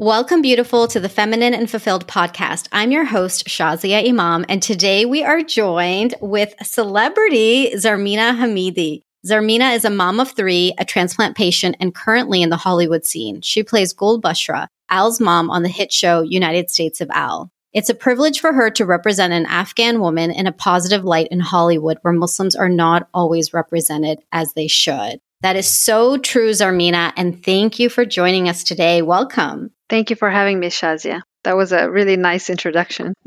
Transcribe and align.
Welcome, 0.00 0.40
beautiful, 0.40 0.88
to 0.88 0.98
the 0.98 1.10
Feminine 1.10 1.52
and 1.52 1.70
Fulfilled 1.70 2.06
podcast. 2.06 2.68
I'm 2.72 2.90
your 2.90 3.04
host, 3.04 3.46
Shazia 3.46 4.08
Imam, 4.08 4.46
and 4.48 4.62
today 4.62 5.04
we 5.04 5.22
are 5.22 5.42
joined 5.42 6.14
with 6.22 6.54
celebrity 6.62 7.72
Zarmina 7.74 8.34
Hamidi. 8.34 9.02
Zarmina 9.26 9.76
is 9.76 9.84
a 9.84 9.90
mom 9.90 10.18
of 10.18 10.30
three, 10.30 10.72
a 10.78 10.86
transplant 10.86 11.36
patient, 11.36 11.76
and 11.80 11.94
currently 11.94 12.40
in 12.40 12.48
the 12.48 12.56
Hollywood 12.56 13.04
scene. 13.04 13.42
She 13.42 13.62
plays 13.62 13.92
Gul 13.92 14.22
Bushra, 14.22 14.68
Al's 14.88 15.20
mom 15.20 15.50
on 15.50 15.64
the 15.64 15.68
hit 15.68 15.92
show 15.92 16.22
United 16.22 16.70
States 16.70 17.02
of 17.02 17.10
Al. 17.10 17.50
It's 17.74 17.90
a 17.90 17.94
privilege 17.94 18.40
for 18.40 18.54
her 18.54 18.70
to 18.70 18.86
represent 18.86 19.34
an 19.34 19.44
Afghan 19.44 20.00
woman 20.00 20.30
in 20.30 20.46
a 20.46 20.52
positive 20.52 21.04
light 21.04 21.28
in 21.30 21.40
Hollywood 21.40 21.98
where 22.00 22.14
Muslims 22.14 22.56
are 22.56 22.70
not 22.70 23.06
always 23.12 23.52
represented 23.52 24.20
as 24.32 24.54
they 24.54 24.66
should. 24.66 25.20
That 25.42 25.56
is 25.56 25.68
so 25.68 26.16
true, 26.16 26.52
Zarmina, 26.52 27.12
and 27.18 27.44
thank 27.44 27.78
you 27.78 27.90
for 27.90 28.06
joining 28.06 28.48
us 28.48 28.64
today. 28.64 29.02
Welcome. 29.02 29.72
Thank 29.90 30.08
you 30.08 30.16
for 30.16 30.30
having 30.30 30.60
me, 30.60 30.68
Shazia. 30.68 31.20
That 31.42 31.56
was 31.56 31.72
a 31.72 31.90
really 31.90 32.16
nice 32.16 32.48
introduction. 32.48 33.12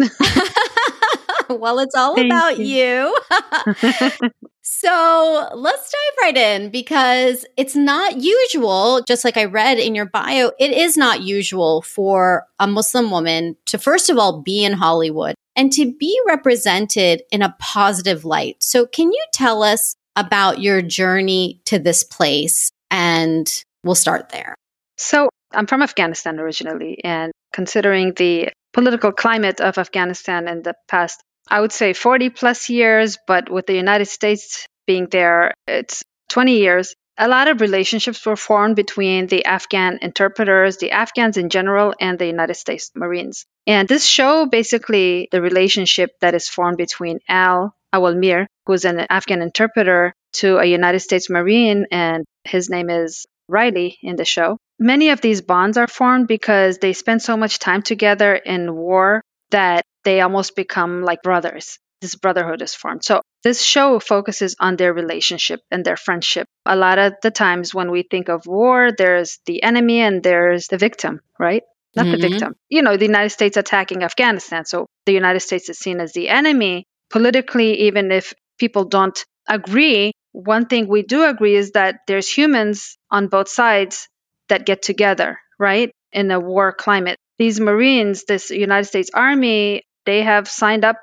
well, 1.50 1.80
it's 1.80 1.94
all 1.94 2.16
Thank 2.16 2.32
about 2.32 2.58
you. 2.58 2.66
you. 2.66 3.18
so 4.62 5.50
let's 5.54 5.92
dive 5.92 6.18
right 6.22 6.38
in 6.38 6.70
because 6.70 7.46
it's 7.58 7.76
not 7.76 8.22
usual, 8.22 9.02
just 9.06 9.26
like 9.26 9.36
I 9.36 9.44
read 9.46 9.78
in 9.78 9.94
your 9.94 10.06
bio, 10.06 10.52
it 10.58 10.72
is 10.72 10.96
not 10.96 11.22
usual 11.22 11.82
for 11.82 12.46
a 12.60 12.68
Muslim 12.68 13.12
woman 13.12 13.58
to, 13.66 13.78
first 13.78 14.10
of 14.10 14.18
all, 14.18 14.42
be 14.42 14.64
in 14.64 14.74
Hollywood 14.74 15.36
and 15.58 15.72
to 15.74 15.94
be 15.94 16.18
represented 16.26 17.24
in 17.30 17.42
a 17.42 17.56
positive 17.60 18.24
light. 18.24 18.64
So, 18.64 18.86
can 18.86 19.12
you 19.12 19.26
tell 19.34 19.64
us 19.64 19.96
about 20.16 20.62
your 20.62 20.82
journey 20.82 21.62
to 21.66 21.78
this 21.78 22.04
place? 22.04 22.72
And 22.90 23.52
we'll 23.84 23.96
start 23.96 24.30
there. 24.30 24.56
So, 24.98 25.30
I'm 25.54 25.68
from 25.68 25.82
Afghanistan 25.82 26.40
originally, 26.40 27.00
and 27.04 27.32
considering 27.54 28.14
the 28.14 28.50
political 28.74 29.12
climate 29.12 29.62
of 29.62 29.78
Afghanistan 29.78 30.48
in 30.48 30.64
the 30.64 30.74
past, 30.88 31.24
I 31.50 31.62
would 31.62 31.72
say 31.72 31.94
40 31.94 32.30
plus 32.30 32.70
years, 32.70 33.18
but 33.28 33.50
with 33.50 33.68
the 33.68 33.76
United 33.76 34.06
States 34.06 34.66
being 34.88 35.08
there, 35.12 35.54
it's 35.68 36.04
20 36.30 36.58
years. 36.58 36.96
A 37.18 37.28
lot 37.28 37.48
of 37.48 37.62
relationships 37.62 38.26
were 38.26 38.36
formed 38.36 38.76
between 38.76 39.28
the 39.28 39.46
Afghan 39.46 40.00
interpreters, 40.02 40.78
the 40.78 40.92
Afghans 40.92 41.38
in 41.38 41.50
general, 41.50 41.94
and 42.00 42.18
the 42.18 42.26
United 42.26 42.56
States 42.56 42.92
Marines. 42.96 43.46
And 43.68 43.88
this 43.88 44.04
show 44.04 44.48
basically 44.48 45.28
the 45.32 45.42
relationship 45.42 46.12
that 46.22 46.34
is 46.34 46.50
formed 46.50 46.78
between 46.78 47.20
Al 47.30 47.76
Awalmir, 47.94 48.48
who's 48.66 48.86
an 48.86 49.06
Afghan 49.12 49.44
interpreter, 49.44 50.14
to 50.34 50.58
a 50.58 50.66
United 50.66 51.02
States 51.02 51.30
Marine, 51.30 51.86
and 51.92 52.26
his 52.44 52.68
name 52.70 52.90
is 52.90 53.28
Riley 53.48 54.00
in 54.02 54.16
the 54.16 54.26
show. 54.26 54.58
Many 54.84 55.12
of 55.12 55.22
these 55.22 55.40
bonds 55.40 55.78
are 55.78 55.88
formed 55.88 56.28
because 56.28 56.78
they 56.78 56.92
spend 56.92 57.22
so 57.22 57.38
much 57.38 57.58
time 57.58 57.84
together 57.84 58.36
in 58.36 58.76
war 58.76 59.24
that 59.52 59.86
they 60.04 60.20
almost 60.20 60.58
become 60.58 61.04
like 61.04 61.24
brothers. 61.24 61.80
This 62.02 62.16
brotherhood 62.16 62.62
is 62.62 62.76
formed. 62.76 63.06
So 63.06 63.22
this 63.46 63.64
show 63.64 63.98
focuses 64.02 64.58
on 64.60 64.76
their 64.76 64.92
relationship 64.94 65.62
and 65.72 65.86
their 65.86 65.96
friendship. 65.96 66.48
A 66.66 66.76
lot 66.76 67.00
of 67.00 67.14
the 67.24 67.32
times 67.32 67.74
when 67.74 67.92
we 67.92 68.04
think 68.04 68.28
of 68.28 68.46
war, 68.46 68.92
there's 68.92 69.40
the 69.46 69.64
enemy 69.64 70.02
and 70.02 70.22
there's 70.22 70.68
the 70.68 70.78
victim, 70.78 71.22
right? 71.40 71.64
Not 71.96 72.08
mm-hmm. 72.08 72.20
the 72.20 72.28
victim. 72.28 72.56
You 72.68 72.82
know, 72.82 72.98
the 72.98 73.06
United 73.06 73.30
States 73.30 73.56
attacking 73.56 74.04
Afghanistan. 74.04 74.66
So 74.66 74.88
the 75.06 75.14
United 75.14 75.40
States 75.40 75.70
is 75.70 75.80
seen 75.80 76.02
as 76.02 76.12
the 76.12 76.28
enemy. 76.28 76.88
Politically, 77.10 77.88
even 77.88 78.12
if 78.12 78.34
people 78.60 78.84
don't 78.84 79.18
agree, 79.48 80.12
one 80.34 80.66
thing 80.66 80.90
we 80.90 81.04
do 81.04 81.24
agree 81.24 81.56
is 81.56 81.72
that 81.72 82.02
there's 82.06 82.28
humans 82.28 82.98
on 83.10 83.28
both 83.28 83.48
sides 83.48 84.10
that 84.54 84.68
get 84.68 84.84
together, 84.84 85.40
right? 85.58 85.92
In 86.12 86.30
a 86.30 86.40
war 86.40 86.72
climate. 86.72 87.18
These 87.40 87.60
Marines, 87.60 88.26
this 88.26 88.52
United 88.52 88.86
States 88.86 89.10
Army, 89.14 89.82
they 90.06 90.22
have 90.22 90.48
signed 90.48 90.86
up 90.86 90.98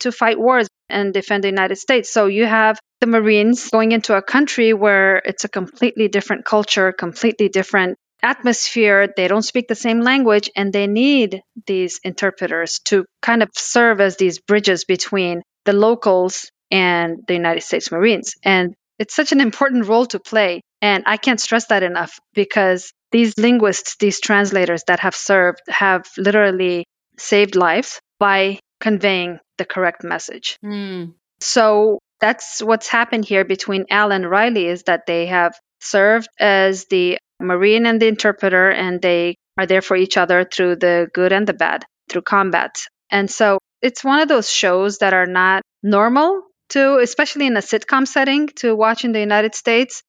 to 0.00 0.10
fight 0.10 0.38
wars 0.38 0.66
and 0.88 1.14
defend 1.14 1.44
the 1.44 1.48
United 1.48 1.76
States. 1.76 2.10
So 2.10 2.26
you 2.26 2.44
have 2.44 2.78
the 3.00 3.06
Marines 3.06 3.70
going 3.70 3.92
into 3.92 4.16
a 4.16 4.22
country 4.22 4.72
where 4.72 5.22
it's 5.24 5.44
a 5.44 5.48
completely 5.48 6.08
different 6.08 6.44
culture, 6.44 6.90
completely 6.92 7.48
different 7.48 7.96
atmosphere. 8.20 9.08
They 9.16 9.28
don't 9.28 9.42
speak 9.42 9.68
the 9.68 9.76
same 9.86 10.00
language, 10.00 10.50
and 10.56 10.72
they 10.72 10.88
need 10.88 11.42
these 11.66 12.00
interpreters 12.02 12.80
to 12.86 13.04
kind 13.22 13.44
of 13.44 13.50
serve 13.54 14.00
as 14.00 14.16
these 14.16 14.40
bridges 14.40 14.84
between 14.84 15.42
the 15.64 15.72
locals 15.72 16.50
and 16.70 17.18
the 17.28 17.34
United 17.34 17.62
States 17.62 17.92
Marines. 17.92 18.34
And 18.42 18.74
it's 18.98 19.14
such 19.14 19.30
an 19.30 19.40
important 19.40 19.86
role 19.86 20.06
to 20.06 20.18
play. 20.18 20.62
And 20.80 21.04
I 21.06 21.16
can't 21.16 21.40
stress 21.40 21.66
that 21.66 21.82
enough 21.82 22.18
because 22.34 22.92
these 23.10 23.34
linguists, 23.38 23.96
these 23.96 24.20
translators 24.20 24.84
that 24.86 25.00
have 25.00 25.14
served, 25.14 25.60
have 25.68 26.06
literally 26.16 26.84
saved 27.18 27.56
lives 27.56 28.00
by 28.18 28.58
conveying 28.80 29.40
the 29.56 29.64
correct 29.64 30.04
message. 30.04 30.56
Mm. 30.64 31.14
So 31.40 31.98
that's 32.20 32.62
what's 32.62 32.88
happened 32.88 33.24
here 33.24 33.44
between 33.44 33.86
Al 33.90 34.12
and 34.12 34.28
Riley 34.28 34.66
is 34.66 34.84
that 34.84 35.06
they 35.06 35.26
have 35.26 35.54
served 35.80 36.28
as 36.38 36.86
the 36.86 37.18
Marine 37.40 37.86
and 37.86 38.02
the 38.02 38.08
interpreter, 38.08 38.70
and 38.70 39.00
they 39.00 39.36
are 39.56 39.66
there 39.66 39.82
for 39.82 39.96
each 39.96 40.16
other 40.16 40.44
through 40.44 40.76
the 40.76 41.08
good 41.14 41.32
and 41.32 41.46
the 41.46 41.54
bad, 41.54 41.84
through 42.08 42.22
combat. 42.22 42.84
And 43.10 43.30
so 43.30 43.58
it's 43.80 44.02
one 44.02 44.20
of 44.20 44.28
those 44.28 44.50
shows 44.50 44.98
that 44.98 45.14
are 45.14 45.26
not 45.26 45.62
normal 45.82 46.42
to, 46.70 46.98
especially 46.98 47.46
in 47.46 47.56
a 47.56 47.60
sitcom 47.60 48.06
setting, 48.06 48.48
to 48.56 48.74
watch 48.74 49.04
in 49.04 49.12
the 49.12 49.20
United 49.20 49.54
States. 49.54 50.02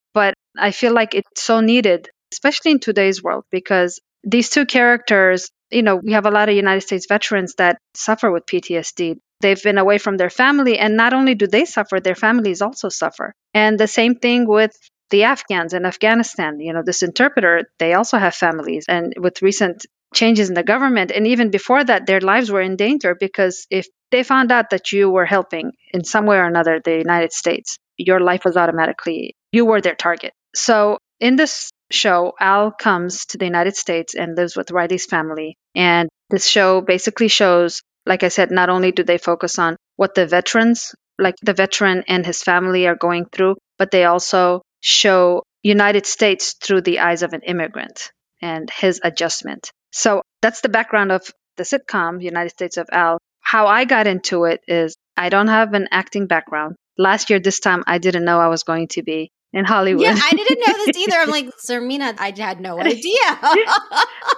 I 0.60 0.72
feel 0.72 0.94
like 0.94 1.16
it's 1.16 1.42
so 1.42 1.62
needed, 1.62 2.10
especially 2.32 2.72
in 2.72 2.80
today's 2.80 3.24
world, 3.24 3.46
because 3.52 4.00
these 4.24 4.50
two 4.50 4.66
characters, 4.66 5.50
you 5.72 5.84
know, 5.84 5.96
we 5.96 6.14
have 6.14 6.26
a 6.26 6.32
lot 6.32 6.50
of 6.50 6.56
United 6.56 6.82
States 6.82 7.06
veterans 7.08 7.56
that 7.56 7.78
suffer 7.96 8.32
with 8.32 8.46
PTSD. 8.46 9.18
They've 9.42 9.64
been 9.64 9.78
away 9.78 9.98
from 9.98 10.18
their 10.18 10.30
family, 10.30 10.78
and 10.78 10.98
not 10.98 11.14
only 11.14 11.36
do 11.36 11.48
they 11.48 11.66
suffer, 11.66 12.00
their 12.00 12.16
families 12.16 12.62
also 12.62 12.90
suffer. 12.90 13.34
And 13.54 13.80
the 13.80 13.88
same 13.88 14.16
thing 14.16 14.48
with 14.48 14.76
the 15.10 15.24
Afghans 15.24 15.74
in 15.74 15.86
Afghanistan. 15.86 16.60
You 16.60 16.74
know, 16.74 16.84
this 16.86 17.04
interpreter, 17.04 17.70
they 17.80 17.94
also 17.94 18.18
have 18.18 18.36
families. 18.36 18.86
And 18.88 19.14
with 19.18 19.42
recent 19.42 19.86
changes 20.14 20.50
in 20.50 20.56
the 20.56 20.64
government, 20.64 21.12
and 21.12 21.28
even 21.28 21.52
before 21.52 21.84
that, 21.84 22.06
their 22.06 22.22
lives 22.22 22.52
were 22.52 22.62
in 22.62 22.76
danger 22.76 23.16
because 23.16 23.66
if 23.70 23.88
they 24.12 24.24
found 24.24 24.52
out 24.52 24.72
that 24.72 24.92
you 24.92 25.10
were 25.10 25.26
helping 25.26 25.72
in 25.94 26.04
some 26.04 26.26
way 26.26 26.38
or 26.38 26.46
another 26.46 26.82
the 26.84 26.98
United 26.98 27.32
States, 27.32 27.78
your 27.98 28.20
life 28.20 28.44
was 28.44 28.58
automatically, 28.58 29.36
you 29.52 29.66
were 29.66 29.82
their 29.82 29.96
target. 29.96 30.34
So 30.56 30.98
in 31.20 31.36
this 31.36 31.72
show, 31.92 32.34
Al 32.40 32.72
comes 32.72 33.26
to 33.28 33.38
the 33.38 33.46
United 33.46 33.76
States 33.76 34.16
and 34.16 34.36
lives 34.36 34.56
with 34.56 34.72
Riley's 34.72 35.06
family. 35.06 35.58
And 35.76 36.10
this 36.30 36.48
show 36.48 36.82
basically 36.82 37.28
shows, 37.28 37.82
like 38.06 38.24
I 38.24 38.30
said, 38.30 38.52
not 38.52 38.70
only 38.70 38.92
do 38.92 39.04
they 39.04 39.18
focus 39.18 39.60
on 39.60 39.76
what 39.96 40.16
the 40.16 40.26
veterans, 40.26 40.94
like 41.18 41.36
the 41.42 41.54
veteran 41.54 42.04
and 42.08 42.26
his 42.26 42.44
family 42.44 42.88
are 42.88 42.96
going 42.96 43.26
through, 43.26 43.58
but 43.78 43.92
they 43.92 44.06
also 44.06 44.62
show 44.82 45.44
United 45.64 46.06
States 46.06 46.56
through 46.62 46.82
the 46.82 47.00
eyes 47.00 47.22
of 47.22 47.34
an 47.34 47.42
immigrant 47.42 48.12
and 48.42 48.70
his 48.70 49.02
adjustment. 49.04 49.72
So 49.92 50.22
that's 50.42 50.62
the 50.62 50.70
background 50.70 51.12
of 51.12 51.30
the 51.58 51.64
sitcom 51.64 52.24
United 52.24 52.52
States 52.52 52.78
of 52.78 52.88
Al. 52.92 53.20
How 53.42 53.68
I 53.68 53.86
got 53.86 54.08
into 54.08 54.46
it 54.46 54.62
is 54.68 54.96
I 55.18 55.30
don't 55.30 55.48
have 55.48 55.74
an 55.74 55.90
acting 55.92 56.28
background. 56.28 56.76
Last 56.98 57.30
year, 57.30 57.40
this 57.40 57.60
time, 57.60 57.84
I 57.88 57.98
didn't 57.98 58.26
know 58.26 58.40
I 58.40 58.48
was 58.48 58.64
going 58.64 58.88
to 58.90 59.04
be 59.04 59.32
in 59.52 59.66
Hollywood. 59.66 60.04
Yeah, 60.04 60.16
I 60.16 60.32
didn't 60.32 60.60
know 60.60 60.86
this 60.86 60.98
either. 60.98 61.18
I'm 61.18 61.30
like, 61.30 61.50
Zarmina, 61.66 62.16
I 62.20 62.34
had 62.38 62.62
no 62.62 62.80
idea. 62.82 63.38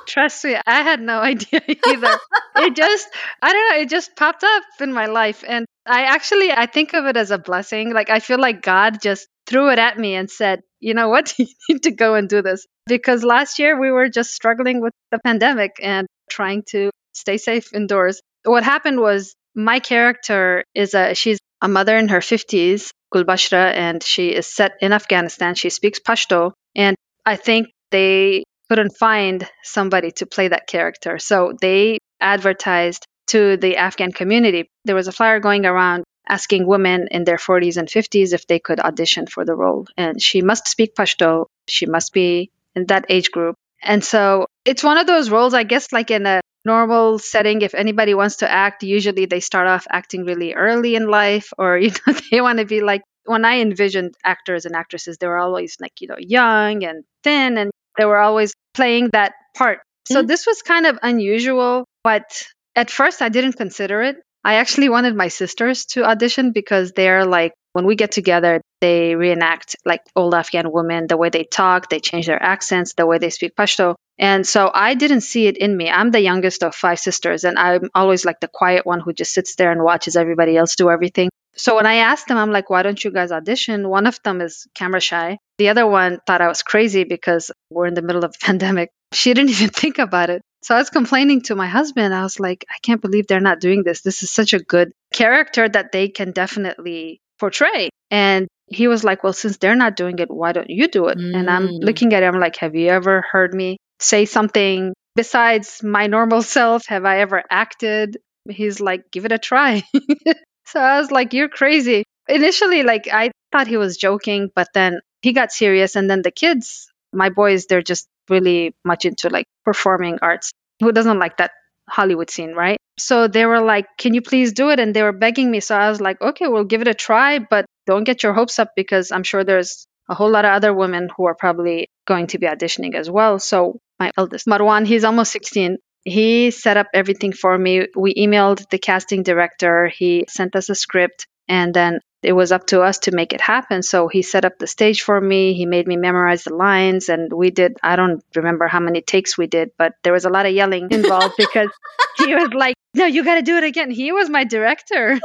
Trust 0.07 0.45
me, 0.45 0.55
I 0.65 0.81
had 0.81 1.01
no 1.01 1.19
idea 1.31 1.61
either. 1.67 2.17
it 2.57 2.75
just, 2.75 3.07
I 3.41 3.51
don't 3.51 3.69
know, 3.69 3.81
it 3.81 3.89
just 3.89 4.15
popped 4.15 4.43
up 4.43 4.63
in 4.79 4.93
my 4.93 5.07
life. 5.07 5.43
And 5.47 5.65
I 5.85 6.03
actually, 6.03 6.51
I 6.51 6.65
think 6.65 6.93
of 6.93 7.05
it 7.05 7.17
as 7.17 7.31
a 7.31 7.37
blessing. 7.37 7.93
Like, 7.93 8.09
I 8.09 8.19
feel 8.19 8.39
like 8.39 8.61
God 8.61 9.01
just 9.01 9.27
threw 9.47 9.69
it 9.71 9.79
at 9.79 9.97
me 9.97 10.15
and 10.15 10.29
said, 10.29 10.61
you 10.79 10.93
know 10.93 11.09
what, 11.09 11.37
you 11.37 11.47
need 11.69 11.83
to 11.83 11.91
go 11.91 12.15
and 12.15 12.29
do 12.29 12.41
this. 12.41 12.65
Because 12.87 13.23
last 13.23 13.59
year 13.59 13.79
we 13.79 13.91
were 13.91 14.09
just 14.09 14.31
struggling 14.31 14.81
with 14.81 14.93
the 15.11 15.19
pandemic 15.19 15.71
and 15.81 16.07
trying 16.29 16.63
to 16.69 16.89
stay 17.13 17.37
safe 17.37 17.73
indoors. 17.73 18.21
What 18.43 18.63
happened 18.63 18.99
was 18.99 19.35
my 19.53 19.79
character 19.79 20.63
is 20.73 20.93
a, 20.93 21.13
she's 21.13 21.39
a 21.61 21.67
mother 21.67 21.97
in 21.97 22.07
her 22.09 22.19
50s, 22.19 22.89
Gulbashra, 23.13 23.73
and 23.73 24.03
she 24.03 24.29
is 24.29 24.47
set 24.47 24.73
in 24.81 24.93
Afghanistan. 24.93 25.55
She 25.55 25.69
speaks 25.69 25.99
Pashto. 25.99 26.53
And 26.75 26.95
I 27.25 27.35
think 27.35 27.67
they 27.91 28.43
couldn't 28.69 28.97
find 28.97 29.47
somebody 29.63 30.11
to 30.11 30.25
play 30.25 30.47
that 30.47 30.67
character. 30.67 31.19
So 31.19 31.53
they 31.59 31.97
advertised 32.19 33.05
to 33.27 33.57
the 33.57 33.77
Afghan 33.77 34.11
community. 34.11 34.69
There 34.85 34.95
was 34.95 35.07
a 35.07 35.11
flyer 35.11 35.39
going 35.39 35.65
around 35.65 36.03
asking 36.27 36.65
women 36.65 37.07
in 37.11 37.23
their 37.23 37.37
40s 37.37 37.77
and 37.77 37.87
50s 37.87 38.33
if 38.33 38.47
they 38.47 38.59
could 38.59 38.79
audition 38.79 39.27
for 39.27 39.43
the 39.43 39.55
role. 39.55 39.87
And 39.97 40.21
she 40.21 40.41
must 40.41 40.67
speak 40.67 40.95
Pashto. 40.95 41.47
She 41.67 41.85
must 41.85 42.13
be 42.13 42.51
in 42.75 42.85
that 42.87 43.05
age 43.09 43.31
group. 43.31 43.55
And 43.83 44.03
so 44.03 44.45
it's 44.63 44.83
one 44.83 44.97
of 44.97 45.07
those 45.07 45.29
roles, 45.29 45.53
I 45.53 45.63
guess, 45.63 45.91
like 45.91 46.11
in 46.11 46.25
a 46.25 46.41
normal 46.65 47.19
setting, 47.19 47.61
if 47.61 47.73
anybody 47.73 48.13
wants 48.13 48.37
to 48.37 48.51
act, 48.51 48.83
usually 48.83 49.25
they 49.25 49.39
start 49.39 49.67
off 49.67 49.87
acting 49.89 50.25
really 50.25 50.53
early 50.53 50.95
in 50.95 51.07
life, 51.07 51.53
or, 51.57 51.77
you 51.77 51.91
know, 51.91 52.13
they 52.31 52.41
want 52.41 52.59
to 52.59 52.65
be 52.65 52.81
like, 52.81 53.03
when 53.25 53.45
I 53.45 53.59
envisioned 53.59 54.15
actors 54.23 54.65
and 54.65 54.75
actresses, 54.75 55.17
they 55.17 55.27
were 55.27 55.37
always 55.37 55.77
like, 55.79 56.01
you 56.01 56.07
know, 56.07 56.17
young 56.17 56.83
and 56.83 57.03
thin, 57.23 57.57
and 57.57 57.71
they 57.97 58.05
were 58.05 58.17
always 58.17 58.53
playing 58.73 59.09
that 59.13 59.33
part. 59.55 59.79
So 60.07 60.19
mm-hmm. 60.19 60.27
this 60.27 60.47
was 60.47 60.61
kind 60.61 60.85
of 60.85 60.97
unusual, 61.03 61.85
but 62.03 62.43
at 62.75 62.89
first 62.89 63.21
I 63.21 63.29
didn't 63.29 63.53
consider 63.53 64.01
it. 64.01 64.17
I 64.43 64.55
actually 64.55 64.89
wanted 64.89 65.15
my 65.15 65.27
sisters 65.27 65.85
to 65.87 66.03
audition 66.03 66.51
because 66.51 66.93
they're 66.93 67.25
like, 67.25 67.53
when 67.73 67.85
we 67.85 67.95
get 67.95 68.11
together, 68.11 68.61
they 68.81 69.15
reenact 69.15 69.75
like 69.85 70.01
old 70.15 70.33
Afghan 70.33 70.71
women, 70.71 71.07
the 71.07 71.17
way 71.17 71.29
they 71.29 71.43
talk, 71.43 71.89
they 71.89 71.99
change 71.99 72.25
their 72.25 72.41
accents, 72.41 72.93
the 72.93 73.05
way 73.05 73.17
they 73.17 73.29
speak 73.29 73.55
Pashto. 73.55 73.95
And 74.17 74.45
so 74.45 74.69
I 74.73 74.93
didn't 74.93 75.21
see 75.21 75.47
it 75.47 75.57
in 75.57 75.75
me. 75.75 75.89
I'm 75.89 76.11
the 76.11 76.19
youngest 76.19 76.63
of 76.63 76.75
five 76.75 76.99
sisters, 76.99 77.43
and 77.43 77.57
I'm 77.57 77.89
always 77.95 78.23
like 78.25 78.39
the 78.39 78.47
quiet 78.47 78.85
one 78.85 78.99
who 78.99 79.13
just 79.13 79.33
sits 79.33 79.55
there 79.55 79.71
and 79.71 79.83
watches 79.83 80.15
everybody 80.15 80.57
else 80.57 80.75
do 80.75 80.89
everything. 80.89 81.29
So 81.55 81.75
when 81.75 81.85
I 81.85 81.95
asked 81.95 82.27
them, 82.27 82.37
I'm 82.37 82.51
like, 82.51 82.69
why 82.69 82.83
don't 82.83 83.03
you 83.03 83.11
guys 83.11 83.31
audition? 83.31 83.89
One 83.89 84.07
of 84.07 84.21
them 84.23 84.41
is 84.41 84.67
camera 84.73 85.01
shy. 85.01 85.37
The 85.57 85.69
other 85.69 85.85
one 85.85 86.19
thought 86.25 86.41
I 86.41 86.47
was 86.47 86.63
crazy 86.63 87.03
because 87.03 87.51
we're 87.69 87.87
in 87.87 87.93
the 87.93 88.01
middle 88.01 88.23
of 88.23 88.33
a 88.35 88.45
pandemic. 88.45 88.91
She 89.13 89.33
didn't 89.33 89.49
even 89.51 89.69
think 89.81 89.97
about 89.97 90.29
it. 90.29 90.41
So 90.63 90.75
I 90.75 90.77
was 90.77 90.91
complaining 90.91 91.41
to 91.43 91.55
my 91.55 91.67
husband. 91.67 92.13
I 92.13 92.21
was 92.21 92.39
like, 92.39 92.65
I 92.69 92.77
can't 92.83 93.01
believe 93.01 93.27
they're 93.27 93.39
not 93.39 93.59
doing 93.59 93.83
this. 93.83 94.01
This 94.01 94.21
is 94.21 94.29
such 94.29 94.53
a 94.53 94.59
good 94.59 94.91
character 95.11 95.67
that 95.67 95.91
they 95.91 96.07
can 96.09 96.31
definitely 96.31 97.19
portray. 97.41 97.89
And 98.11 98.47
he 98.67 98.87
was 98.87 99.03
like, 99.03 99.23
Well, 99.23 99.33
since 99.33 99.57
they're 99.57 99.75
not 99.75 99.97
doing 99.97 100.19
it, 100.19 100.29
why 100.31 100.53
don't 100.53 100.69
you 100.69 100.87
do 100.87 101.07
it? 101.07 101.17
Mm. 101.17 101.35
And 101.35 101.49
I'm 101.49 101.67
mm. 101.67 101.83
looking 101.83 102.13
at 102.13 102.23
him 102.23 102.39
like, 102.39 102.55
Have 102.57 102.75
you 102.75 102.87
ever 102.87 103.25
heard 103.29 103.53
me 103.53 103.77
say 103.99 104.25
something 104.25 104.93
besides 105.15 105.81
my 105.83 106.07
normal 106.07 106.41
self? 106.41 106.85
Have 106.87 107.03
I 107.03 107.19
ever 107.19 107.43
acted? 107.49 108.17
He's 108.49 108.79
like, 108.79 109.11
Give 109.11 109.25
it 109.25 109.33
a 109.33 109.39
try. 109.39 109.83
so 110.67 110.79
I 110.79 110.99
was 110.99 111.11
like, 111.11 111.33
You're 111.33 111.49
crazy. 111.49 112.03
Initially, 112.29 112.83
like, 112.83 113.09
I 113.11 113.31
thought 113.51 113.67
he 113.67 113.77
was 113.77 113.97
joking, 113.97 114.49
but 114.55 114.67
then 114.73 115.01
he 115.21 115.33
got 115.33 115.51
serious. 115.51 115.95
And 115.95 116.09
then 116.09 116.21
the 116.21 116.31
kids, 116.31 116.87
my 117.11 117.29
boys, 117.29 117.65
they're 117.65 117.81
just 117.81 118.07
really 118.29 118.73
much 118.85 119.05
into 119.05 119.29
like 119.29 119.47
performing 119.65 120.19
arts. 120.21 120.51
Who 120.79 120.91
doesn't 120.91 121.19
like 121.19 121.37
that 121.37 121.51
Hollywood 121.89 122.29
scene, 122.29 122.53
right? 122.53 122.77
So 122.99 123.27
they 123.27 123.45
were 123.45 123.61
like, 123.61 123.85
Can 123.97 124.13
you 124.13 124.21
please 124.21 124.53
do 124.53 124.69
it? 124.69 124.79
And 124.79 124.95
they 124.95 125.03
were 125.03 125.11
begging 125.13 125.49
me. 125.49 125.59
So 125.59 125.75
I 125.75 125.89
was 125.89 126.01
like, 126.01 126.21
Okay, 126.21 126.47
we'll 126.47 126.65
give 126.65 126.81
it 126.81 126.87
a 126.87 126.93
try, 126.93 127.39
but 127.39 127.65
don't 127.85 128.03
get 128.03 128.23
your 128.23 128.33
hopes 128.33 128.59
up 128.59 128.69
because 128.75 129.11
I'm 129.11 129.23
sure 129.23 129.43
there's 129.43 129.87
a 130.09 130.15
whole 130.15 130.29
lot 130.29 130.45
of 130.45 130.51
other 130.51 130.73
women 130.73 131.09
who 131.15 131.25
are 131.25 131.35
probably 131.35 131.89
going 132.05 132.27
to 132.27 132.39
be 132.39 132.47
auditioning 132.47 132.95
as 132.95 133.09
well. 133.09 133.39
So 133.39 133.79
my 133.99 134.11
eldest, 134.17 134.47
Marwan, 134.47 134.85
he's 134.85 135.03
almost 135.03 135.31
16. 135.31 135.77
He 136.03 136.51
set 136.51 136.77
up 136.77 136.87
everything 136.93 137.31
for 137.31 137.57
me. 137.57 137.87
We 137.95 138.13
emailed 138.15 138.67
the 138.69 138.79
casting 138.79 139.23
director. 139.23 139.87
He 139.87 140.25
sent 140.27 140.55
us 140.55 140.69
a 140.69 140.75
script. 140.75 141.27
And 141.51 141.73
then 141.73 141.99
it 142.23 142.31
was 142.31 142.53
up 142.53 142.67
to 142.67 142.81
us 142.81 142.99
to 142.99 143.11
make 143.11 143.33
it 143.33 143.41
happen. 143.41 143.83
So 143.83 144.07
he 144.07 144.21
set 144.21 144.45
up 144.45 144.57
the 144.57 144.67
stage 144.67 145.01
for 145.01 145.19
me. 145.19 145.53
He 145.53 145.65
made 145.65 145.85
me 145.85 145.97
memorize 145.97 146.45
the 146.45 146.55
lines, 146.55 147.09
and 147.09 147.31
we 147.33 147.51
did. 147.51 147.75
I 147.83 147.97
don't 147.97 148.23
remember 148.33 148.69
how 148.69 148.79
many 148.79 149.01
takes 149.01 149.37
we 149.37 149.47
did, 149.47 149.71
but 149.77 149.95
there 150.03 150.13
was 150.13 150.23
a 150.23 150.29
lot 150.29 150.45
of 150.45 150.53
yelling 150.53 150.87
involved 150.91 151.35
because 151.37 151.69
he 152.19 152.33
was 152.33 152.53
like, 152.53 152.75
"No, 152.93 153.05
you 153.05 153.25
got 153.25 153.35
to 153.35 153.41
do 153.41 153.57
it 153.57 153.65
again." 153.65 153.91
He 153.91 154.13
was 154.13 154.29
my 154.29 154.45
director. 154.45 155.19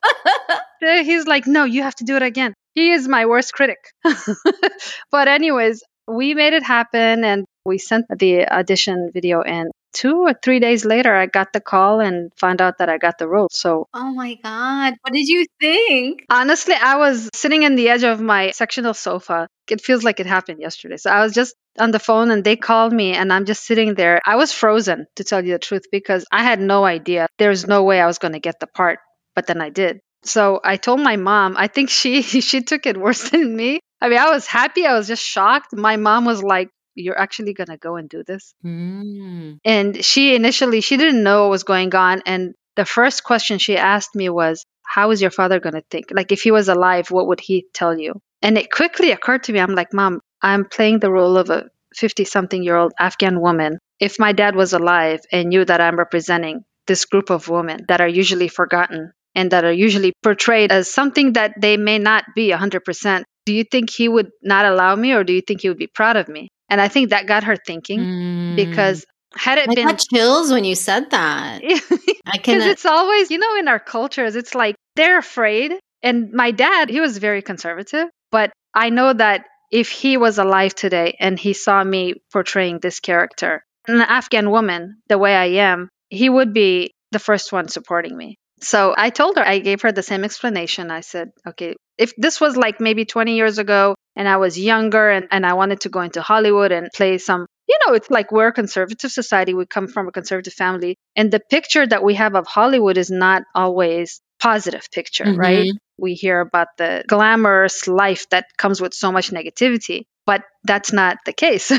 He's 0.80 1.26
like, 1.28 1.46
"No, 1.46 1.62
you 1.64 1.84
have 1.84 1.94
to 1.96 2.04
do 2.04 2.16
it 2.16 2.22
again." 2.24 2.52
He 2.74 2.90
is 2.90 3.06
my 3.06 3.26
worst 3.26 3.52
critic. 3.52 3.78
but 5.12 5.28
anyways, 5.28 5.84
we 6.08 6.34
made 6.34 6.52
it 6.52 6.64
happen, 6.64 7.22
and 7.22 7.44
we 7.64 7.78
sent 7.78 8.06
the 8.08 8.48
audition 8.48 9.10
video 9.14 9.42
in 9.42 9.70
two 9.92 10.22
or 10.26 10.34
three 10.34 10.60
days 10.60 10.84
later, 10.84 11.14
I 11.14 11.26
got 11.26 11.52
the 11.52 11.60
call 11.60 12.00
and 12.00 12.32
found 12.36 12.60
out 12.60 12.78
that 12.78 12.88
I 12.88 12.98
got 12.98 13.18
the 13.18 13.28
role. 13.28 13.48
So, 13.50 13.86
oh 13.94 14.12
my 14.12 14.34
God, 14.42 14.94
what 15.02 15.12
did 15.12 15.28
you 15.28 15.46
think? 15.60 16.24
Honestly, 16.30 16.74
I 16.74 16.96
was 16.96 17.28
sitting 17.34 17.62
in 17.62 17.76
the 17.76 17.88
edge 17.88 18.04
of 18.04 18.20
my 18.20 18.50
sectional 18.50 18.94
sofa. 18.94 19.48
It 19.70 19.80
feels 19.80 20.04
like 20.04 20.20
it 20.20 20.26
happened 20.26 20.60
yesterday. 20.60 20.96
So, 20.96 21.10
I 21.10 21.22
was 21.22 21.32
just 21.32 21.54
on 21.78 21.90
the 21.90 21.98
phone 21.98 22.30
and 22.30 22.44
they 22.44 22.56
called 22.56 22.92
me, 22.92 23.14
and 23.14 23.32
I'm 23.32 23.44
just 23.44 23.64
sitting 23.64 23.94
there. 23.94 24.20
I 24.24 24.36
was 24.36 24.52
frozen, 24.52 25.06
to 25.16 25.24
tell 25.24 25.44
you 25.44 25.52
the 25.52 25.58
truth, 25.58 25.86
because 25.90 26.24
I 26.32 26.42
had 26.42 26.60
no 26.60 26.84
idea. 26.84 27.26
There's 27.38 27.66
no 27.66 27.84
way 27.84 28.00
I 28.00 28.06
was 28.06 28.18
going 28.18 28.32
to 28.34 28.40
get 28.40 28.60
the 28.60 28.66
part, 28.66 28.98
but 29.34 29.46
then 29.46 29.60
I 29.60 29.70
did. 29.70 30.00
So 30.24 30.60
I 30.62 30.76
told 30.76 31.00
my 31.00 31.16
mom, 31.16 31.54
I 31.56 31.68
think 31.68 31.90
she 31.90 32.22
she 32.48 32.62
took 32.62 32.86
it 32.86 32.96
worse 32.96 33.30
than 33.30 33.56
me. 33.56 33.80
I 34.00 34.08
mean, 34.08 34.18
I 34.18 34.30
was 34.30 34.46
happy, 34.46 34.86
I 34.86 34.94
was 34.94 35.08
just 35.08 35.24
shocked. 35.24 35.74
My 35.74 35.96
mom 35.96 36.24
was 36.24 36.42
like, 36.42 36.70
you're 36.98 37.18
actually 37.18 37.52
going 37.52 37.68
to 37.68 37.76
go 37.76 37.96
and 37.96 38.08
do 38.08 38.22
this 38.22 38.54
mm. 38.64 39.58
and 39.64 40.04
she 40.04 40.34
initially 40.34 40.80
she 40.80 40.96
didn't 40.96 41.22
know 41.22 41.42
what 41.42 41.50
was 41.50 41.64
going 41.64 41.94
on 41.94 42.22
and 42.26 42.54
the 42.76 42.84
first 42.84 43.24
question 43.24 43.58
she 43.58 43.76
asked 43.76 44.14
me 44.14 44.28
was 44.28 44.64
how 44.84 45.10
is 45.10 45.20
your 45.20 45.30
father 45.30 45.60
going 45.60 45.74
to 45.74 45.84
think 45.90 46.06
like 46.10 46.32
if 46.32 46.42
he 46.42 46.50
was 46.50 46.68
alive 46.68 47.10
what 47.10 47.26
would 47.26 47.40
he 47.40 47.66
tell 47.72 47.98
you 47.98 48.14
and 48.42 48.56
it 48.58 48.70
quickly 48.70 49.10
occurred 49.10 49.42
to 49.44 49.52
me 49.52 49.60
i'm 49.60 49.74
like 49.74 49.92
mom 49.92 50.20
i'm 50.42 50.64
playing 50.64 50.98
the 50.98 51.10
role 51.10 51.36
of 51.36 51.50
a 51.50 51.64
50 51.94 52.24
something 52.24 52.62
year 52.62 52.76
old 52.76 52.92
afghan 52.98 53.40
woman 53.40 53.78
if 53.98 54.18
my 54.18 54.32
dad 54.32 54.54
was 54.54 54.72
alive 54.72 55.20
and 55.32 55.48
knew 55.48 55.64
that 55.64 55.80
i'm 55.80 55.98
representing 55.98 56.64
this 56.86 57.04
group 57.04 57.30
of 57.30 57.48
women 57.48 57.84
that 57.88 58.00
are 58.00 58.08
usually 58.08 58.48
forgotten 58.48 59.12
and 59.38 59.52
that 59.52 59.64
are 59.64 59.72
usually 59.72 60.12
portrayed 60.22 60.72
as 60.72 60.92
something 60.92 61.34
that 61.34 61.54
they 61.60 61.76
may 61.76 61.98
not 61.98 62.24
be 62.34 62.50
100%, 62.50 63.22
do 63.46 63.52
you 63.52 63.62
think 63.62 63.88
he 63.88 64.08
would 64.08 64.30
not 64.42 64.66
allow 64.66 64.96
me 64.96 65.12
or 65.12 65.22
do 65.22 65.32
you 65.32 65.40
think 65.40 65.60
he 65.60 65.68
would 65.68 65.78
be 65.78 65.86
proud 65.86 66.16
of 66.16 66.28
me? 66.28 66.48
And 66.68 66.80
I 66.80 66.88
think 66.88 67.10
that 67.10 67.26
got 67.26 67.44
her 67.44 67.56
thinking 67.56 68.00
mm. 68.00 68.56
because 68.56 69.04
had 69.34 69.58
it 69.58 69.68
I 69.68 69.74
been 69.74 69.88
got 69.88 70.02
chills 70.12 70.50
when 70.50 70.64
you 70.64 70.74
said 70.74 71.10
that. 71.10 71.62
I 72.26 72.38
can. 72.38 72.58
Because 72.58 72.66
it's 72.66 72.86
always, 72.86 73.30
you 73.30 73.38
know, 73.38 73.56
in 73.56 73.68
our 73.68 73.78
cultures, 73.78 74.36
it's 74.36 74.54
like 74.54 74.76
they're 74.96 75.18
afraid. 75.18 75.72
And 76.02 76.32
my 76.32 76.50
dad, 76.50 76.90
he 76.90 77.00
was 77.00 77.18
very 77.18 77.42
conservative, 77.42 78.08
but 78.30 78.52
I 78.74 78.90
know 78.90 79.12
that 79.12 79.46
if 79.70 79.90
he 79.90 80.16
was 80.16 80.38
alive 80.38 80.74
today 80.74 81.16
and 81.18 81.38
he 81.38 81.52
saw 81.52 81.82
me 81.82 82.14
portraying 82.32 82.78
this 82.78 83.00
character, 83.00 83.64
an 83.86 84.00
Afghan 84.00 84.50
woman, 84.50 84.98
the 85.08 85.18
way 85.18 85.34
I 85.34 85.46
am, 85.66 85.88
he 86.08 86.28
would 86.28 86.52
be 86.52 86.92
the 87.10 87.18
first 87.18 87.52
one 87.52 87.68
supporting 87.68 88.16
me. 88.16 88.36
So 88.60 88.94
I 88.96 89.10
told 89.10 89.36
her, 89.36 89.46
I 89.46 89.58
gave 89.60 89.82
her 89.82 89.92
the 89.92 90.02
same 90.02 90.24
explanation. 90.24 90.90
I 90.90 91.00
said, 91.00 91.30
okay, 91.46 91.76
if 91.96 92.12
this 92.16 92.40
was 92.40 92.56
like 92.56 92.80
maybe 92.80 93.04
20 93.04 93.36
years 93.36 93.58
ago 93.58 93.94
and 94.18 94.28
I 94.28 94.36
was 94.36 94.58
younger 94.58 95.08
and, 95.08 95.28
and 95.30 95.46
I 95.46 95.54
wanted 95.54 95.82
to 95.82 95.88
go 95.88 96.00
into 96.00 96.20
Hollywood 96.20 96.72
and 96.72 96.90
play 96.92 97.18
some, 97.18 97.46
you 97.68 97.78
know, 97.86 97.94
it's 97.94 98.10
like 98.10 98.32
we're 98.32 98.48
a 98.48 98.52
conservative 98.52 99.12
society. 99.12 99.54
We 99.54 99.64
come 99.64 99.86
from 99.86 100.08
a 100.08 100.12
conservative 100.12 100.52
family. 100.52 100.96
And 101.14 101.30
the 101.30 101.38
picture 101.38 101.86
that 101.86 102.02
we 102.02 102.14
have 102.16 102.34
of 102.34 102.48
Hollywood 102.48 102.98
is 102.98 103.10
not 103.10 103.44
always 103.54 104.20
positive 104.40 104.88
picture, 104.90 105.24
mm-hmm. 105.24 105.38
right? 105.38 105.70
We 105.98 106.14
hear 106.14 106.40
about 106.40 106.66
the 106.78 107.04
glamorous 107.06 107.86
life 107.86 108.28
that 108.30 108.46
comes 108.56 108.80
with 108.80 108.92
so 108.92 109.12
much 109.12 109.30
negativity, 109.30 110.02
but 110.26 110.42
that's 110.64 110.92
not 110.92 111.18
the 111.24 111.32
case 111.32 111.72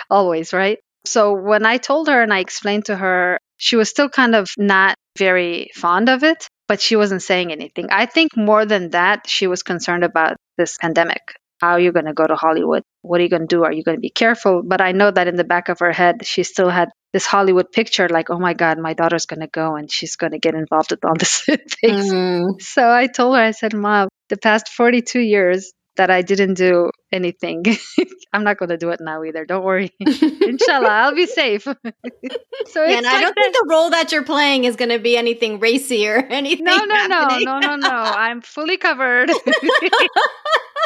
always, 0.10 0.54
right? 0.54 0.78
So 1.04 1.34
when 1.34 1.66
I 1.66 1.76
told 1.76 2.08
her 2.08 2.22
and 2.22 2.32
I 2.32 2.38
explained 2.38 2.86
to 2.86 2.96
her, 2.96 3.38
she 3.58 3.76
was 3.76 3.90
still 3.90 4.08
kind 4.08 4.34
of 4.34 4.48
not 4.56 4.96
very 5.18 5.70
fond 5.74 6.08
of 6.08 6.24
it, 6.24 6.48
but 6.68 6.80
she 6.80 6.96
wasn't 6.96 7.22
saying 7.22 7.52
anything. 7.52 7.88
I 7.90 8.06
think 8.06 8.34
more 8.34 8.64
than 8.64 8.90
that, 8.90 9.28
she 9.28 9.46
was 9.46 9.62
concerned 9.62 10.04
about 10.04 10.36
this 10.56 10.78
pandemic. 10.78 11.36
How 11.60 11.72
are 11.72 11.80
you 11.80 11.92
going 11.92 12.06
to 12.06 12.12
go 12.12 12.26
to 12.26 12.36
Hollywood? 12.36 12.82
What 13.02 13.20
are 13.20 13.22
you 13.22 13.30
going 13.30 13.46
to 13.48 13.54
do? 13.56 13.64
Are 13.64 13.72
you 13.72 13.82
going 13.82 13.96
to 13.96 14.00
be 14.00 14.10
careful? 14.10 14.62
But 14.64 14.80
I 14.80 14.92
know 14.92 15.10
that 15.10 15.28
in 15.28 15.36
the 15.36 15.44
back 15.44 15.68
of 15.68 15.78
her 15.78 15.92
head, 15.92 16.26
she 16.26 16.42
still 16.42 16.68
had 16.68 16.90
this 17.12 17.26
Hollywood 17.26 17.72
picture 17.72 18.08
like, 18.08 18.30
oh 18.30 18.38
my 18.38 18.52
God, 18.52 18.78
my 18.78 18.92
daughter's 18.92 19.26
going 19.26 19.40
to 19.40 19.46
go 19.46 19.76
and 19.76 19.90
she's 19.90 20.16
going 20.16 20.32
to 20.32 20.38
get 20.38 20.54
involved 20.54 20.90
with 20.90 21.04
all 21.04 21.14
this 21.18 21.44
things. 21.44 22.12
Mm. 22.12 22.60
So 22.60 22.90
I 22.90 23.06
told 23.06 23.36
her, 23.36 23.42
I 23.42 23.52
said, 23.52 23.74
Mom, 23.74 24.08
the 24.28 24.36
past 24.36 24.68
42 24.68 25.20
years, 25.20 25.72
that 25.96 26.10
I 26.10 26.22
didn't 26.22 26.54
do 26.54 26.90
anything. 27.10 27.64
I'm 28.32 28.44
not 28.44 28.58
going 28.58 28.68
to 28.68 28.76
do 28.76 28.90
it 28.90 29.00
now 29.00 29.24
either. 29.24 29.44
Don't 29.44 29.64
worry. 29.64 29.92
Inshallah, 30.00 30.88
I'll 30.88 31.14
be 31.14 31.26
safe. 31.26 31.62
so 31.62 31.74
yeah, 31.74 32.98
and 32.98 33.06
I 33.06 33.20
don't 33.20 33.34
think 33.34 33.54
the 33.54 33.66
role 33.68 33.90
that 33.90 34.12
you're 34.12 34.24
playing 34.24 34.64
is 34.64 34.76
going 34.76 34.90
to 34.90 34.98
be 34.98 35.16
anything 35.16 35.58
racy 35.58 36.06
or 36.08 36.16
anything. 36.16 36.64
No, 36.64 36.84
no, 36.84 36.94
happening. 36.94 37.44
no, 37.44 37.58
no, 37.58 37.76
no, 37.76 37.88
no. 37.88 37.88
I'm 37.88 38.42
fully 38.42 38.76
covered. 38.76 39.30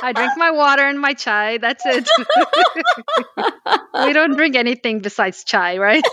I 0.02 0.12
drink 0.12 0.32
my 0.36 0.50
water 0.50 0.82
and 0.82 1.00
my 1.00 1.14
chai. 1.14 1.58
That's 1.58 1.82
it. 1.86 2.08
we 4.06 4.12
don't 4.12 4.36
drink 4.36 4.56
anything 4.56 5.00
besides 5.00 5.44
chai, 5.44 5.78
right? 5.78 6.04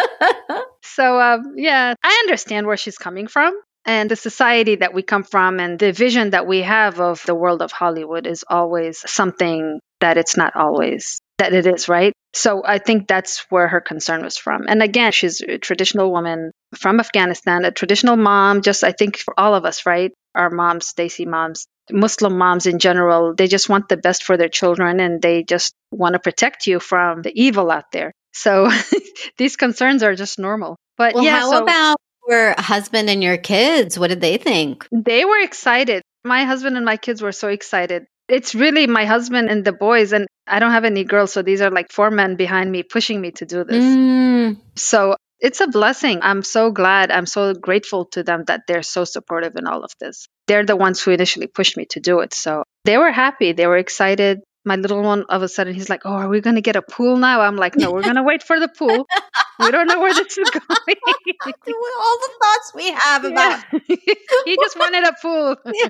so, 0.82 1.20
um, 1.20 1.54
yeah, 1.56 1.94
I 2.02 2.22
understand 2.24 2.66
where 2.66 2.76
she's 2.76 2.98
coming 2.98 3.26
from. 3.26 3.58
And 3.84 4.10
the 4.10 4.16
society 4.16 4.76
that 4.76 4.92
we 4.92 5.02
come 5.02 5.22
from 5.22 5.60
and 5.60 5.78
the 5.78 5.92
vision 5.92 6.30
that 6.30 6.46
we 6.46 6.62
have 6.62 7.00
of 7.00 7.22
the 7.24 7.34
world 7.34 7.62
of 7.62 7.72
Hollywood 7.72 8.26
is 8.26 8.44
always 8.48 9.02
something 9.10 9.80
that 10.00 10.18
it's 10.18 10.36
not 10.36 10.54
always 10.56 11.20
that 11.38 11.52
it 11.52 11.66
is, 11.66 11.88
right? 11.88 12.12
So 12.34 12.62
I 12.64 12.78
think 12.78 13.08
that's 13.08 13.46
where 13.48 13.68
her 13.68 13.80
concern 13.80 14.22
was 14.22 14.36
from. 14.36 14.66
And 14.68 14.82
again, 14.82 15.12
she's 15.12 15.40
a 15.40 15.58
traditional 15.58 16.12
woman 16.12 16.52
from 16.76 17.00
Afghanistan, 17.00 17.64
a 17.64 17.70
traditional 17.70 18.16
mom, 18.16 18.62
just 18.62 18.84
I 18.84 18.92
think 18.92 19.16
for 19.16 19.38
all 19.38 19.54
of 19.54 19.64
us, 19.64 19.86
right? 19.86 20.12
Our 20.34 20.50
moms, 20.50 20.92
Desi 20.92 21.26
moms, 21.26 21.66
Muslim 21.90 22.36
moms 22.36 22.66
in 22.66 22.78
general, 22.78 23.34
they 23.34 23.46
just 23.46 23.68
want 23.68 23.88
the 23.88 23.96
best 23.96 24.24
for 24.24 24.36
their 24.36 24.48
children 24.48 25.00
and 25.00 25.22
they 25.22 25.42
just 25.42 25.74
want 25.90 26.12
to 26.12 26.18
protect 26.18 26.66
you 26.66 26.80
from 26.80 27.22
the 27.22 27.32
evil 27.34 27.70
out 27.70 27.90
there. 27.92 28.12
So 28.32 28.70
these 29.38 29.56
concerns 29.56 30.02
are 30.02 30.14
just 30.14 30.38
normal. 30.38 30.76
But 30.96 31.14
well, 31.14 31.24
yeah, 31.24 31.40
how 31.40 31.50
so, 31.50 31.62
about 31.62 31.96
your 32.28 32.54
husband 32.58 33.08
and 33.08 33.22
your 33.22 33.38
kids? 33.38 33.98
What 33.98 34.08
did 34.08 34.20
they 34.20 34.36
think? 34.36 34.86
They 34.92 35.24
were 35.24 35.40
excited. 35.40 36.02
My 36.24 36.44
husband 36.44 36.76
and 36.76 36.84
my 36.84 36.96
kids 36.96 37.22
were 37.22 37.32
so 37.32 37.48
excited. 37.48 38.06
It's 38.28 38.54
really 38.54 38.86
my 38.86 39.04
husband 39.04 39.48
and 39.48 39.64
the 39.64 39.72
boys, 39.72 40.12
and 40.12 40.26
I 40.46 40.58
don't 40.58 40.72
have 40.72 40.84
any 40.84 41.04
girls. 41.04 41.32
So 41.32 41.42
these 41.42 41.60
are 41.60 41.70
like 41.70 41.90
four 41.92 42.10
men 42.10 42.36
behind 42.36 42.70
me 42.70 42.82
pushing 42.82 43.20
me 43.20 43.32
to 43.32 43.46
do 43.46 43.64
this. 43.64 43.84
Mm. 43.84 44.60
So 44.76 45.16
it's 45.40 45.60
a 45.60 45.66
blessing. 45.66 46.20
I'm 46.22 46.42
so 46.42 46.70
glad. 46.70 47.10
I'm 47.10 47.26
so 47.26 47.54
grateful 47.54 48.06
to 48.06 48.22
them 48.22 48.44
that 48.46 48.62
they're 48.66 48.82
so 48.82 49.04
supportive 49.04 49.56
in 49.56 49.66
all 49.66 49.84
of 49.84 49.92
this. 50.00 50.26
They're 50.46 50.66
the 50.66 50.76
ones 50.76 51.00
who 51.00 51.12
initially 51.12 51.46
pushed 51.46 51.76
me 51.76 51.86
to 51.90 52.00
do 52.00 52.20
it. 52.20 52.34
So 52.34 52.64
they 52.84 52.98
were 52.98 53.12
happy. 53.12 53.52
They 53.52 53.66
were 53.66 53.78
excited. 53.78 54.40
My 54.64 54.76
little 54.76 55.02
one, 55.02 55.24
all 55.28 55.36
of 55.36 55.42
a 55.42 55.48
sudden, 55.48 55.72
he's 55.72 55.88
like, 55.88 56.02
Oh, 56.04 56.12
are 56.12 56.28
we 56.28 56.40
going 56.40 56.56
to 56.56 56.62
get 56.62 56.76
a 56.76 56.82
pool 56.82 57.16
now? 57.16 57.40
I'm 57.40 57.56
like, 57.56 57.76
No, 57.76 57.92
we're 57.92 58.02
going 58.02 58.16
to 58.16 58.22
wait 58.22 58.42
for 58.42 58.58
the 58.58 58.68
pool. 58.68 59.06
We 59.60 59.70
don't 59.70 59.86
know 59.86 60.00
where 60.00 60.12
this 60.14 60.36
is 60.36 60.50
going. 60.50 60.96
All 61.06 62.18
the 62.20 62.30
thoughts 62.42 62.72
we 62.74 62.90
have 62.90 63.24
about. 63.24 63.64
Yeah. 63.72 63.78
he 64.44 64.56
just 64.56 64.78
wanted 64.78 65.04
a 65.04 65.14
pool. 65.20 65.56
Yeah. 65.74 65.88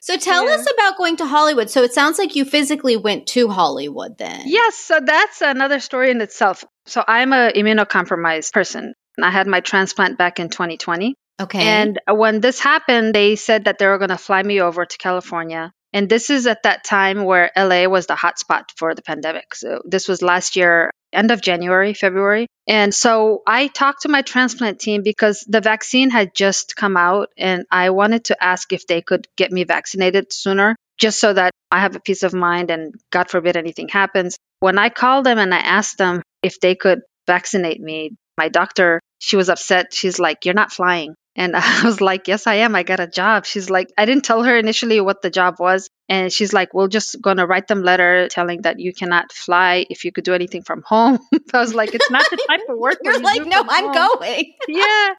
So 0.00 0.16
tell 0.16 0.46
Yeah. 0.46 0.54
us 0.54 0.66
about 0.72 0.96
going 0.96 1.16
to 1.16 1.26
Hollywood. 1.26 1.70
So 1.70 1.82
it 1.82 1.92
sounds 1.92 2.18
like 2.18 2.36
you 2.36 2.44
physically 2.44 2.96
went 2.96 3.26
to 3.28 3.48
Hollywood 3.48 4.18
then. 4.18 4.42
Yes, 4.46 4.76
so 4.76 5.00
that's 5.04 5.40
another 5.42 5.80
story 5.80 6.10
in 6.10 6.20
itself. 6.20 6.64
So 6.86 7.02
I'm 7.06 7.32
a 7.32 7.50
immunocompromised 7.54 8.52
person. 8.52 8.94
I 9.22 9.30
had 9.30 9.46
my 9.46 9.60
transplant 9.60 10.18
back 10.18 10.40
in 10.40 10.48
2020. 10.48 11.14
Okay. 11.40 11.60
And 11.62 12.00
when 12.08 12.40
this 12.40 12.60
happened, 12.60 13.14
they 13.14 13.36
said 13.36 13.64
that 13.64 13.78
they 13.78 13.86
were 13.86 13.98
going 13.98 14.10
to 14.10 14.18
fly 14.18 14.42
me 14.42 14.60
over 14.60 14.84
to 14.84 14.98
California. 14.98 15.72
And 15.92 16.08
this 16.08 16.28
is 16.28 16.46
at 16.46 16.64
that 16.64 16.84
time 16.84 17.24
where 17.24 17.50
LA 17.56 17.86
was 17.86 18.06
the 18.06 18.14
hotspot 18.14 18.64
for 18.76 18.94
the 18.94 19.02
pandemic. 19.02 19.54
So 19.54 19.80
this 19.84 20.08
was 20.08 20.22
last 20.22 20.56
year, 20.56 20.90
end 21.14 21.30
of 21.30 21.40
January, 21.40 21.94
February. 21.94 22.46
And 22.66 22.94
so 22.94 23.42
I 23.46 23.68
talked 23.68 24.02
to 24.02 24.08
my 24.08 24.22
transplant 24.22 24.80
team 24.80 25.02
because 25.02 25.44
the 25.48 25.60
vaccine 25.60 26.10
had 26.10 26.34
just 26.34 26.76
come 26.76 26.96
out 26.96 27.30
and 27.36 27.64
I 27.70 27.90
wanted 27.90 28.24
to 28.26 28.42
ask 28.42 28.72
if 28.72 28.86
they 28.86 29.02
could 29.02 29.28
get 29.36 29.52
me 29.52 29.64
vaccinated 29.64 30.32
sooner, 30.32 30.76
just 30.98 31.20
so 31.20 31.32
that 31.32 31.52
I 31.70 31.80
have 31.80 31.96
a 31.96 32.00
peace 32.00 32.22
of 32.22 32.32
mind 32.34 32.70
and 32.70 32.94
God 33.10 33.30
forbid 33.30 33.56
anything 33.56 33.88
happens. 33.88 34.36
When 34.60 34.78
I 34.78 34.88
called 34.88 35.26
them 35.26 35.38
and 35.38 35.52
I 35.54 35.58
asked 35.58 35.98
them 35.98 36.22
if 36.42 36.60
they 36.60 36.74
could 36.74 37.00
vaccinate 37.26 37.80
me, 37.80 38.12
my 38.38 38.48
doctor, 38.48 39.00
she 39.18 39.36
was 39.36 39.48
upset. 39.48 39.92
She's 39.92 40.18
like, 40.18 40.44
You're 40.44 40.54
not 40.54 40.72
flying. 40.72 41.14
And 41.36 41.56
I 41.56 41.82
was 41.84 42.00
like, 42.00 42.28
Yes, 42.28 42.46
I 42.46 42.56
am. 42.56 42.74
I 42.74 42.82
got 42.82 43.00
a 43.00 43.06
job. 43.06 43.46
She's 43.46 43.70
like, 43.70 43.88
I 43.96 44.04
didn't 44.04 44.24
tell 44.24 44.42
her 44.42 44.56
initially 44.56 45.00
what 45.00 45.22
the 45.22 45.30
job 45.30 45.56
was. 45.58 45.88
And 46.08 46.32
she's 46.32 46.52
like, 46.52 46.74
We're 46.74 46.88
just 46.88 47.20
going 47.20 47.38
to 47.38 47.46
write 47.46 47.68
them 47.68 47.82
letter 47.82 48.28
telling 48.28 48.62
that 48.62 48.78
you 48.78 48.92
cannot 48.92 49.32
fly 49.32 49.86
if 49.88 50.04
you 50.04 50.12
could 50.12 50.24
do 50.24 50.34
anything 50.34 50.62
from 50.62 50.82
home. 50.86 51.18
I 51.54 51.58
was 51.58 51.74
like, 51.74 51.94
It's 51.94 52.10
not 52.10 52.24
the 52.30 52.38
type 52.48 52.60
of 52.68 52.78
work 52.78 52.98
You're 53.02 53.20
like, 53.20 53.44
no, 53.46 53.64
I'm 53.68 53.84
home." 53.84 54.18
going. 54.20 54.54
Yeah. 54.68 55.14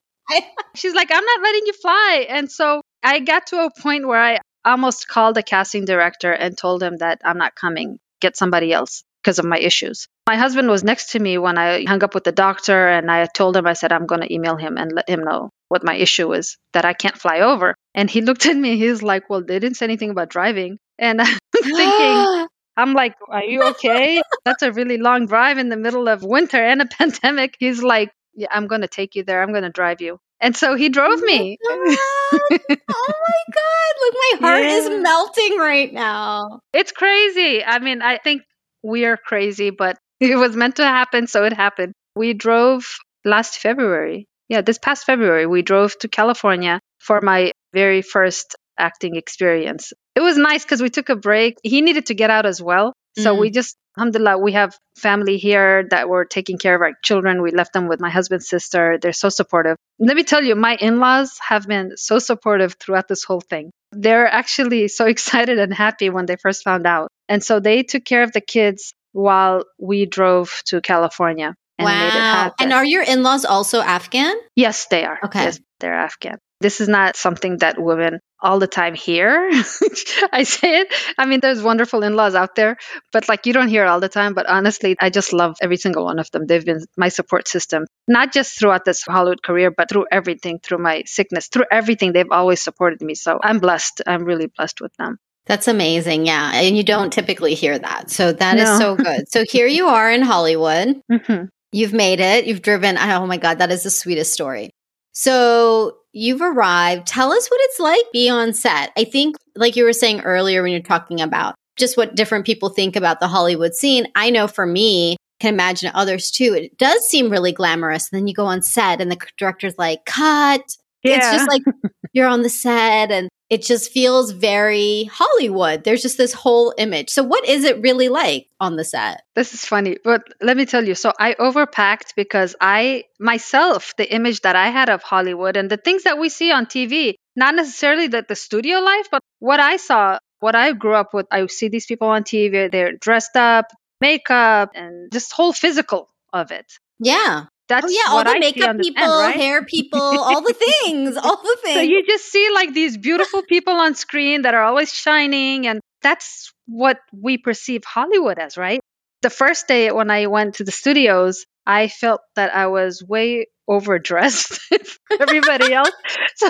She's 0.76 0.96
like, 0.96 1.12
I'm 1.12 1.24
not 1.24 1.42
letting 1.42 1.64
you 1.68 1.74
fly. 1.74 2.26
And 2.30 2.52
so 2.52 2.82
I 3.04 3.20
got 3.20 3.48
to 3.48 3.66
a 3.66 3.70
point 3.82 4.08
where 4.08 4.20
I 4.20 4.40
almost 4.64 5.08
called 5.08 5.36
the 5.36 5.44
casting 5.44 5.86
director 5.86 6.32
and 6.32 6.58
told 6.58 6.82
him 6.82 6.98
that 6.98 7.22
I'm 7.24 7.38
not 7.38 7.54
coming, 7.54 8.00
get 8.20 8.36
somebody 8.36 8.74
else 8.74 9.04
because 9.26 9.40
of 9.40 9.46
my 9.46 9.58
issues. 9.58 10.08
My 10.28 10.36
husband 10.36 10.70
was 10.70 10.84
next 10.84 11.14
to 11.14 11.20
me 11.20 11.40
when 11.40 11.58
I 11.58 11.84
hung 11.88 12.04
up 12.04 12.14
with 12.14 12.26
the 12.26 12.32
doctor, 12.32 12.88
and 12.88 13.10
I 13.10 13.26
told 13.26 13.58
him, 13.58 13.66
I 13.66 13.74
said, 13.74 13.92
I'm 13.92 14.06
going 14.06 14.22
to 14.22 14.32
email 14.32 14.56
him 14.56 14.78
and 14.78 14.92
let 14.94 15.10
him 15.10 15.24
know 15.24 15.50
what 15.68 15.84
my 15.84 15.96
issue 15.96 16.32
is, 16.34 16.58
that 16.74 16.86
I 16.86 16.94
can't 16.94 17.18
fly 17.18 17.40
over. 17.40 17.74
And 17.96 18.08
he 18.08 18.22
looked 18.28 18.46
at 18.46 18.56
me, 18.56 18.78
he's 18.78 19.02
like, 19.02 19.28
Well, 19.30 19.44
they 19.44 19.58
didn't 19.58 19.78
say 19.78 19.86
anything 19.86 20.12
about 20.12 20.30
driving. 20.30 20.78
And 21.00 21.20
I'm 21.24 21.40
thinking, 21.56 22.48
I'm 22.78 22.94
like, 22.94 23.16
Are 23.28 23.44
you 23.44 23.64
okay? 23.72 24.22
That's 24.46 24.62
a 24.62 24.72
really 24.72 24.98
long 25.00 25.26
drive 25.26 25.58
in 25.58 25.70
the 25.70 25.78
middle 25.78 26.08
of 26.08 26.22
winter 26.22 26.64
and 26.64 26.84
a 26.84 26.86
pandemic. 27.00 27.56
He's 27.58 27.82
like, 27.82 28.12
Yeah, 28.36 28.50
I'm 28.52 28.68
going 28.68 28.82
to 28.82 28.88
take 28.88 29.16
you 29.16 29.24
there. 29.24 29.42
I'm 29.42 29.52
going 29.54 29.64
to 29.64 29.72
drive 29.72 30.02
you. 30.02 30.20
And 30.40 30.56
so 30.56 30.76
he 30.76 30.90
drove 30.90 31.22
me. 31.22 31.58
oh 31.68 31.98
my 32.38 33.40
god! 33.54 33.94
Oh 33.98 34.02
Look, 34.02 34.14
my 34.42 34.48
heart 34.48 34.64
Yeah. 34.64 34.78
is 34.78 35.02
melting 35.02 35.58
right 35.58 35.92
now. 35.92 36.60
It's 36.74 36.92
crazy. 36.92 37.64
I 37.64 37.80
mean, 37.80 38.02
I 38.04 38.18
think 38.18 38.44
we 38.86 39.06
are 39.06 39.18
crazy, 39.18 39.70
but 39.72 39.98
it 40.20 40.36
was 40.38 40.56
meant 40.56 40.78
to 40.78 40.86
happen, 40.86 41.28
so 41.28 41.44
it 41.44 41.54
happened. 41.54 41.94
We 42.16 42.34
drove 42.34 42.86
last 43.26 43.60
February. 43.60 44.26
Yeah, 44.48 44.62
this 44.62 44.78
past 44.78 45.06
February, 45.06 45.48
we 45.48 45.62
drove 45.64 45.98
to 46.00 46.08
California 46.08 46.80
for 47.00 47.20
my 47.22 47.52
very 47.74 48.02
first 48.02 48.56
acting 48.78 49.16
experience. 49.16 49.92
It 50.16 50.22
was 50.22 50.38
nice 50.38 50.64
because 50.64 50.82
we 50.82 50.90
took 50.90 51.10
a 51.10 51.16
break. 51.16 51.56
He 51.64 51.82
needed 51.82 52.06
to 52.08 52.14
get 52.14 52.30
out 52.30 52.46
as 52.46 52.62
well. 52.62 52.94
So 53.18 53.34
Mm. 53.34 53.40
we 53.40 53.50
just, 53.50 53.76
alhamdulillah, 53.98 54.38
we 54.38 54.52
have 54.54 54.78
family 54.98 55.38
here 55.38 55.88
that 55.90 56.10
were 56.10 56.26
taking 56.26 56.58
care 56.58 56.76
of 56.76 56.82
our 56.82 56.94
children. 57.02 57.42
We 57.42 57.52
left 57.52 57.72
them 57.74 57.88
with 57.88 58.00
my 58.02 58.10
husband's 58.10 58.48
sister. 58.48 58.98
They're 59.02 59.14
so 59.14 59.30
supportive. 59.30 59.78
Let 60.00 60.16
me 60.18 60.24
tell 60.24 60.44
you, 60.44 60.56
my 60.56 60.76
in 60.76 61.00
laws 61.00 61.40
have 61.48 61.66
been 61.66 61.96
so 61.96 62.20
supportive 62.20 62.76
throughout 62.80 63.08
this 63.08 63.24
whole 63.24 63.42
thing. 63.42 63.72
They're 63.94 64.28
actually 64.28 64.90
so 64.90 65.06
excited 65.16 65.58
and 65.60 65.74
happy 65.74 66.10
when 66.10 66.26
they 66.26 66.36
first 66.36 66.64
found 66.64 66.86
out. 66.86 67.08
And 67.28 67.44
so 67.44 67.60
they 67.60 67.84
took 67.84 68.06
care 68.06 68.24
of 68.24 68.32
the 68.32 68.42
kids 68.42 68.94
while 69.12 69.64
we 69.80 70.06
drove 70.06 70.62
to 70.66 70.82
California 70.82 71.56
and 71.78 71.86
made 71.88 72.08
it 72.08 72.14
wow! 72.14 72.34
happen. 72.34 72.56
And 72.60 72.74
are 72.74 72.86
your 72.86 73.04
in-laws 73.04 73.46
also 73.46 73.82
Afghan? 73.82 74.36
yes, 74.56 74.88
they 74.88 75.06
are. 75.06 75.20
Okay. 75.26 75.44
Yes, 75.44 75.60
they're 75.80 75.94
Afghan. 75.94 76.38
This 76.62 76.80
is 76.80 76.88
not 76.88 77.16
something 77.18 77.58
that 77.58 77.78
women 77.78 78.20
all 78.42 78.60
the 78.60 78.68
time 78.68 78.96
hear. 78.96 79.50
I 80.32 80.44
say 80.44 80.82
it. 80.82 80.94
I 81.18 81.26
mean, 81.26 81.40
there's 81.42 81.62
wonderful 81.62 82.02
in 82.04 82.16
laws 82.16 82.34
out 82.34 82.56
there, 82.56 82.78
but 83.12 83.28
like 83.28 83.46
you 83.46 83.54
don't 83.54 83.68
hear 83.68 83.84
it 83.84 83.88
all 83.88 84.00
the 84.00 84.10
time. 84.10 84.34
But 84.34 84.48
honestly, 84.48 84.96
I 85.00 85.10
just 85.10 85.34
love 85.34 85.58
every 85.62 85.78
single 85.78 86.06
one 86.06 86.20
of 86.20 86.32
them. 86.32 86.46
They've 86.46 86.64
been 86.64 86.86
my 86.96 87.10
support 87.10 87.48
system, 87.48 87.86
not 88.08 88.32
just 88.32 88.58
throughout 88.58 88.86
this 88.86 89.04
Hollywood 89.04 89.44
career, 89.44 89.70
but 89.70 89.90
through 89.90 90.06
everything, 90.12 90.60
through 90.60 90.78
my 90.78 91.04
sickness, 91.06 91.48
through 91.48 91.66
everything. 91.72 92.14
They've 92.14 92.32
always 92.32 92.62
supported 92.62 93.02
me. 93.02 93.16
So 93.16 93.40
I'm 93.44 93.60
blessed. 93.60 94.02
I'm 94.08 94.24
really 94.24 94.48
blessed 94.48 94.80
with 94.80 94.94
them. 94.98 95.18
That's 95.46 95.68
amazing. 95.68 96.26
Yeah. 96.26 96.52
And 96.54 96.76
you 96.76 96.84
don't 96.84 97.14
typically 97.14 97.54
hear 97.54 97.78
that. 97.78 98.10
So 98.10 98.32
that 98.34 98.58
is 98.58 98.64
No. 98.66 98.80
so 98.80 98.96
good. 98.96 99.30
So 99.32 99.44
here 99.50 99.68
you 99.68 99.88
are 99.88 100.12
in 100.12 100.22
Hollywood. 100.22 101.02
hmm 101.12 101.44
You've 101.72 101.94
made 101.94 102.22
it. 102.22 102.46
You've 102.46 102.62
driven. 102.62 102.98
Oh 102.98 103.26
my 103.28 103.36
God, 103.38 103.58
that 103.60 103.70
is 103.70 103.84
the 103.84 103.90
sweetest 103.90 104.32
story. 104.32 104.72
So 105.12 105.98
you've 106.14 106.42
arrived. 106.42 107.06
Tell 107.06 107.34
us 107.34 107.48
what 107.50 107.60
it's 107.64 107.80
like 107.80 108.04
being 108.14 108.32
on 108.32 108.54
set. 108.54 108.92
I 108.98 109.04
think, 109.04 109.36
like 109.56 109.76
you 109.76 109.84
were 109.84 109.92
saying 109.94 110.22
earlier 110.22 110.64
when 110.64 110.72
you're 110.72 110.82
talking 110.82 111.20
about 111.20 111.56
just 111.76 111.98
what 111.98 112.16
different 112.16 112.46
people 112.46 112.70
think 112.70 112.96
about 112.96 113.20
the 113.20 113.28
Hollywood 113.28 113.74
scene. 113.74 114.08
I 114.16 114.30
know 114.30 114.48
for 114.48 114.66
me, 114.66 115.18
can 115.42 115.54
imagine 115.54 115.92
others 115.94 116.32
too. 116.32 116.54
It 116.54 116.78
does 116.78 117.08
seem 117.10 117.30
really 117.30 117.52
glamorous. 117.52 118.10
And 118.12 118.18
then 118.20 118.28
you 118.28 118.34
go 118.34 118.46
on 118.46 118.62
set 118.62 119.02
and 119.02 119.12
the 119.12 119.18
director's 119.38 119.78
like, 119.78 120.06
cut. 120.06 120.62
It's 121.04 121.30
just 121.30 121.48
like 121.50 121.62
you're 122.14 122.28
on 122.28 122.42
the 122.42 122.50
set 122.50 123.12
and 123.12 123.30
it 123.50 123.62
just 123.62 123.92
feels 123.92 124.32
very 124.32 125.04
Hollywood. 125.06 125.84
There's 125.84 126.02
just 126.02 126.18
this 126.18 126.34
whole 126.34 126.74
image. 126.78 127.10
So, 127.10 127.24
what 127.24 127.48
is 127.48 127.64
it 127.64 127.82
really 127.82 128.10
like 128.10 128.48
on 128.60 128.76
the 128.76 128.84
set? 128.84 129.22
This 129.36 129.54
is 129.54 129.66
funny, 129.66 129.98
but 130.04 130.24
let 130.42 130.58
me 130.58 130.66
tell 130.66 130.84
you. 130.84 130.96
So 130.96 131.14
I 131.20 131.36
overpacked 131.36 132.16
because 132.16 132.56
I 132.60 133.04
myself, 133.20 133.94
the 133.98 134.12
image 134.12 134.42
that 134.42 134.56
I 134.56 134.70
had 134.70 134.90
of 134.90 135.04
Hollywood 135.04 135.58
and 135.58 135.70
the 135.70 135.78
things 135.78 136.04
that 136.04 136.18
we 136.18 136.30
see 136.30 136.52
on 136.52 136.66
TV, 136.66 137.16
not 137.36 137.56
necessarily 137.56 138.08
the, 138.08 138.26
the 138.28 138.36
studio 138.36 138.80
life, 138.80 139.08
but 139.12 139.22
what 139.40 139.60
I 139.60 139.78
saw, 139.78 140.18
what 140.40 140.56
I 140.56 140.74
grew 140.74 140.96
up 140.96 141.14
with, 141.14 141.28
I 141.32 141.46
see 141.48 141.68
these 141.68 141.86
people 141.86 142.08
on 142.08 142.24
TV, 142.24 142.72
they're 142.72 142.94
dressed 142.94 143.36
up, 143.36 143.68
makeup, 144.02 144.72
and 144.74 145.12
just 145.12 145.32
whole 145.32 145.54
physical 145.54 146.10
of 146.34 146.52
it. 146.52 146.66
Yeah. 147.00 147.46
That's 147.68 147.86
oh, 147.86 147.90
yeah. 147.90 148.10
All 148.10 148.16
what 148.18 148.26
the 148.26 148.32
I 148.32 148.40
makeup 148.40 148.78
people, 148.78 149.04
end, 149.04 149.12
right? 149.12 149.36
hair 149.36 149.66
people, 149.66 150.00
all 150.00 150.42
the 150.42 150.54
things, 150.54 151.18
all 151.18 151.38
the 151.38 151.58
things. 151.64 151.76
So 151.76 151.82
you 151.82 152.04
just 152.06 152.32
see 152.32 152.50
like 152.54 152.74
these 152.74 152.98
beautiful 152.98 153.42
people 153.42 153.74
on 153.74 153.96
screen 153.96 154.44
that 154.44 154.54
are 154.54 154.64
always 154.64 154.94
shining, 154.94 155.68
and 155.68 155.82
that's 156.02 156.54
what 156.68 157.00
we 157.12 157.38
perceive 157.38 157.84
Hollywood 157.84 158.38
as, 158.38 158.58
right? 158.58 158.80
The 159.22 159.30
first 159.30 159.68
day 159.68 159.92
when 159.92 160.12
I 160.12 160.28
went 160.28 160.56
to 160.56 160.64
the 160.64 160.72
studios, 160.72 161.46
I 161.66 161.88
felt 161.88 162.22
that 162.36 162.56
I 162.56 162.68
was 162.68 163.04
way 163.04 163.48
overdressed 163.68 164.60
everybody 165.20 165.74
else. 165.74 165.92
So 166.38 166.50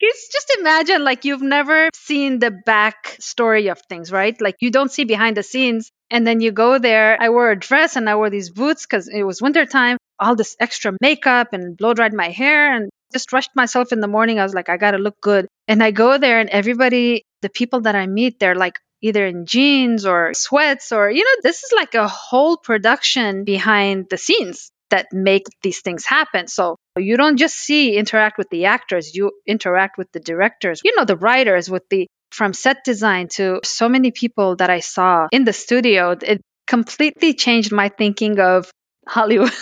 it's 0.00 0.32
just 0.32 0.56
imagine 0.58 1.04
like 1.04 1.26
you've 1.26 1.42
never 1.42 1.90
seen 1.94 2.38
the 2.38 2.50
back 2.50 3.16
story 3.20 3.68
of 3.68 3.78
things, 3.86 4.10
right? 4.10 4.34
Like 4.40 4.56
you 4.60 4.70
don't 4.70 4.90
see 4.90 5.04
behind 5.04 5.36
the 5.36 5.42
scenes. 5.42 5.92
And 6.10 6.26
then 6.26 6.40
you 6.40 6.52
go 6.52 6.78
there. 6.78 7.20
I 7.20 7.30
wore 7.30 7.50
a 7.50 7.58
dress 7.58 7.96
and 7.96 8.08
I 8.08 8.16
wore 8.16 8.30
these 8.30 8.50
boots 8.50 8.86
because 8.86 9.08
it 9.08 9.22
was 9.22 9.42
wintertime, 9.42 9.98
all 10.18 10.36
this 10.36 10.56
extra 10.60 10.92
makeup 11.00 11.52
and 11.52 11.76
blow 11.76 11.94
dried 11.94 12.14
my 12.14 12.30
hair 12.30 12.74
and 12.74 12.90
just 13.12 13.32
rushed 13.32 13.50
myself 13.54 13.92
in 13.92 14.00
the 14.00 14.08
morning. 14.08 14.38
I 14.38 14.44
was 14.44 14.54
like, 14.54 14.68
I 14.68 14.76
got 14.76 14.92
to 14.92 14.98
look 14.98 15.20
good. 15.20 15.46
And 15.68 15.82
I 15.82 15.90
go 15.90 16.18
there 16.18 16.40
and 16.40 16.50
everybody, 16.50 17.22
the 17.42 17.48
people 17.48 17.82
that 17.82 17.96
I 17.96 18.06
meet, 18.06 18.38
they're 18.38 18.54
like 18.54 18.78
either 19.02 19.26
in 19.26 19.46
jeans 19.46 20.06
or 20.06 20.32
sweats 20.34 20.92
or, 20.92 21.10
you 21.10 21.24
know, 21.24 21.40
this 21.42 21.62
is 21.62 21.72
like 21.74 21.94
a 21.94 22.08
whole 22.08 22.56
production 22.56 23.44
behind 23.44 24.06
the 24.08 24.16
scenes 24.16 24.70
that 24.90 25.06
make 25.12 25.44
these 25.62 25.80
things 25.80 26.04
happen. 26.04 26.46
So 26.46 26.76
you 26.96 27.16
don't 27.16 27.36
just 27.36 27.56
see 27.56 27.96
interact 27.96 28.38
with 28.38 28.48
the 28.50 28.66
actors, 28.66 29.14
you 29.14 29.32
interact 29.46 29.98
with 29.98 30.10
the 30.12 30.20
directors, 30.20 30.80
you 30.84 30.94
know, 30.96 31.04
the 31.04 31.16
writers, 31.16 31.68
with 31.68 31.82
the 31.90 32.06
from 32.30 32.52
set 32.52 32.84
design 32.84 33.28
to 33.28 33.60
so 33.64 33.88
many 33.88 34.10
people 34.10 34.56
that 34.56 34.70
I 34.70 34.80
saw 34.80 35.28
in 35.32 35.44
the 35.44 35.52
studio. 35.52 36.16
It 36.20 36.40
completely 36.66 37.34
changed 37.34 37.72
my 37.72 37.88
thinking 37.88 38.40
of 38.40 38.70
Hollywood. 39.08 39.52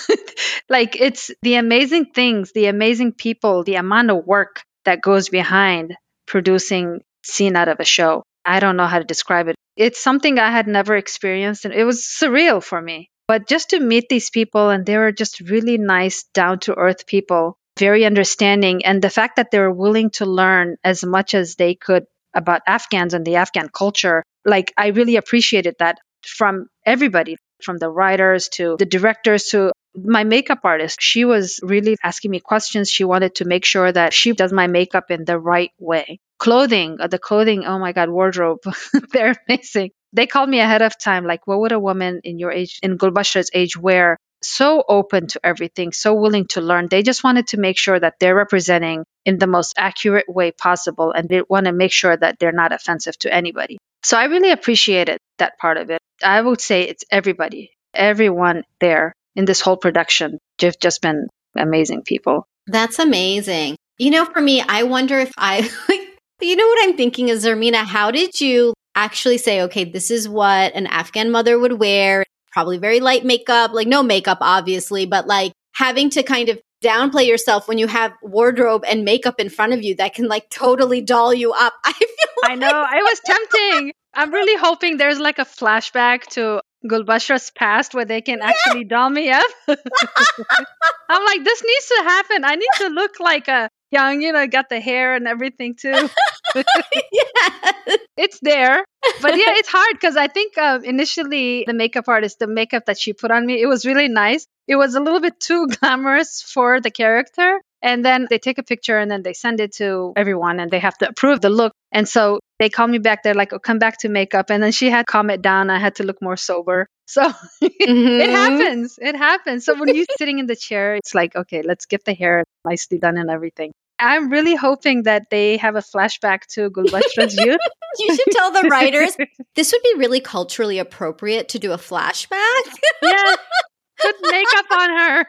like 0.68 1.00
it's 1.00 1.30
the 1.42 1.56
amazing 1.56 2.06
things, 2.06 2.52
the 2.52 2.66
amazing 2.66 3.12
people, 3.12 3.62
the 3.64 3.76
amount 3.76 4.10
of 4.10 4.26
work 4.26 4.62
that 4.84 5.02
goes 5.02 5.28
behind 5.28 5.96
producing 6.26 7.00
scene 7.22 7.56
out 7.56 7.68
of 7.68 7.80
a 7.80 7.84
show. 7.84 8.22
I 8.44 8.60
don't 8.60 8.76
know 8.76 8.86
how 8.86 8.98
to 8.98 9.04
describe 9.04 9.48
it. 9.48 9.56
It's 9.76 10.02
something 10.02 10.38
I 10.38 10.50
had 10.50 10.66
never 10.66 10.96
experienced 10.96 11.64
and 11.64 11.74
it 11.74 11.84
was 11.84 12.02
surreal 12.02 12.62
for 12.62 12.80
me. 12.80 13.08
But 13.26 13.48
just 13.48 13.70
to 13.70 13.80
meet 13.80 14.08
these 14.08 14.30
people 14.30 14.68
and 14.68 14.84
they 14.84 14.98
were 14.98 15.12
just 15.12 15.40
really 15.40 15.78
nice, 15.78 16.24
down 16.34 16.60
to 16.60 16.74
earth 16.74 17.06
people, 17.06 17.56
very 17.78 18.04
understanding. 18.04 18.84
And 18.84 19.00
the 19.00 19.10
fact 19.10 19.36
that 19.36 19.50
they 19.50 19.58
were 19.58 19.72
willing 19.72 20.10
to 20.10 20.26
learn 20.26 20.76
as 20.84 21.04
much 21.04 21.34
as 21.34 21.54
they 21.54 21.74
could 21.74 22.04
about 22.34 22.62
Afghans 22.66 23.14
and 23.14 23.24
the 23.24 23.36
Afghan 23.36 23.68
culture, 23.68 24.22
like 24.44 24.72
I 24.76 24.88
really 24.88 25.16
appreciated 25.16 25.76
that 25.78 25.98
from 26.26 26.66
everybody, 26.84 27.36
from 27.62 27.78
the 27.78 27.88
writers 27.88 28.48
to 28.50 28.76
the 28.78 28.86
directors 28.86 29.44
to 29.50 29.72
my 29.96 30.24
makeup 30.24 30.60
artist. 30.64 31.00
She 31.00 31.24
was 31.24 31.60
really 31.62 31.96
asking 32.02 32.30
me 32.30 32.40
questions. 32.40 32.90
She 32.90 33.04
wanted 33.04 33.36
to 33.36 33.44
make 33.44 33.64
sure 33.64 33.90
that 33.90 34.12
she 34.12 34.32
does 34.32 34.52
my 34.52 34.66
makeup 34.66 35.10
in 35.10 35.24
the 35.24 35.38
right 35.38 35.70
way. 35.78 36.18
Clothing, 36.38 36.98
uh, 37.00 37.06
the 37.06 37.18
clothing, 37.18 37.64
oh 37.64 37.78
my 37.78 37.92
God, 37.92 38.08
wardrobe, 38.10 38.58
they're 39.12 39.36
amazing. 39.48 39.90
They 40.12 40.26
called 40.26 40.48
me 40.48 40.60
ahead 40.60 40.82
of 40.82 40.98
time, 40.98 41.24
like, 41.26 41.46
what 41.46 41.60
would 41.60 41.72
a 41.72 41.78
woman 41.78 42.20
in 42.24 42.38
your 42.38 42.50
age, 42.52 42.78
in 42.82 42.98
Gulbashra's 42.98 43.50
age, 43.54 43.76
wear? 43.76 44.18
So 44.44 44.84
open 44.86 45.26
to 45.28 45.40
everything, 45.42 45.92
so 45.92 46.12
willing 46.12 46.46
to 46.48 46.60
learn. 46.60 46.88
They 46.90 47.02
just 47.02 47.24
wanted 47.24 47.46
to 47.48 47.56
make 47.56 47.78
sure 47.78 47.98
that 47.98 48.16
they're 48.20 48.34
representing 48.34 49.06
in 49.24 49.38
the 49.38 49.46
most 49.46 49.72
accurate 49.78 50.26
way 50.28 50.52
possible. 50.52 51.12
And 51.12 51.30
they 51.30 51.40
want 51.48 51.64
to 51.64 51.72
make 51.72 51.92
sure 51.92 52.14
that 52.14 52.38
they're 52.38 52.52
not 52.52 52.70
offensive 52.70 53.18
to 53.20 53.32
anybody. 53.32 53.78
So 54.02 54.18
I 54.18 54.24
really 54.24 54.50
appreciated 54.50 55.16
that 55.38 55.58
part 55.58 55.78
of 55.78 55.88
it. 55.88 55.98
I 56.22 56.42
would 56.42 56.60
say 56.60 56.82
it's 56.82 57.04
everybody, 57.10 57.70
everyone 57.94 58.64
there 58.80 59.14
in 59.34 59.46
this 59.46 59.62
whole 59.62 59.78
production. 59.78 60.38
They've 60.58 60.78
just 60.78 61.00
been 61.00 61.28
amazing 61.56 62.02
people. 62.02 62.46
That's 62.66 62.98
amazing. 62.98 63.76
You 63.96 64.10
know, 64.10 64.26
for 64.26 64.42
me, 64.42 64.60
I 64.60 64.82
wonder 64.82 65.18
if 65.18 65.32
I, 65.38 65.60
you 66.42 66.56
know 66.56 66.66
what 66.66 66.84
I'm 66.86 66.98
thinking 66.98 67.30
is, 67.30 67.46
Zarmina, 67.46 67.84
how 67.86 68.10
did 68.10 68.38
you 68.42 68.74
actually 68.94 69.38
say, 69.38 69.62
okay, 69.62 69.84
this 69.84 70.10
is 70.10 70.28
what 70.28 70.74
an 70.74 70.86
Afghan 70.86 71.30
mother 71.30 71.58
would 71.58 71.78
wear? 71.78 72.24
Probably 72.54 72.78
very 72.78 73.00
light 73.00 73.24
makeup, 73.24 73.72
like 73.74 73.88
no 73.88 74.02
makeup, 74.02 74.38
obviously, 74.40 75.06
but 75.06 75.26
like 75.26 75.52
having 75.74 76.08
to 76.10 76.22
kind 76.22 76.48
of 76.48 76.60
downplay 76.82 77.26
yourself 77.26 77.66
when 77.66 77.78
you 77.78 77.88
have 77.88 78.12
wardrobe 78.22 78.84
and 78.86 79.04
makeup 79.04 79.40
in 79.40 79.48
front 79.48 79.72
of 79.72 79.82
you 79.82 79.96
that 79.96 80.14
can 80.14 80.28
like 80.28 80.48
totally 80.50 81.00
doll 81.00 81.34
you 81.34 81.52
up. 81.52 81.72
I 81.84 81.92
feel 81.92 82.08
like- 82.42 82.52
I 82.52 82.54
know. 82.54 82.86
It 82.92 83.02
was 83.02 83.20
tempting. 83.26 83.92
I'm 84.14 84.32
really 84.32 84.56
hoping 84.56 84.96
there's 84.96 85.18
like 85.18 85.40
a 85.40 85.44
flashback 85.44 86.26
to 86.34 86.60
Gulbashra's 86.88 87.50
past 87.50 87.94
where 87.94 88.04
they 88.04 88.20
can 88.20 88.38
yeah. 88.38 88.50
actually 88.50 88.84
doll 88.84 89.10
me 89.10 89.30
up. 89.30 89.44
I'm 89.68 91.24
like, 91.24 91.42
this 91.42 91.62
needs 91.64 91.88
to 91.88 92.02
happen. 92.04 92.44
I 92.44 92.54
need 92.54 92.68
to 92.78 92.88
look 92.88 93.18
like 93.18 93.48
a 93.48 93.68
young, 93.94 94.20
you 94.20 94.32
know, 94.32 94.46
got 94.46 94.68
the 94.68 94.80
hair 94.80 95.14
and 95.14 95.26
everything 95.26 95.74
too. 95.80 96.08
yeah. 96.54 97.96
It's 98.16 98.38
there. 98.40 98.84
But 99.20 99.36
yeah, 99.36 99.54
it's 99.58 99.68
hard 99.68 99.94
because 99.94 100.16
I 100.16 100.28
think 100.28 100.56
uh, 100.56 100.80
initially 100.82 101.64
the 101.66 101.74
makeup 101.74 102.08
artist, 102.08 102.38
the 102.38 102.46
makeup 102.46 102.84
that 102.86 102.98
she 102.98 103.12
put 103.12 103.30
on 103.30 103.44
me, 103.46 103.60
it 103.60 103.66
was 103.66 103.84
really 103.84 104.08
nice. 104.08 104.46
It 104.66 104.76
was 104.76 104.94
a 104.94 105.00
little 105.00 105.20
bit 105.20 105.40
too 105.40 105.66
glamorous 105.74 106.42
for 106.42 106.80
the 106.80 106.90
character. 106.90 107.60
And 107.82 108.02
then 108.02 108.26
they 108.30 108.38
take 108.38 108.56
a 108.56 108.62
picture 108.62 108.98
and 108.98 109.10
then 109.10 109.22
they 109.22 109.34
send 109.34 109.60
it 109.60 109.72
to 109.74 110.14
everyone 110.16 110.58
and 110.58 110.70
they 110.70 110.78
have 110.78 110.96
to 110.98 111.08
approve 111.08 111.42
the 111.42 111.50
look. 111.50 111.72
And 111.92 112.08
so 112.08 112.40
they 112.58 112.70
call 112.70 112.86
me 112.86 112.96
back. 112.98 113.22
They're 113.22 113.34
like, 113.34 113.52
oh, 113.52 113.58
come 113.58 113.78
back 113.78 113.98
to 113.98 114.08
makeup. 114.08 114.48
And 114.48 114.62
then 114.62 114.72
she 114.72 114.88
had 114.88 115.06
calm 115.06 115.28
it 115.28 115.42
down. 115.42 115.68
I 115.68 115.78
had 115.78 115.96
to 115.96 116.04
look 116.04 116.20
more 116.22 116.36
sober. 116.36 116.86
So 117.06 117.20
mm-hmm. 117.22 118.20
it 118.24 118.30
happens. 118.30 118.98
It 118.98 119.14
happens. 119.14 119.66
So 119.66 119.78
when 119.78 119.94
you're 119.94 120.06
sitting 120.16 120.38
in 120.38 120.46
the 120.46 120.56
chair, 120.56 120.96
it's 120.96 121.14
like, 121.14 121.36
okay, 121.36 121.60
let's 121.60 121.84
get 121.84 122.02
the 122.06 122.14
hair 122.14 122.44
nicely 122.64 122.98
done 122.98 123.18
and 123.18 123.28
everything. 123.28 123.72
I'm 123.98 124.30
really 124.30 124.54
hoping 124.54 125.04
that 125.04 125.30
they 125.30 125.56
have 125.58 125.76
a 125.76 125.80
flashback 125.80 126.46
to 126.54 126.70
Gulbashra's 126.70 127.34
youth. 127.38 127.60
you 127.98 128.14
should 128.14 128.32
tell 128.32 128.50
the 128.50 128.68
writers 128.68 129.16
this 129.54 129.72
would 129.72 129.82
be 129.82 129.94
really 129.98 130.20
culturally 130.20 130.78
appropriate 130.78 131.48
to 131.50 131.58
do 131.58 131.72
a 131.72 131.76
flashback. 131.76 132.62
yeah, 133.02 133.34
put 134.00 134.16
makeup 134.22 134.66
on 134.72 134.90
her. 134.90 135.26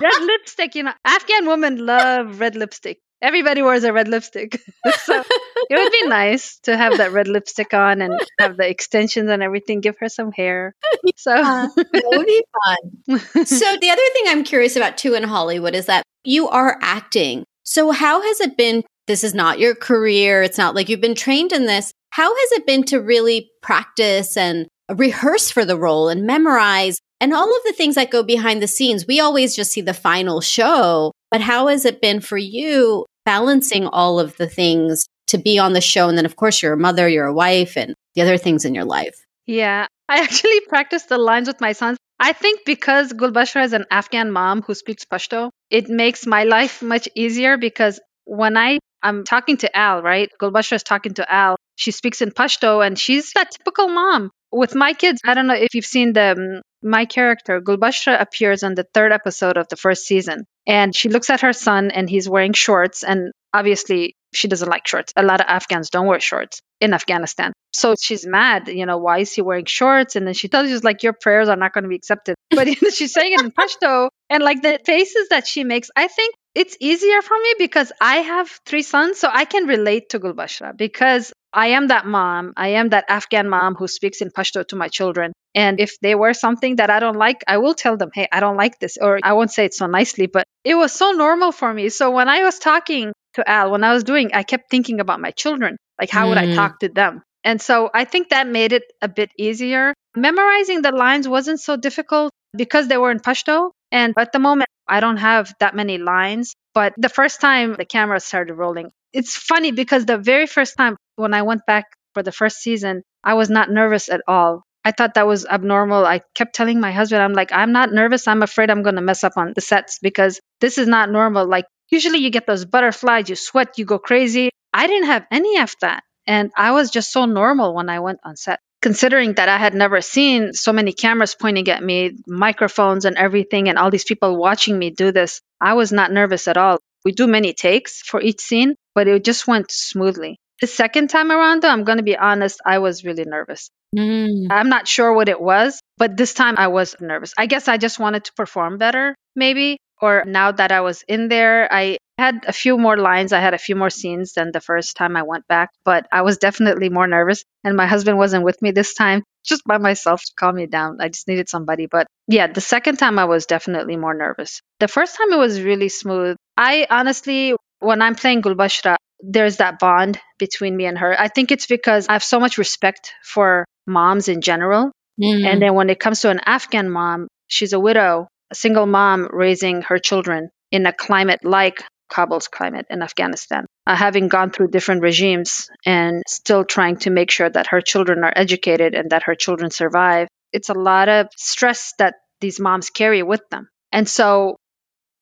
red 0.00 0.22
lipstick, 0.22 0.74
you 0.74 0.82
know, 0.82 0.92
Afghan 1.04 1.46
women 1.46 1.84
love 1.84 2.40
red 2.40 2.56
lipstick. 2.56 3.00
Everybody 3.22 3.60
wears 3.60 3.84
a 3.84 3.92
red 3.92 4.08
lipstick. 4.08 4.58
so 5.04 5.22
it 5.68 5.78
would 5.78 5.92
be 5.92 6.06
nice 6.08 6.58
to 6.60 6.74
have 6.74 6.96
that 6.96 7.12
red 7.12 7.28
lipstick 7.28 7.74
on 7.74 8.00
and 8.00 8.18
have 8.38 8.56
the 8.56 8.66
extensions 8.66 9.28
and 9.28 9.42
everything, 9.42 9.82
give 9.82 9.96
her 10.00 10.08
some 10.08 10.32
hair. 10.32 10.74
So 11.16 11.32
uh, 11.32 11.68
that 11.76 12.02
would 12.16 12.26
be 12.26 12.42
fun. 12.64 13.44
so 13.44 13.76
the 13.78 13.90
other 13.90 14.02
thing 14.14 14.24
I'm 14.28 14.42
curious 14.42 14.74
about 14.74 14.96
too 14.96 15.12
in 15.12 15.22
Hollywood 15.22 15.74
is 15.74 15.84
that 15.84 16.02
you 16.24 16.48
are 16.48 16.78
acting. 16.80 17.44
So 17.64 17.90
how 17.90 18.22
has 18.22 18.40
it 18.40 18.56
been? 18.56 18.82
This 19.06 19.24
is 19.24 19.34
not 19.34 19.58
your 19.58 19.74
career. 19.74 20.42
It's 20.42 20.58
not 20.58 20.74
like 20.74 20.88
you've 20.88 21.00
been 21.00 21.14
trained 21.14 21.52
in 21.52 21.66
this. 21.66 21.92
How 22.10 22.34
has 22.34 22.52
it 22.52 22.66
been 22.66 22.84
to 22.84 23.00
really 23.00 23.50
practice 23.62 24.36
and 24.36 24.66
rehearse 24.96 25.50
for 25.50 25.64
the 25.64 25.78
role 25.78 26.08
and 26.08 26.26
memorize 26.26 26.98
and 27.20 27.34
all 27.34 27.54
of 27.54 27.62
the 27.64 27.72
things 27.72 27.94
that 27.94 28.10
go 28.10 28.22
behind 28.22 28.62
the 28.62 28.66
scenes. 28.66 29.06
We 29.06 29.20
always 29.20 29.54
just 29.54 29.72
see 29.72 29.82
the 29.82 29.94
final 29.94 30.40
show, 30.40 31.12
but 31.30 31.40
how 31.40 31.68
has 31.68 31.84
it 31.84 32.00
been 32.00 32.20
for 32.20 32.38
you 32.38 33.06
balancing 33.24 33.86
all 33.86 34.18
of 34.18 34.36
the 34.38 34.48
things 34.48 35.04
to 35.28 35.38
be 35.38 35.58
on 35.58 35.74
the 35.74 35.80
show? 35.80 36.08
And 36.08 36.16
then, 36.16 36.24
of 36.24 36.36
course, 36.36 36.62
you're 36.62 36.72
a 36.72 36.78
mother, 36.78 37.08
you're 37.08 37.26
a 37.26 37.34
wife, 37.34 37.76
and 37.76 37.94
the 38.14 38.22
other 38.22 38.38
things 38.38 38.64
in 38.64 38.74
your 38.74 38.86
life. 38.86 39.16
Yeah, 39.46 39.86
I 40.10 40.18
actually 40.22 40.60
practice 40.68 41.04
the 41.04 41.18
lines 41.18 41.46
with 41.46 41.60
my 41.60 41.72
sons. 41.72 41.96
I 42.18 42.32
think 42.32 42.62
because 42.66 43.12
Gulbashra 43.12 43.64
is 43.64 43.72
an 43.72 43.86
Afghan 43.90 44.32
mom 44.32 44.62
who 44.62 44.74
speaks 44.74 45.04
Pashto, 45.04 45.50
it 45.70 45.88
makes 45.88 46.26
my 46.26 46.44
life 46.44 46.82
much 46.82 47.08
easier 47.14 47.56
because 47.56 48.00
when 48.24 48.56
I 48.56 48.80
I'm 49.02 49.24
talking 49.24 49.56
to 49.58 49.74
Al, 49.74 50.02
right? 50.02 50.28
Gulbashra 50.42 50.74
is 50.74 50.82
talking 50.82 51.14
to 51.14 51.32
Al. 51.32 51.56
She 51.76 51.92
speaks 51.92 52.20
in 52.20 52.32
Pashto 52.32 52.84
and 52.86 52.98
she's 52.98 53.32
that 53.34 53.52
typical 53.52 53.88
mom. 53.88 54.30
With 54.52 54.74
my 54.74 54.92
kids, 54.92 55.20
I 55.24 55.34
don't 55.34 55.46
know 55.46 55.54
if 55.54 55.74
you've 55.74 55.86
seen 55.86 56.12
the 56.12 56.32
um, 56.32 56.62
my 56.82 57.04
character, 57.04 57.60
Gulbashra, 57.60 58.20
appears 58.20 58.62
on 58.64 58.74
the 58.74 58.84
third 58.92 59.12
episode 59.12 59.56
of 59.56 59.68
the 59.68 59.76
first 59.76 60.04
season. 60.06 60.44
And 60.66 60.94
she 60.94 61.08
looks 61.08 61.30
at 61.30 61.42
her 61.42 61.52
son 61.52 61.90
and 61.92 62.10
he's 62.10 62.28
wearing 62.28 62.52
shorts. 62.52 63.04
And 63.04 63.32
obviously, 63.54 64.16
she 64.34 64.48
doesn't 64.48 64.68
like 64.68 64.88
shorts. 64.88 65.12
A 65.16 65.22
lot 65.22 65.40
of 65.40 65.46
Afghans 65.48 65.88
don't 65.88 66.06
wear 66.06 66.20
shorts 66.20 66.60
in 66.80 66.94
Afghanistan. 66.94 67.52
So 67.72 67.94
she's 68.00 68.26
mad, 68.26 68.68
you 68.68 68.86
know, 68.86 68.98
why 68.98 69.18
is 69.18 69.32
he 69.32 69.42
wearing 69.42 69.66
shorts? 69.66 70.16
And 70.16 70.26
then 70.26 70.34
she 70.34 70.48
tells 70.48 70.68
you, 70.68 70.78
like, 70.80 71.02
your 71.02 71.12
prayers 71.12 71.48
are 71.48 71.56
not 71.56 71.72
going 71.72 71.84
to 71.84 71.88
be 71.88 71.96
accepted. 71.96 72.34
But 72.50 72.68
she's 72.94 73.12
saying 73.12 73.32
it 73.32 73.40
in 73.40 73.52
Pashto. 73.52 74.08
And 74.28 74.42
like 74.42 74.62
the 74.62 74.80
faces 74.84 75.28
that 75.28 75.46
she 75.46 75.62
makes, 75.62 75.88
I 75.94 76.08
think 76.08 76.34
it's 76.54 76.76
easier 76.80 77.22
for 77.22 77.38
me 77.38 77.54
because 77.58 77.92
I 78.00 78.16
have 78.16 78.50
three 78.66 78.82
sons, 78.82 79.18
so 79.18 79.28
I 79.32 79.44
can 79.44 79.66
relate 79.66 80.10
to 80.10 80.18
Gulbashra 80.18 80.76
because 80.76 81.32
I 81.52 81.68
am 81.68 81.88
that 81.88 82.06
mom. 82.06 82.52
I 82.56 82.68
am 82.80 82.88
that 82.88 83.04
Afghan 83.08 83.48
mom 83.48 83.74
who 83.74 83.86
speaks 83.86 84.20
in 84.20 84.30
Pashto 84.30 84.66
to 84.68 84.76
my 84.76 84.88
children. 84.88 85.32
And 85.54 85.80
if 85.80 85.98
they 86.00 86.14
wear 86.14 86.34
something 86.34 86.76
that 86.76 86.90
I 86.90 87.00
don't 87.00 87.16
like, 87.16 87.42
I 87.46 87.58
will 87.58 87.74
tell 87.74 87.96
them, 87.96 88.10
hey, 88.14 88.28
I 88.32 88.40
don't 88.40 88.56
like 88.56 88.78
this. 88.78 88.98
Or 89.00 89.18
I 89.22 89.32
won't 89.32 89.50
say 89.50 89.64
it 89.64 89.74
so 89.74 89.86
nicely, 89.86 90.26
but 90.26 90.44
it 90.64 90.74
was 90.74 90.92
so 90.92 91.12
normal 91.12 91.52
for 91.52 91.72
me. 91.72 91.88
So 91.88 92.10
when 92.10 92.28
I 92.28 92.44
was 92.44 92.58
talking 92.58 93.12
to 93.34 93.48
Al, 93.48 93.70
when 93.70 93.84
I 93.84 93.92
was 93.92 94.04
doing, 94.04 94.30
I 94.34 94.42
kept 94.42 94.70
thinking 94.70 95.00
about 95.00 95.20
my 95.20 95.30
children. 95.30 95.76
Like, 95.98 96.10
how 96.10 96.26
mm. 96.26 96.28
would 96.30 96.38
I 96.38 96.46
mm. 96.46 96.54
talk 96.54 96.80
to 96.80 96.88
them? 96.88 97.22
And 97.44 97.60
so 97.60 97.90
I 97.92 98.04
think 98.04 98.30
that 98.30 98.46
made 98.46 98.72
it 98.72 98.84
a 99.00 99.08
bit 99.08 99.30
easier. 99.38 99.94
Memorizing 100.16 100.82
the 100.82 100.92
lines 100.92 101.28
wasn't 101.28 101.60
so 101.60 101.76
difficult 101.76 102.32
because 102.56 102.88
they 102.88 102.98
were 102.98 103.10
in 103.10 103.20
Pashto. 103.20 103.70
And 103.92 104.14
at 104.18 104.32
the 104.32 104.38
moment, 104.38 104.68
I 104.86 105.00
don't 105.00 105.16
have 105.18 105.54
that 105.60 105.74
many 105.74 105.98
lines. 105.98 106.54
But 106.74 106.94
the 106.96 107.08
first 107.08 107.40
time 107.40 107.74
the 107.74 107.84
camera 107.84 108.20
started 108.20 108.54
rolling, 108.54 108.90
it's 109.12 109.36
funny 109.36 109.72
because 109.72 110.06
the 110.06 110.18
very 110.18 110.46
first 110.46 110.76
time 110.76 110.96
when 111.16 111.34
I 111.34 111.42
went 111.42 111.66
back 111.66 111.86
for 112.14 112.22
the 112.22 112.32
first 112.32 112.58
season, 112.58 113.02
I 113.24 113.34
was 113.34 113.50
not 113.50 113.70
nervous 113.70 114.08
at 114.08 114.22
all. 114.28 114.62
I 114.84 114.92
thought 114.92 115.14
that 115.14 115.26
was 115.26 115.44
abnormal. 115.46 116.06
I 116.06 116.22
kept 116.34 116.54
telling 116.54 116.80
my 116.80 116.92
husband, 116.92 117.22
I'm 117.22 117.34
like, 117.34 117.52
I'm 117.52 117.72
not 117.72 117.92
nervous. 117.92 118.26
I'm 118.26 118.42
afraid 118.42 118.70
I'm 118.70 118.82
going 118.82 118.94
to 118.96 119.02
mess 119.02 119.24
up 119.24 119.36
on 119.36 119.52
the 119.54 119.60
sets 119.60 119.98
because 120.00 120.40
this 120.60 120.78
is 120.78 120.88
not 120.88 121.10
normal. 121.10 121.46
Like, 121.46 121.66
usually 121.90 122.18
you 122.18 122.30
get 122.30 122.46
those 122.46 122.64
butterflies, 122.64 123.28
you 123.28 123.36
sweat, 123.36 123.78
you 123.78 123.84
go 123.84 123.98
crazy. 123.98 124.50
I 124.72 124.86
didn't 124.86 125.06
have 125.06 125.26
any 125.30 125.58
of 125.58 125.74
that. 125.80 126.02
And 126.26 126.50
I 126.56 126.72
was 126.72 126.90
just 126.90 127.12
so 127.12 127.24
normal 127.24 127.74
when 127.74 127.88
I 127.88 128.00
went 128.00 128.20
on 128.24 128.36
set. 128.36 128.60
Considering 128.82 129.34
that 129.34 129.48
I 129.48 129.58
had 129.58 129.74
never 129.74 130.00
seen 130.00 130.54
so 130.54 130.72
many 130.72 130.92
cameras 130.92 131.34
pointing 131.34 131.68
at 131.68 131.82
me, 131.82 132.16
microphones 132.26 133.04
and 133.04 133.16
everything, 133.16 133.68
and 133.68 133.78
all 133.78 133.90
these 133.90 134.04
people 134.04 134.38
watching 134.38 134.78
me 134.78 134.90
do 134.90 135.12
this, 135.12 135.42
I 135.60 135.74
was 135.74 135.92
not 135.92 136.12
nervous 136.12 136.48
at 136.48 136.56
all. 136.56 136.78
We 137.04 137.12
do 137.12 137.26
many 137.26 137.52
takes 137.52 138.00
for 138.00 138.20
each 138.20 138.40
scene, 138.40 138.76
but 138.94 139.06
it 139.06 139.24
just 139.24 139.46
went 139.46 139.70
smoothly. 139.70 140.38
The 140.60 140.66
second 140.66 141.08
time 141.08 141.32
around, 141.32 141.62
though, 141.62 141.68
I'm 141.68 141.84
going 141.84 141.98
to 141.98 142.04
be 142.04 142.16
honest, 142.16 142.60
I 142.64 142.78
was 142.78 143.04
really 143.04 143.24
nervous. 143.24 143.70
Mm. 143.96 144.48
I'm 144.50 144.68
not 144.68 144.86
sure 144.86 145.12
what 145.12 145.28
it 145.28 145.40
was, 145.40 145.80
but 145.96 146.16
this 146.16 146.34
time 146.34 146.56
I 146.58 146.68
was 146.68 146.94
nervous. 147.00 147.32
I 147.36 147.46
guess 147.46 147.66
I 147.66 147.78
just 147.78 147.98
wanted 147.98 148.24
to 148.24 148.32
perform 148.34 148.78
better, 148.78 149.14
maybe. 149.34 149.78
Or 150.00 150.24
now 150.26 150.52
that 150.52 150.72
I 150.72 150.80
was 150.80 151.04
in 151.06 151.28
there, 151.28 151.72
I 151.72 151.98
had 152.18 152.44
a 152.46 152.52
few 152.52 152.76
more 152.78 152.96
lines. 152.96 153.32
I 153.32 153.40
had 153.40 153.54
a 153.54 153.58
few 153.58 153.76
more 153.76 153.90
scenes 153.90 154.34
than 154.34 154.52
the 154.52 154.60
first 154.60 154.96
time 154.96 155.16
I 155.16 155.22
went 155.22 155.46
back, 155.48 155.70
but 155.84 156.06
I 156.12 156.22
was 156.22 156.38
definitely 156.38 156.88
more 156.88 157.06
nervous. 157.06 157.44
And 157.64 157.76
my 157.76 157.86
husband 157.86 158.18
wasn't 158.18 158.44
with 158.44 158.60
me 158.62 158.70
this 158.70 158.94
time, 158.94 159.22
just 159.44 159.62
by 159.64 159.78
myself 159.78 160.22
to 160.22 160.32
calm 160.36 160.56
me 160.56 160.66
down. 160.66 160.98
I 161.00 161.08
just 161.08 161.28
needed 161.28 161.48
somebody. 161.48 161.86
But 161.86 162.06
yeah, 162.28 162.46
the 162.46 162.60
second 162.60 162.98
time 162.98 163.18
I 163.18 163.24
was 163.24 163.46
definitely 163.46 163.96
more 163.96 164.14
nervous. 164.14 164.60
The 164.80 164.88
first 164.88 165.16
time 165.16 165.32
it 165.32 165.38
was 165.38 165.62
really 165.62 165.88
smooth. 165.88 166.36
I 166.56 166.86
honestly, 166.90 167.54
when 167.78 168.02
I'm 168.02 168.14
playing 168.14 168.42
Gulbashra, 168.42 168.96
there's 169.22 169.58
that 169.58 169.78
bond 169.78 170.18
between 170.38 170.76
me 170.76 170.86
and 170.86 170.98
her. 170.98 171.18
I 171.18 171.28
think 171.28 171.52
it's 171.52 171.66
because 171.66 172.06
I 172.08 172.12
have 172.12 172.24
so 172.24 172.40
much 172.40 172.58
respect 172.58 173.12
for 173.22 173.66
moms 173.86 174.28
in 174.28 174.40
general. 174.40 174.92
Mm. 175.20 175.44
And 175.44 175.62
then 175.62 175.74
when 175.74 175.90
it 175.90 176.00
comes 176.00 176.20
to 176.20 176.30
an 176.30 176.40
Afghan 176.44 176.90
mom, 176.90 177.28
she's 177.46 177.72
a 177.72 177.80
widow, 177.80 178.28
a 178.50 178.54
single 178.54 178.86
mom 178.86 179.28
raising 179.30 179.82
her 179.82 179.98
children 179.98 180.50
in 180.70 180.86
a 180.86 180.92
climate 180.92 181.40
like 181.44 181.82
Kabul's 182.10 182.48
climate 182.48 182.86
in 182.90 183.02
Afghanistan, 183.02 183.66
uh, 183.86 183.94
having 183.94 184.28
gone 184.28 184.50
through 184.50 184.68
different 184.68 185.02
regimes 185.02 185.70
and 185.86 186.22
still 186.26 186.64
trying 186.64 186.96
to 186.98 187.10
make 187.10 187.30
sure 187.30 187.48
that 187.48 187.68
her 187.68 187.80
children 187.80 188.24
are 188.24 188.32
educated 188.34 188.94
and 188.94 189.10
that 189.10 189.24
her 189.24 189.34
children 189.34 189.70
survive. 189.70 190.28
It's 190.52 190.68
a 190.68 190.74
lot 190.74 191.08
of 191.08 191.28
stress 191.36 191.94
that 191.98 192.16
these 192.40 192.58
moms 192.58 192.90
carry 192.90 193.22
with 193.22 193.42
them. 193.50 193.68
And 193.92 194.08
so, 194.08 194.56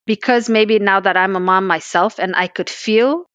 because 0.07 0.49
maybe 0.49 0.79
now 0.79 1.01
that 1.01 1.17
I'm 1.17 1.37
a 1.37 1.41
mom 1.41 1.67
myself 1.67 2.19
and 2.19 2.35
I 2.35 2.47
could 2.47 2.71
feel 2.71 3.27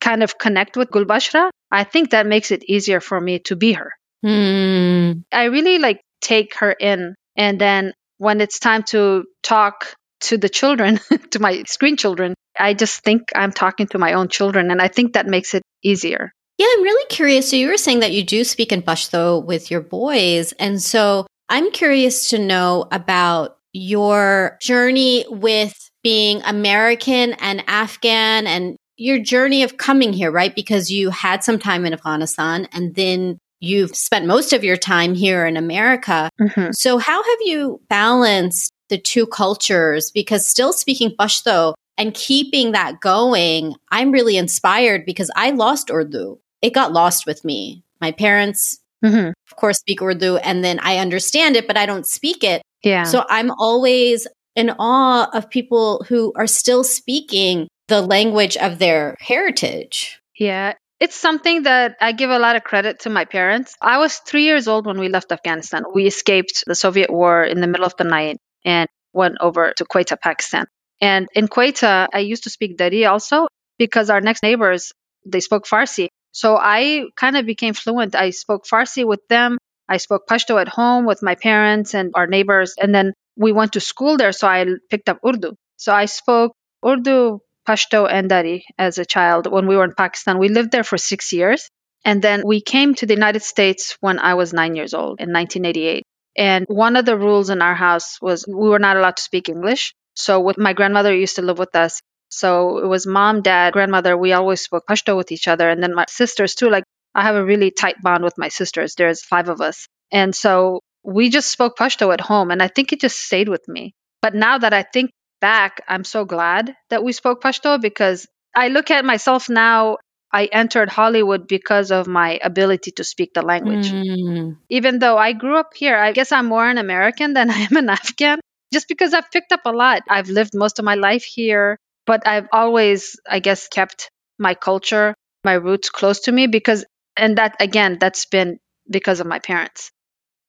kind 0.00 0.22
of 0.22 0.36
connect 0.36 0.76
with 0.76 0.90
Gulbashra, 0.90 1.48
I 1.70 1.84
think 1.84 2.10
that 2.10 2.26
makes 2.26 2.50
it 2.50 2.64
easier 2.64 3.00
for 3.00 3.18
me 3.18 3.38
to 3.40 3.56
be 3.56 3.72
her. 3.72 3.92
Mm. 4.24 5.24
I 5.32 5.44
really 5.44 5.78
like 5.78 6.00
take 6.20 6.56
her 6.56 6.72
in. 6.72 7.14
And 7.36 7.58
then 7.58 7.94
when 8.18 8.40
it's 8.40 8.58
time 8.58 8.82
to 8.84 9.24
talk 9.42 9.94
to 10.22 10.38
the 10.38 10.48
children, 10.48 11.00
to 11.30 11.38
my 11.38 11.62
screen 11.66 11.96
children, 11.96 12.34
I 12.58 12.74
just 12.74 13.02
think 13.02 13.30
I'm 13.34 13.52
talking 13.52 13.86
to 13.88 13.98
my 13.98 14.14
own 14.14 14.28
children. 14.28 14.70
And 14.70 14.80
I 14.80 14.88
think 14.88 15.14
that 15.14 15.26
makes 15.26 15.54
it 15.54 15.62
easier. 15.82 16.32
Yeah, 16.56 16.66
I'm 16.72 16.82
really 16.82 17.06
curious. 17.08 17.50
So 17.50 17.56
you 17.56 17.68
were 17.68 17.76
saying 17.76 18.00
that 18.00 18.12
you 18.12 18.24
do 18.24 18.44
speak 18.44 18.70
in 18.70 18.82
Pashto 18.82 19.44
with 19.44 19.70
your 19.70 19.80
boys. 19.80 20.52
And 20.52 20.80
so 20.80 21.26
I'm 21.48 21.72
curious 21.72 22.30
to 22.30 22.38
know 22.38 22.86
about 22.92 23.56
your 23.72 24.56
journey 24.60 25.24
with 25.28 25.74
being 26.04 26.42
American 26.42 27.32
and 27.34 27.64
Afghan 27.66 28.46
and 28.46 28.76
your 28.96 29.18
journey 29.18 29.64
of 29.64 29.76
coming 29.76 30.12
here, 30.12 30.30
right? 30.30 30.54
Because 30.54 30.90
you 30.90 31.10
had 31.10 31.42
some 31.42 31.58
time 31.58 31.84
in 31.84 31.92
Afghanistan 31.92 32.68
and 32.72 32.94
then 32.94 33.38
you've 33.60 33.94
spent 33.96 34.26
most 34.26 34.52
of 34.52 34.64
your 34.64 34.76
time 34.76 35.14
here 35.14 35.46
in 35.46 35.56
America. 35.56 36.30
Mm-hmm. 36.40 36.70
So, 36.72 36.98
how 36.98 37.22
have 37.22 37.38
you 37.42 37.80
balanced 37.88 38.72
the 38.88 38.98
two 38.98 39.26
cultures? 39.26 40.10
Because 40.10 40.46
still 40.46 40.72
speaking 40.72 41.14
Pashto 41.18 41.74
and 41.96 42.14
keeping 42.14 42.72
that 42.72 43.00
going, 43.00 43.74
I'm 43.90 44.10
really 44.10 44.36
inspired 44.36 45.06
because 45.06 45.30
I 45.36 45.50
lost 45.50 45.90
Urdu. 45.90 46.38
It 46.62 46.74
got 46.74 46.92
lost 46.92 47.26
with 47.26 47.44
me. 47.44 47.82
My 48.00 48.10
parents, 48.10 48.78
mm-hmm. 49.04 49.28
of 49.28 49.56
course, 49.56 49.78
speak 49.78 50.02
Urdu 50.02 50.36
and 50.38 50.64
then 50.64 50.78
I 50.80 50.98
understand 50.98 51.56
it, 51.56 51.66
but 51.66 51.76
I 51.76 51.86
don't 51.86 52.06
speak 52.06 52.44
it. 52.44 52.62
Yeah. 52.82 53.04
So, 53.04 53.24
I'm 53.28 53.50
always 53.52 54.26
in 54.56 54.70
awe 54.78 55.28
of 55.32 55.50
people 55.50 56.04
who 56.08 56.32
are 56.36 56.46
still 56.46 56.84
speaking 56.84 57.68
the 57.88 58.00
language 58.00 58.56
of 58.56 58.78
their 58.78 59.16
heritage. 59.20 60.20
Yeah, 60.38 60.74
it's 61.00 61.16
something 61.16 61.64
that 61.64 61.96
I 62.00 62.12
give 62.12 62.30
a 62.30 62.38
lot 62.38 62.56
of 62.56 62.64
credit 62.64 63.00
to 63.00 63.10
my 63.10 63.24
parents. 63.24 63.74
I 63.80 63.98
was 63.98 64.16
three 64.18 64.44
years 64.44 64.68
old 64.68 64.86
when 64.86 64.98
we 64.98 65.08
left 65.08 65.32
Afghanistan. 65.32 65.84
We 65.92 66.06
escaped 66.06 66.64
the 66.66 66.74
Soviet 66.74 67.10
war 67.10 67.44
in 67.44 67.60
the 67.60 67.66
middle 67.66 67.86
of 67.86 67.94
the 67.96 68.04
night 68.04 68.38
and 68.64 68.88
went 69.12 69.36
over 69.40 69.72
to 69.76 69.84
Quetta, 69.84 70.16
Pakistan. 70.16 70.66
And 71.00 71.28
in 71.34 71.48
Quetta, 71.48 72.08
I 72.12 72.20
used 72.20 72.44
to 72.44 72.50
speak 72.50 72.76
Dari 72.76 73.04
also 73.04 73.48
because 73.78 74.10
our 74.10 74.20
next 74.20 74.42
neighbors, 74.42 74.92
they 75.26 75.40
spoke 75.40 75.66
Farsi. 75.66 76.08
So 76.32 76.56
I 76.56 77.04
kind 77.16 77.36
of 77.36 77.46
became 77.46 77.74
fluent. 77.74 78.14
I 78.14 78.30
spoke 78.30 78.64
Farsi 78.66 79.06
with 79.06 79.20
them. 79.28 79.58
I 79.88 79.98
spoke 79.98 80.26
Pashto 80.26 80.60
at 80.60 80.68
home 80.68 81.04
with 81.04 81.22
my 81.22 81.34
parents 81.34 81.94
and 81.94 82.12
our 82.14 82.26
neighbors. 82.26 82.74
And 82.80 82.94
then 82.94 83.12
we 83.36 83.52
went 83.52 83.72
to 83.74 83.80
school 83.80 84.16
there, 84.16 84.32
so 84.32 84.48
I 84.48 84.64
picked 84.90 85.08
up 85.08 85.18
Urdu. 85.26 85.54
So 85.76 85.92
I 85.92 86.06
spoke 86.06 86.52
Urdu, 86.84 87.40
Pashto 87.66 88.08
and 88.10 88.28
Dari 88.28 88.64
as 88.78 88.98
a 88.98 89.04
child 89.04 89.50
when 89.50 89.66
we 89.66 89.76
were 89.76 89.84
in 89.84 89.94
Pakistan. 89.94 90.38
We 90.38 90.48
lived 90.48 90.72
there 90.72 90.84
for 90.84 90.98
six 90.98 91.32
years. 91.32 91.68
And 92.04 92.20
then 92.20 92.42
we 92.44 92.60
came 92.60 92.94
to 92.96 93.06
the 93.06 93.14
United 93.14 93.42
States 93.42 93.96
when 94.00 94.18
I 94.18 94.34
was 94.34 94.52
nine 94.52 94.76
years 94.76 94.92
old 94.92 95.20
in 95.20 95.32
1988. 95.32 96.04
And 96.36 96.66
one 96.68 96.96
of 96.96 97.06
the 97.06 97.16
rules 97.16 97.48
in 97.50 97.62
our 97.62 97.74
house 97.74 98.18
was 98.20 98.44
we 98.46 98.68
were 98.68 98.78
not 98.78 98.96
allowed 98.96 99.16
to 99.16 99.22
speak 99.22 99.48
English. 99.48 99.94
So 100.14 100.40
with 100.40 100.58
my 100.58 100.72
grandmother 100.74 101.14
used 101.14 101.36
to 101.36 101.42
live 101.42 101.58
with 101.58 101.74
us. 101.74 102.00
So 102.28 102.78
it 102.78 102.86
was 102.86 103.06
mom, 103.06 103.42
dad, 103.42 103.72
grandmother. 103.72 104.16
We 104.16 104.32
always 104.32 104.60
spoke 104.60 104.84
Pashto 104.88 105.16
with 105.16 105.32
each 105.32 105.48
other. 105.48 105.68
And 105.68 105.82
then 105.82 105.94
my 105.94 106.04
sisters 106.08 106.54
too. 106.54 106.68
Like 106.68 106.84
I 107.14 107.22
have 107.22 107.36
a 107.36 107.44
really 107.44 107.70
tight 107.70 107.96
bond 108.02 108.24
with 108.24 108.34
my 108.36 108.48
sisters. 108.48 108.94
There's 108.96 109.22
five 109.22 109.48
of 109.48 109.60
us. 109.60 109.86
And 110.12 110.34
so 110.34 110.80
we 111.02 111.30
just 111.30 111.50
spoke 111.50 111.78
Pashto 111.78 112.12
at 112.12 112.20
home. 112.20 112.50
And 112.50 112.62
I 112.62 112.68
think 112.68 112.92
it 112.92 113.00
just 113.00 113.18
stayed 113.18 113.48
with 113.48 113.66
me. 113.68 113.92
But 114.20 114.34
now 114.34 114.58
that 114.58 114.74
I 114.74 114.82
think 114.82 115.10
back, 115.44 115.82
I'm 115.86 116.04
so 116.04 116.24
glad 116.24 116.74
that 116.88 117.04
we 117.04 117.12
spoke 117.12 117.42
Pashto 117.42 117.78
because 117.78 118.26
I 118.56 118.68
look 118.68 118.90
at 118.90 119.04
myself 119.04 119.50
now. 119.50 119.98
I 120.32 120.46
entered 120.46 120.88
Hollywood 120.88 121.46
because 121.46 121.90
of 121.92 122.06
my 122.08 122.40
ability 122.42 122.92
to 122.92 123.04
speak 123.04 123.34
the 123.34 123.42
language. 123.42 123.92
Mm. 123.92 124.56
Even 124.70 125.00
though 125.00 125.18
I 125.18 125.34
grew 125.34 125.58
up 125.58 125.74
here, 125.76 125.98
I 125.98 126.12
guess 126.12 126.32
I'm 126.32 126.46
more 126.46 126.66
an 126.66 126.78
American 126.78 127.34
than 127.34 127.50
I 127.58 127.60
am 127.68 127.76
an 127.76 127.90
Afghan 127.90 128.40
just 128.72 128.88
because 128.88 129.12
I've 129.12 129.30
picked 129.30 129.52
up 129.52 129.60
a 129.66 129.76
lot. 129.84 130.00
I've 130.08 130.30
lived 130.30 130.54
most 130.54 130.78
of 130.78 130.86
my 130.86 130.94
life 130.94 131.24
here, 131.24 131.76
but 132.06 132.26
I've 132.26 132.48
always, 132.50 133.20
I 133.28 133.40
guess, 133.40 133.68
kept 133.68 134.08
my 134.38 134.54
culture, 134.54 135.14
my 135.44 135.60
roots 135.60 135.90
close 135.90 136.20
to 136.20 136.32
me 136.32 136.46
because, 136.46 136.86
and 137.18 137.36
that 137.36 137.56
again, 137.60 137.98
that's 138.00 138.24
been 138.24 138.58
because 138.88 139.20
of 139.20 139.26
my 139.26 139.40
parents. 139.40 139.92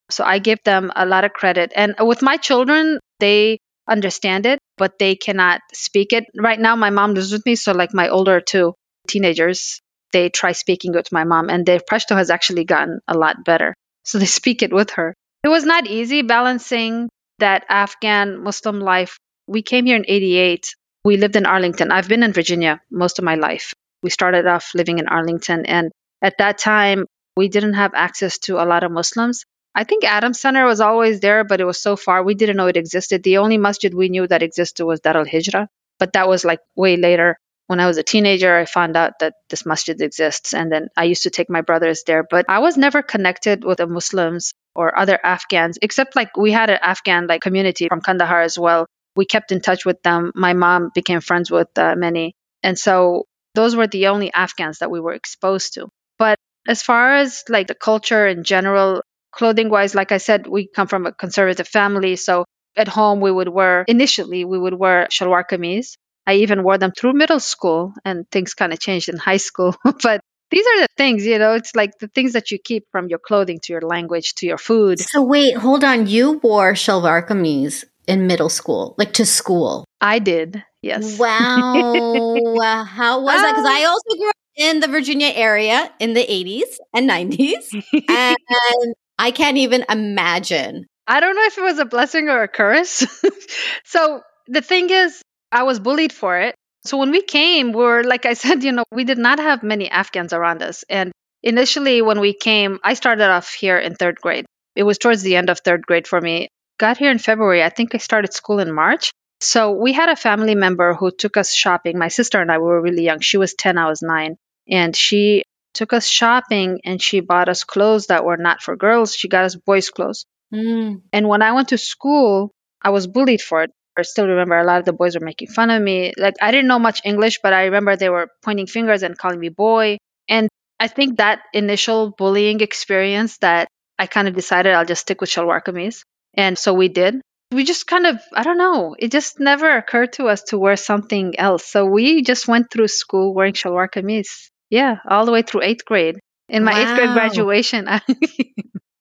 So 0.10 0.24
I 0.24 0.40
give 0.40 0.64
them 0.64 0.90
a 0.96 1.06
lot 1.06 1.26
of 1.26 1.34
credit. 1.34 1.74
And 1.76 1.96
with 2.00 2.22
my 2.22 2.38
children, 2.38 3.00
they 3.20 3.60
understand 3.88 4.46
it, 4.46 4.60
but 4.78 5.00
they 5.00 5.16
cannot 5.16 5.62
speak 5.74 6.14
it. 6.14 6.26
Right 6.38 6.60
now, 6.60 6.76
my 6.76 6.90
mom 6.90 7.14
lives 7.14 7.32
with 7.32 7.46
me. 7.46 7.56
So, 7.56 7.72
like 7.72 7.94
my 7.94 8.10
older 8.10 8.42
two 8.42 8.74
teenagers, 9.08 9.82
they 10.12 10.30
try 10.30 10.52
speaking 10.52 10.94
with 10.94 11.12
my 11.12 11.24
mom, 11.24 11.50
and 11.50 11.66
their 11.66 11.80
Pashto 11.80 12.16
has 12.16 12.30
actually 12.30 12.66
gotten 12.66 13.00
a 13.08 13.18
lot 13.18 13.44
better. 13.44 13.74
So, 14.08 14.20
they 14.20 14.28
speak 14.28 14.62
it 14.62 14.72
with 14.72 14.92
her. 14.92 15.16
It 15.44 15.50
was 15.50 15.66
not 15.66 15.88
easy 15.88 16.22
balancing 16.22 17.10
that 17.40 17.66
Afghan 17.70 18.44
Muslim 18.44 18.80
life. 18.80 19.18
We 19.48 19.64
came 19.64 19.88
here 19.88 19.96
in 19.96 20.06
88. 20.08 20.76
We 21.04 21.18
lived 21.18 21.36
in 21.36 21.46
Arlington. 21.46 21.92
I've 21.92 22.08
been 22.08 22.22
in 22.22 22.34
Virginia 22.34 22.82
most 22.92 23.20
of 23.20 23.26
my 23.26 23.34
life. 23.34 23.74
We 24.04 24.10
started 24.10 24.46
off 24.46 24.72
living 24.76 25.00
in 25.00 25.08
Arlington. 25.08 25.66
And 25.66 25.92
at 26.22 26.38
that 26.38 26.58
time, 26.60 27.06
we 27.36 27.50
didn't 27.50 27.74
have 27.74 27.94
access 27.94 28.38
to 28.40 28.62
a 28.62 28.66
lot 28.66 28.84
of 28.84 28.92
Muslims. 28.92 29.46
I 29.76 29.84
think 29.84 30.06
Adam 30.06 30.34
Center 30.34 30.66
was 30.66 30.80
always 30.80 31.20
there, 31.20 31.44
but 31.44 31.60
it 31.60 31.66
was 31.66 31.82
so 31.82 31.98
far 31.98 32.24
we 32.24 32.34
didn't 32.34 32.56
know 32.56 32.68
it 32.68 32.78
existed. 32.78 33.24
The 33.24 33.38
only 33.40 33.58
masjid 33.58 33.94
we 33.94 34.08
knew 34.08 34.26
that 34.26 34.42
existed 34.42 34.86
was 34.86 35.02
Dar 35.02 35.18
al 35.18 35.26
Hijra, 35.26 35.68
but 36.00 36.14
that 36.14 36.30
was 36.30 36.46
like 36.46 36.62
way 36.76 36.96
later. 36.96 37.38
When 37.68 37.82
I 37.82 37.88
was 37.88 37.98
a 37.98 38.04
teenager, 38.04 38.56
I 38.56 38.66
found 38.66 38.96
out 38.96 39.20
that 39.20 39.34
this 39.50 39.66
masjid 39.66 40.00
exists, 40.00 40.54
and 40.54 40.72
then 40.72 40.88
I 40.96 41.06
used 41.06 41.24
to 41.24 41.30
take 41.30 41.50
my 41.50 41.62
brothers 41.62 42.04
there. 42.08 42.24
But 42.24 42.46
I 42.48 42.60
was 42.60 42.78
never 42.78 43.02
connected 43.02 43.66
with 43.66 43.80
the 43.80 43.88
Muslims 43.88 44.54
or 44.76 44.98
other 44.98 45.20
Afghans, 45.22 45.78
except 45.82 46.16
like 46.16 46.38
we 46.38 46.52
had 46.52 46.70
an 46.70 46.80
Afghan 46.82 47.28
like 47.28 47.42
community 47.42 47.90
from 47.90 48.02
Kandahar 48.02 48.42
as 48.42 48.58
well. 48.58 48.86
We 49.16 49.26
kept 49.26 49.52
in 49.52 49.60
touch 49.62 49.86
with 49.86 50.02
them. 50.04 50.32
My 50.36 50.54
mom 50.54 50.92
became 50.94 51.22
friends 51.22 51.52
with 51.52 51.70
uh, 51.78 51.96
many, 51.98 52.34
and 52.64 52.80
so 52.80 53.26
those 53.56 53.76
were 53.76 53.88
the 53.88 54.08
only 54.08 54.32
Afghans 54.32 54.80
that 54.80 54.92
we 54.92 55.02
were 55.02 55.14
exposed 55.14 55.74
to. 55.74 55.90
But 56.18 56.38
as 56.68 56.82
far 56.82 57.16
as 57.16 57.44
like 57.50 57.68
the 57.68 57.76
culture 57.76 58.28
in 58.28 58.44
general, 58.44 59.02
clothing 59.36 59.70
wise, 59.70 59.94
like 59.94 60.12
I 60.12 60.18
said, 60.18 60.48
we 60.48 60.68
come 60.68 60.88
from 60.88 61.06
a 61.06 61.12
conservative 61.12 61.68
family. 61.68 62.16
So 62.16 62.46
at 62.76 62.88
home, 62.88 63.20
we 63.20 63.32
would 63.32 63.50
wear, 63.50 63.86
initially, 63.88 64.46
we 64.46 64.58
would 64.58 64.74
wear 64.74 65.08
shalwar 65.12 65.44
kameez. 65.50 65.98
I 66.28 66.36
even 66.36 66.64
wore 66.64 66.78
them 66.78 66.92
through 66.92 67.14
middle 67.14 67.40
school 67.40 67.94
and 68.04 68.26
things 68.32 68.54
kind 68.54 68.74
of 68.74 68.80
changed 68.80 69.10
in 69.10 69.18
high 69.30 69.38
school. 69.38 69.76
but 70.04 70.22
these 70.52 70.66
are 70.66 70.80
the 70.82 70.88
things, 70.96 71.26
you 71.26 71.38
know, 71.38 71.54
it's 71.54 71.76
like 71.76 71.92
the 72.00 72.08
things 72.08 72.34
that 72.34 72.52
you 72.52 72.60
keep 72.64 72.86
from 72.92 73.08
your 73.10 73.20
clothing 73.20 73.60
to 73.64 73.74
your 73.74 73.82
language 73.82 74.36
to 74.36 74.46
your 74.46 74.58
food. 74.58 75.00
So 75.00 75.24
wait, 75.24 75.58
hold 75.58 75.84
on. 75.84 76.08
You 76.08 76.40
wore 76.44 76.74
shalwar 76.74 77.28
kameez 77.28 77.84
in 78.08 78.28
middle 78.28 78.50
school, 78.50 78.96
like 78.98 79.14
to 79.14 79.26
school. 79.26 79.86
I 80.02 80.20
did. 80.20 80.64
Yes. 80.82 81.18
Wow. 81.18 81.26
How 82.86 83.22
was 83.22 83.42
that? 83.42 83.54
Because 83.54 83.66
I 83.66 83.84
ah. 83.86 83.90
also 83.90 84.18
grew 84.18 84.30
up 84.30 84.36
in 84.56 84.80
the 84.80 84.88
Virginia 84.88 85.32
area 85.34 85.92
in 86.00 86.14
the 86.14 86.24
80s 86.24 86.78
and 86.94 87.10
90s. 87.10 87.66
and 88.08 88.96
I 89.18 89.32
can't 89.32 89.58
even 89.58 89.86
imagine. 89.90 90.86
I 91.08 91.20
don't 91.20 91.36
know 91.36 91.46
if 91.46 91.58
it 91.58 91.64
was 91.64 91.80
a 91.80 91.86
blessing 91.86 92.30
or 92.30 92.44
a 92.44 92.48
curse. 92.48 93.06
so 93.86 94.22
the 94.48 94.62
thing 94.62 94.90
is, 94.90 95.22
I 95.52 95.64
was 95.64 95.80
bullied 95.80 96.12
for 96.12 96.40
it. 96.40 96.56
So 96.86 96.98
when 96.98 97.12
we 97.12 97.22
came, 97.22 97.72
we 97.72 97.84
were, 97.84 98.04
like 98.04 98.26
I 98.26 98.34
said, 98.34 98.64
you 98.64 98.72
know, 98.72 98.84
we 98.92 99.04
did 99.04 99.18
not 99.18 99.40
have 99.40 99.64
many 99.64 99.90
Afghans 99.90 100.34
around 100.34 100.62
us. 100.62 100.84
And 100.90 101.12
initially, 101.44 102.02
when 102.02 102.20
we 102.20 102.34
came, 102.34 102.80
I 102.84 102.94
started 102.94 103.30
off 103.30 103.54
here 103.54 103.78
in 103.78 103.96
third 103.96 104.18
grade. 104.22 104.46
It 104.76 104.84
was 104.84 104.98
towards 104.98 105.22
the 105.22 105.36
end 105.36 105.50
of 105.50 105.60
third 105.60 105.86
grade 105.86 106.08
for 106.08 106.20
me. 106.20 106.50
Got 106.78 106.98
here 106.98 107.12
in 107.12 107.20
February. 107.20 107.64
I 107.64 107.70
think 107.70 107.96
I 107.96 108.00
started 108.00 108.34
school 108.34 108.60
in 108.60 108.74
March. 108.74 109.12
So 109.40 109.72
we 109.72 109.94
had 109.94 110.10
a 110.10 110.16
family 110.16 110.56
member 110.56 110.94
who 110.94 111.12
took 111.12 111.38
us 111.38 111.54
shopping. 111.54 111.98
My 111.98 112.10
sister 112.10 112.42
and 112.42 112.52
I 112.52 112.58
we 112.58 112.66
were 112.66 112.82
really 112.82 113.04
young. 113.04 113.20
She 113.20 113.38
was 113.38 113.54
10, 113.54 113.78
I 113.78 113.88
was 113.88 114.02
9. 114.02 114.36
And 114.70 114.96
she 114.96 115.44
took 115.76 115.94
us 115.94 116.08
shopping 116.08 116.82
and 116.86 117.02
she 117.02 117.20
bought 117.20 117.50
us 117.50 117.64
clothes 117.64 118.08
that 118.08 118.26
were 118.26 118.38
not 118.38 118.62
for 118.62 118.76
girls. 118.76 119.16
She 119.16 119.28
got 119.28 119.46
us 119.46 119.56
boys' 119.56 119.90
clothes. 119.90 120.26
Mm. 120.54 121.02
And 121.14 121.28
when 121.28 121.42
I 121.42 121.52
went 121.52 121.70
to 121.70 121.78
school, 121.78 122.52
I 122.82 122.90
was 122.90 123.08
bullied 123.08 123.42
for 123.42 123.64
it. 123.64 123.72
I 123.98 124.02
still 124.02 124.28
remember 124.28 124.58
a 124.58 124.66
lot 124.66 124.80
of 124.80 124.86
the 124.86 124.94
boys 124.94 125.16
were 125.16 125.26
making 125.26 125.48
fun 125.48 125.70
of 125.70 125.82
me. 125.82 126.14
Like 126.18 126.36
I 126.42 126.52
didn't 126.52 126.68
know 126.68 126.80
much 126.80 127.02
English, 127.06 127.40
but 127.42 127.54
I 127.54 127.66
remember 127.66 127.96
they 127.96 128.10
were 128.10 128.30
pointing 128.44 128.68
fingers 128.68 129.04
and 129.04 129.18
calling 129.18 129.40
me 129.40 129.50
boy. 129.50 129.98
And 130.28 130.50
I 130.80 130.88
think 130.88 131.18
that 131.18 131.42
initial 131.54 132.12
bullying 132.12 132.60
experience 132.62 133.38
that 133.38 133.70
I 133.98 134.08
kind 134.08 134.28
of 134.28 134.36
decided 134.36 134.74
I'll 134.74 134.86
just 134.86 135.02
stick 135.02 135.22
with 135.22 135.30
shalwar 135.30 135.64
kameez. 135.64 136.04
And 136.34 136.58
so 136.58 136.74
we 136.74 136.90
did. 136.90 137.22
We 137.52 137.64
just 137.64 137.88
kind 137.88 138.06
of, 138.06 138.20
I 138.34 138.44
don't 138.44 138.58
know, 138.58 138.96
it 139.00 139.12
just 139.12 139.40
never 139.40 139.78
occurred 139.78 140.14
to 140.14 140.26
us 140.28 140.44
to 140.50 140.58
wear 140.58 140.76
something 140.76 141.40
else. 141.40 141.66
So 141.66 141.86
we 141.86 142.22
just 142.22 142.48
went 142.48 142.70
through 142.72 142.90
school 142.90 143.34
wearing 143.34 143.54
shalwar 143.54 143.88
kameez. 143.90 144.50
Yeah, 144.70 144.98
all 145.08 145.26
the 145.26 145.32
way 145.32 145.42
through 145.42 145.64
eighth 145.64 145.86
grade. 145.86 146.20
In 146.50 146.64
my 146.64 146.74
wow. 146.74 146.82
eighth 146.82 146.98
grade 146.98 147.14
graduation, 147.14 147.88
I, 147.90 148.02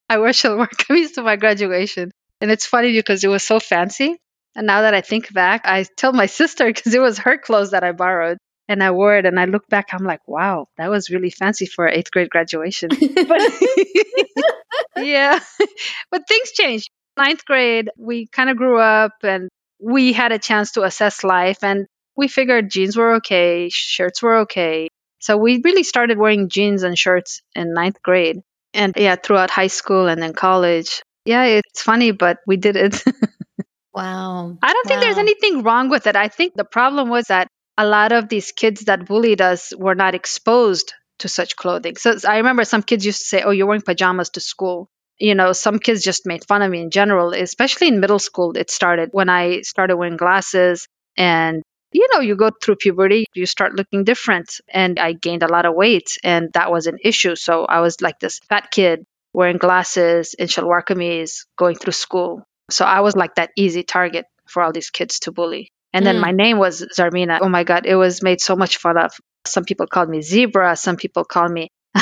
I 0.08 0.18
wore 0.18 0.28
shalwar 0.28 0.68
kameez 0.68 1.14
to 1.14 1.22
my 1.22 1.36
graduation. 1.36 2.10
And 2.40 2.50
it's 2.50 2.66
funny 2.66 2.92
because 2.92 3.24
it 3.24 3.28
was 3.28 3.42
so 3.42 3.60
fancy. 3.60 4.16
And 4.56 4.66
now 4.66 4.82
that 4.82 4.94
I 4.94 5.00
think 5.00 5.32
back, 5.32 5.62
I 5.64 5.84
tell 5.96 6.12
my 6.12 6.26
sister 6.26 6.66
because 6.72 6.94
it 6.94 7.00
was 7.00 7.18
her 7.18 7.38
clothes 7.38 7.72
that 7.72 7.84
I 7.84 7.92
borrowed 7.92 8.38
and 8.68 8.82
I 8.82 8.92
wore 8.92 9.16
it 9.16 9.26
and 9.26 9.38
I 9.38 9.44
look 9.44 9.68
back, 9.68 9.88
I'm 9.92 10.04
like, 10.04 10.26
wow, 10.26 10.68
that 10.78 10.90
was 10.90 11.10
really 11.10 11.30
fancy 11.30 11.66
for 11.66 11.88
eighth 11.88 12.10
grade 12.10 12.30
graduation. 12.30 12.90
but 13.28 13.52
yeah, 14.96 15.38
but 16.10 16.26
things 16.26 16.52
changed. 16.52 16.90
Ninth 17.16 17.44
grade, 17.44 17.90
we 17.96 18.26
kind 18.26 18.50
of 18.50 18.56
grew 18.56 18.78
up 18.78 19.12
and 19.22 19.48
we 19.80 20.12
had 20.12 20.32
a 20.32 20.38
chance 20.38 20.72
to 20.72 20.82
assess 20.82 21.22
life 21.22 21.62
and 21.62 21.86
we 22.16 22.26
figured 22.28 22.70
jeans 22.70 22.96
were 22.96 23.16
okay, 23.16 23.68
shirts 23.70 24.22
were 24.22 24.38
okay. 24.38 24.88
So 25.24 25.38
we 25.38 25.62
really 25.64 25.84
started 25.84 26.18
wearing 26.18 26.50
jeans 26.50 26.82
and 26.82 26.98
shirts 26.98 27.40
in 27.56 27.72
ninth 27.72 28.02
grade. 28.02 28.42
And 28.74 28.92
yeah, 28.94 29.16
throughout 29.16 29.48
high 29.48 29.68
school 29.68 30.06
and 30.06 30.20
then 30.20 30.34
college. 30.34 31.02
Yeah, 31.24 31.44
it's 31.44 31.80
funny, 31.80 32.10
but 32.10 32.40
we 32.46 32.58
did 32.58 32.76
it. 32.76 33.02
wow. 33.94 34.54
I 34.62 34.72
don't 34.74 34.84
wow. 34.84 34.88
think 34.88 35.00
there's 35.00 35.16
anything 35.16 35.62
wrong 35.62 35.88
with 35.88 36.06
it. 36.06 36.14
I 36.14 36.28
think 36.28 36.52
the 36.54 36.66
problem 36.66 37.08
was 37.08 37.28
that 37.28 37.48
a 37.78 37.86
lot 37.86 38.12
of 38.12 38.28
these 38.28 38.52
kids 38.52 38.84
that 38.84 39.06
bullied 39.06 39.40
us 39.40 39.72
were 39.74 39.94
not 39.94 40.14
exposed 40.14 40.92
to 41.20 41.28
such 41.28 41.56
clothing. 41.56 41.96
So 41.96 42.16
I 42.28 42.36
remember 42.36 42.66
some 42.66 42.82
kids 42.82 43.06
used 43.06 43.20
to 43.20 43.24
say, 43.24 43.42
"Oh, 43.42 43.50
you're 43.50 43.66
wearing 43.66 43.80
pajamas 43.80 44.28
to 44.30 44.40
school." 44.40 44.90
You 45.16 45.34
know, 45.34 45.52
some 45.52 45.78
kids 45.78 46.04
just 46.04 46.26
made 46.26 46.44
fun 46.44 46.60
of 46.60 46.70
me 46.70 46.82
in 46.82 46.90
general, 46.90 47.32
especially 47.32 47.88
in 47.88 47.98
middle 47.98 48.18
school. 48.18 48.58
It 48.58 48.70
started 48.70 49.08
when 49.12 49.30
I 49.30 49.62
started 49.62 49.96
wearing 49.96 50.18
glasses 50.18 50.86
and 51.16 51.62
you 51.94 52.08
know, 52.12 52.20
you 52.20 52.34
go 52.34 52.50
through 52.50 52.76
puberty, 52.76 53.24
you 53.34 53.46
start 53.46 53.74
looking 53.74 54.02
different. 54.02 54.60
And 54.68 54.98
I 54.98 55.12
gained 55.12 55.44
a 55.44 55.48
lot 55.48 55.64
of 55.64 55.74
weight, 55.74 56.18
and 56.24 56.52
that 56.52 56.70
was 56.70 56.88
an 56.88 56.98
issue. 57.02 57.36
So 57.36 57.64
I 57.64 57.80
was 57.80 58.00
like 58.02 58.18
this 58.18 58.40
fat 58.48 58.70
kid 58.72 59.06
wearing 59.32 59.58
glasses 59.58 60.34
in 60.34 60.48
shalwar 60.48 60.82
kameez 60.84 61.46
going 61.56 61.76
through 61.76 61.92
school. 61.92 62.42
So 62.70 62.84
I 62.84 63.00
was 63.00 63.14
like 63.14 63.36
that 63.36 63.50
easy 63.56 63.84
target 63.84 64.26
for 64.46 64.62
all 64.62 64.72
these 64.72 64.90
kids 64.90 65.20
to 65.20 65.32
bully. 65.32 65.70
And 65.92 66.04
then 66.04 66.16
mm. 66.16 66.22
my 66.22 66.32
name 66.32 66.58
was 66.58 66.84
Zarmina. 66.96 67.38
Oh 67.40 67.48
my 67.48 67.62
God, 67.62 67.86
it 67.86 67.94
was 67.94 68.22
made 68.22 68.40
so 68.40 68.56
much 68.56 68.78
fun 68.78 68.98
of. 68.98 69.12
Some 69.46 69.64
people 69.64 69.86
called 69.86 70.08
me 70.08 70.20
Zebra. 70.20 70.74
Some 70.74 70.96
people 70.96 71.24
called 71.24 71.52
me 71.52 71.68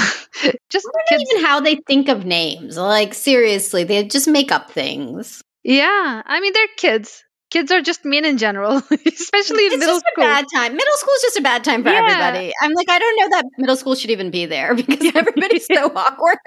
just 0.71 0.89
kids. 1.09 1.25
even 1.31 1.45
how 1.45 1.61
they 1.61 1.77
think 1.87 2.09
of 2.09 2.25
names. 2.25 2.79
Like 2.79 3.13
seriously, 3.13 3.85
they 3.85 4.05
just 4.05 4.29
make 4.29 4.51
up 4.51 4.71
things. 4.71 5.43
Yeah, 5.63 6.23
I 6.25 6.41
mean 6.41 6.55
they're 6.55 6.77
kids. 6.79 7.25
Kids 7.53 7.71
are 7.71 7.83
just 7.83 8.07
mean 8.07 8.25
in 8.25 8.39
general, 8.39 8.77
especially 8.91 9.67
in 9.67 9.73
it's 9.73 9.81
middle 9.81 9.99
school. 9.99 10.25
bad 10.25 10.47
time. 10.55 10.75
Middle 10.75 10.95
school 10.95 11.13
is 11.17 11.21
just 11.21 11.37
a 11.37 11.43
bad 11.43 11.63
time 11.63 11.83
for 11.83 11.91
yeah. 11.91 11.99
everybody. 11.99 12.51
I'm 12.63 12.73
like, 12.73 12.89
I 12.89 12.99
don't 12.99 13.17
know 13.21 13.37
that 13.37 13.45
middle 13.59 13.77
school 13.77 13.95
should 13.95 14.11
even 14.11 14.31
be 14.31 14.47
there 14.47 14.75
because 14.83 15.15
everybody's 15.15 15.67
so 15.67 15.93
awkward. 15.95 16.39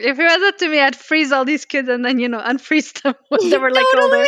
if 0.00 0.18
it 0.18 0.22
was 0.24 0.42
up 0.42 0.58
to 0.58 0.68
me, 0.68 0.80
I'd 0.80 0.96
freeze 0.96 1.30
all 1.30 1.44
these 1.44 1.64
kids 1.64 1.88
and 1.88 2.04
then 2.04 2.18
you 2.18 2.28
know 2.28 2.40
unfreeze 2.40 3.00
them 3.02 3.14
when 3.28 3.50
they 3.50 3.56
were 3.56 3.70
like 3.70 3.86
older. 3.96 4.24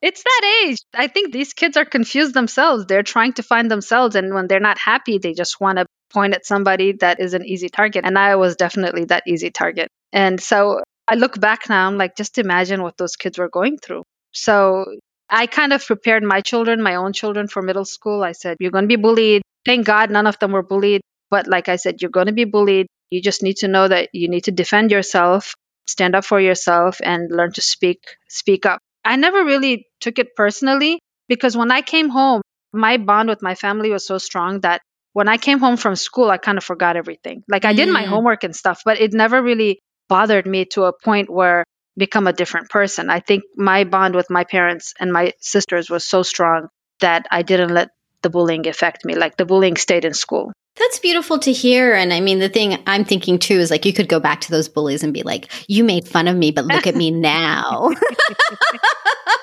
It's 0.00 0.22
that 0.22 0.64
age. 0.66 0.78
I 0.94 1.08
think 1.08 1.32
these 1.32 1.52
kids 1.52 1.76
are 1.76 1.84
confused 1.84 2.32
themselves. 2.32 2.86
They're 2.86 3.02
trying 3.02 3.32
to 3.32 3.42
find 3.42 3.68
themselves. 3.68 4.14
And 4.14 4.34
when 4.34 4.46
they're 4.46 4.60
not 4.60 4.78
happy, 4.78 5.18
they 5.18 5.32
just 5.32 5.60
want 5.60 5.78
to 5.78 5.86
point 6.12 6.34
at 6.34 6.46
somebody 6.46 6.92
that 7.00 7.18
is 7.18 7.34
an 7.34 7.44
easy 7.44 7.70
target. 7.70 8.04
And 8.04 8.16
I 8.16 8.36
was 8.36 8.54
definitely 8.54 9.06
that 9.06 9.24
easy 9.26 9.50
target. 9.50 9.88
And 10.12 10.40
so 10.40 10.82
I 11.08 11.16
look 11.16 11.40
back 11.40 11.68
now, 11.68 11.88
I'm 11.88 11.98
like, 11.98 12.16
just 12.16 12.38
imagine 12.38 12.82
what 12.82 12.96
those 12.96 13.16
kids 13.16 13.38
were 13.38 13.48
going 13.48 13.78
through. 13.78 14.04
So 14.34 14.84
I 15.30 15.46
kind 15.46 15.72
of 15.72 15.84
prepared 15.84 16.22
my 16.22 16.40
children, 16.40 16.82
my 16.82 16.96
own 16.96 17.12
children 17.12 17.48
for 17.48 17.62
middle 17.62 17.84
school. 17.84 18.22
I 18.22 18.32
said, 18.32 18.56
you're 18.60 18.70
going 18.70 18.84
to 18.84 18.88
be 18.88 18.96
bullied. 18.96 19.42
Thank 19.64 19.86
God 19.86 20.10
none 20.10 20.26
of 20.26 20.38
them 20.38 20.52
were 20.52 20.62
bullied. 20.62 21.00
But 21.30 21.46
like 21.46 21.68
I 21.68 21.76
said, 21.76 22.02
you're 22.02 22.10
going 22.10 22.26
to 22.26 22.32
be 22.32 22.44
bullied. 22.44 22.86
You 23.10 23.22
just 23.22 23.42
need 23.42 23.58
to 23.58 23.68
know 23.68 23.88
that 23.88 24.10
you 24.12 24.28
need 24.28 24.44
to 24.44 24.50
defend 24.50 24.90
yourself, 24.90 25.54
stand 25.86 26.14
up 26.14 26.24
for 26.24 26.40
yourself, 26.40 27.00
and 27.02 27.30
learn 27.30 27.52
to 27.52 27.62
speak, 27.62 28.00
speak 28.28 28.66
up. 28.66 28.80
I 29.04 29.16
never 29.16 29.44
really 29.44 29.86
took 30.00 30.18
it 30.18 30.34
personally 30.36 31.00
because 31.28 31.56
when 31.56 31.70
I 31.70 31.82
came 31.82 32.08
home, 32.08 32.42
my 32.72 32.96
bond 32.96 33.28
with 33.28 33.42
my 33.42 33.54
family 33.54 33.90
was 33.90 34.06
so 34.06 34.18
strong 34.18 34.60
that 34.60 34.82
when 35.12 35.28
I 35.28 35.36
came 35.36 35.60
home 35.60 35.76
from 35.76 35.94
school, 35.94 36.28
I 36.28 36.38
kind 36.38 36.58
of 36.58 36.64
forgot 36.64 36.96
everything. 36.96 37.44
Like 37.48 37.64
I 37.64 37.72
did 37.72 37.88
my 37.88 38.02
mm. 38.02 38.08
homework 38.08 38.42
and 38.42 38.54
stuff, 38.54 38.82
but 38.84 39.00
it 39.00 39.12
never 39.12 39.40
really 39.40 39.78
bothered 40.08 40.46
me 40.46 40.64
to 40.66 40.84
a 40.84 40.92
point 40.92 41.30
where 41.30 41.64
become 41.96 42.26
a 42.26 42.32
different 42.32 42.70
person. 42.70 43.10
I 43.10 43.20
think 43.20 43.44
my 43.56 43.84
bond 43.84 44.14
with 44.14 44.30
my 44.30 44.44
parents 44.44 44.94
and 44.98 45.12
my 45.12 45.32
sisters 45.40 45.90
was 45.90 46.04
so 46.04 46.22
strong 46.22 46.68
that 47.00 47.26
I 47.30 47.42
didn't 47.42 47.74
let 47.74 47.90
the 48.22 48.30
bullying 48.30 48.66
affect 48.66 49.04
me. 49.04 49.14
Like 49.14 49.36
the 49.36 49.44
bullying 49.44 49.76
stayed 49.76 50.04
in 50.04 50.14
school. 50.14 50.52
That's 50.76 50.98
beautiful 50.98 51.38
to 51.40 51.52
hear. 51.52 51.94
And 51.94 52.12
I 52.12 52.20
mean, 52.20 52.40
the 52.40 52.48
thing 52.48 52.82
I'm 52.86 53.04
thinking 53.04 53.38
too 53.38 53.54
is 53.54 53.70
like 53.70 53.84
you 53.84 53.92
could 53.92 54.08
go 54.08 54.18
back 54.18 54.40
to 54.42 54.50
those 54.50 54.68
bullies 54.68 55.04
and 55.04 55.14
be 55.14 55.22
like, 55.22 55.52
you 55.68 55.84
made 55.84 56.08
fun 56.08 56.26
of 56.26 56.36
me, 56.36 56.50
but 56.50 56.64
look 56.64 56.86
at 56.86 56.96
me 56.96 57.10
now. 57.12 57.90
yeah, 57.90 57.98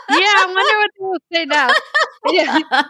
I 0.09 0.45
wonder 0.47 0.77
what 0.77 0.89
they 0.97 1.05
will 1.05 1.19
say 1.31 1.45
now. 1.45 1.69
Yeah. 2.27 2.83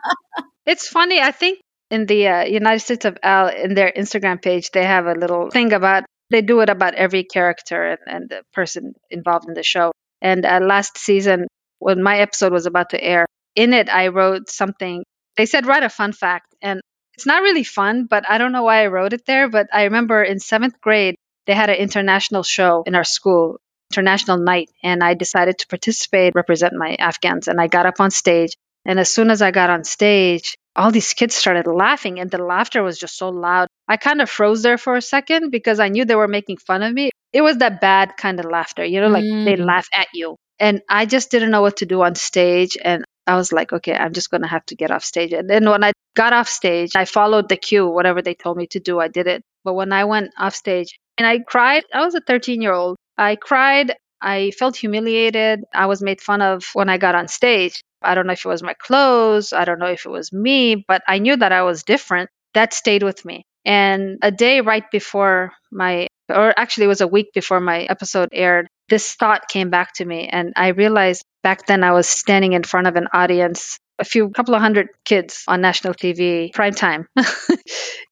It's 0.65 0.87
funny. 0.87 1.21
I 1.21 1.31
think 1.31 1.59
in 1.91 2.05
the 2.05 2.27
uh, 2.27 2.43
United 2.45 2.79
States 2.79 3.05
of 3.05 3.17
Al, 3.21 3.49
in 3.49 3.75
their 3.75 3.91
Instagram 3.95 4.41
page, 4.41 4.71
they 4.71 4.83
have 4.83 5.05
a 5.05 5.13
little 5.13 5.51
thing 5.51 5.73
about, 5.73 6.05
they 6.31 6.41
do 6.41 6.61
it 6.61 6.69
about 6.69 6.95
every 6.95 7.23
character 7.23 7.83
and, 7.83 7.99
and 8.07 8.29
the 8.29 8.43
person 8.53 8.93
involved 9.09 9.47
in 9.47 9.53
the 9.53 9.63
show. 9.63 9.91
And 10.21 10.45
uh, 10.45 10.59
last 10.61 10.97
season, 10.97 11.47
when 11.79 12.01
my 12.01 12.19
episode 12.19 12.53
was 12.53 12.65
about 12.65 12.91
to 12.91 13.03
air, 13.03 13.25
in 13.55 13.73
it, 13.73 13.89
I 13.89 14.07
wrote 14.07 14.49
something. 14.49 15.03
They 15.35 15.45
said, 15.45 15.65
write 15.65 15.83
a 15.83 15.89
fun 15.89 16.13
fact. 16.13 16.55
And 16.61 16.79
it's 17.15 17.25
not 17.25 17.43
really 17.43 17.63
fun, 17.63 18.05
but 18.05 18.23
I 18.29 18.37
don't 18.37 18.51
know 18.51 18.63
why 18.63 18.83
I 18.83 18.87
wrote 18.87 19.13
it 19.13 19.25
there. 19.25 19.49
But 19.49 19.67
I 19.73 19.83
remember 19.83 20.23
in 20.23 20.39
seventh 20.39 20.79
grade, 20.79 21.15
they 21.47 21.53
had 21.53 21.69
an 21.69 21.75
international 21.75 22.43
show 22.43 22.83
in 22.85 22.95
our 22.95 23.03
school, 23.03 23.59
international 23.91 24.37
night, 24.37 24.69
and 24.83 25.03
I 25.03 25.15
decided 25.15 25.57
to 25.59 25.67
participate, 25.67 26.35
represent 26.35 26.73
my 26.73 26.95
Afghans. 26.95 27.47
And 27.47 27.59
I 27.59 27.67
got 27.67 27.85
up 27.85 27.99
on 27.99 28.11
stage. 28.11 28.55
And 28.85 28.99
as 28.99 29.13
soon 29.13 29.29
as 29.29 29.41
I 29.41 29.51
got 29.51 29.69
on 29.69 29.83
stage, 29.83 30.55
all 30.75 30.91
these 30.91 31.13
kids 31.13 31.35
started 31.35 31.67
laughing, 31.67 32.19
and 32.19 32.31
the 32.31 32.37
laughter 32.37 32.81
was 32.81 32.97
just 32.97 33.17
so 33.17 33.29
loud. 33.29 33.67
I 33.87 33.97
kind 33.97 34.21
of 34.21 34.29
froze 34.29 34.63
there 34.63 34.77
for 34.77 34.95
a 34.95 35.01
second 35.01 35.51
because 35.51 35.79
I 35.79 35.89
knew 35.89 36.05
they 36.05 36.15
were 36.15 36.27
making 36.27 36.57
fun 36.57 36.81
of 36.81 36.93
me. 36.93 37.11
It 37.33 37.41
was 37.41 37.57
that 37.57 37.81
bad 37.81 38.17
kind 38.17 38.39
of 38.39 38.45
laughter, 38.45 38.85
you 38.85 39.01
know, 39.01 39.07
like 39.07 39.23
mm. 39.23 39.45
they 39.45 39.55
laugh 39.55 39.87
at 39.93 40.07
you. 40.13 40.35
And 40.59 40.81
I 40.89 41.05
just 41.05 41.31
didn't 41.31 41.51
know 41.51 41.61
what 41.61 41.77
to 41.77 41.85
do 41.85 42.01
on 42.01 42.15
stage. 42.15 42.77
And 42.83 43.03
I 43.27 43.35
was 43.35 43.51
like, 43.51 43.73
okay, 43.73 43.93
I'm 43.93 44.13
just 44.13 44.29
going 44.29 44.41
to 44.41 44.47
have 44.47 44.65
to 44.67 44.75
get 44.75 44.91
off 44.91 45.03
stage. 45.03 45.33
And 45.33 45.49
then 45.49 45.69
when 45.69 45.83
I 45.83 45.91
got 46.15 46.33
off 46.33 46.49
stage, 46.49 46.95
I 46.95 47.05
followed 47.05 47.49
the 47.49 47.57
cue, 47.57 47.87
whatever 47.87 48.21
they 48.21 48.33
told 48.33 48.57
me 48.57 48.67
to 48.67 48.79
do, 48.79 48.99
I 48.99 49.07
did 49.07 49.27
it. 49.27 49.43
But 49.63 49.73
when 49.73 49.93
I 49.93 50.05
went 50.05 50.31
off 50.37 50.55
stage 50.55 50.97
and 51.17 51.27
I 51.27 51.39
cried, 51.39 51.83
I 51.93 52.03
was 52.03 52.15
a 52.15 52.21
13 52.21 52.61
year 52.61 52.73
old. 52.73 52.97
I 53.17 53.35
cried. 53.35 53.95
I 54.21 54.51
felt 54.51 54.75
humiliated. 54.75 55.63
I 55.73 55.85
was 55.87 56.01
made 56.01 56.21
fun 56.21 56.41
of 56.41 56.69
when 56.73 56.89
I 56.89 56.97
got 56.97 57.15
on 57.15 57.27
stage. 57.27 57.81
I 58.01 58.15
don't 58.15 58.27
know 58.27 58.33
if 58.33 58.45
it 58.45 58.49
was 58.49 58.63
my 58.63 58.73
clothes. 58.73 59.53
I 59.53 59.65
don't 59.65 59.79
know 59.79 59.87
if 59.87 60.05
it 60.05 60.09
was 60.09 60.31
me, 60.33 60.75
but 60.87 61.03
I 61.07 61.19
knew 61.19 61.35
that 61.35 61.51
I 61.51 61.63
was 61.63 61.83
different. 61.83 62.29
That 62.53 62.73
stayed 62.73 63.03
with 63.03 63.23
me. 63.25 63.43
And 63.65 64.17
a 64.21 64.31
day 64.31 64.61
right 64.61 64.89
before 64.91 65.53
my, 65.71 66.07
or 66.29 66.53
actually 66.57 66.85
it 66.85 66.89
was 66.89 67.01
a 67.01 67.07
week 67.07 67.31
before 67.33 67.59
my 67.59 67.83
episode 67.83 68.29
aired, 68.31 68.67
this 68.89 69.13
thought 69.13 69.47
came 69.47 69.69
back 69.69 69.93
to 69.95 70.05
me. 70.05 70.27
And 70.27 70.53
I 70.55 70.69
realized 70.69 71.23
back 71.43 71.67
then 71.67 71.83
I 71.83 71.91
was 71.91 72.07
standing 72.07 72.53
in 72.53 72.63
front 72.63 72.87
of 72.87 72.95
an 72.95 73.07
audience 73.13 73.77
a 73.99 74.03
few 74.03 74.29
couple 74.31 74.55
of 74.55 74.61
hundred 74.61 74.87
kids 75.05 75.43
on 75.47 75.61
national 75.61 75.93
TV 75.93 76.51
prime 76.53 76.73
time. 76.73 77.07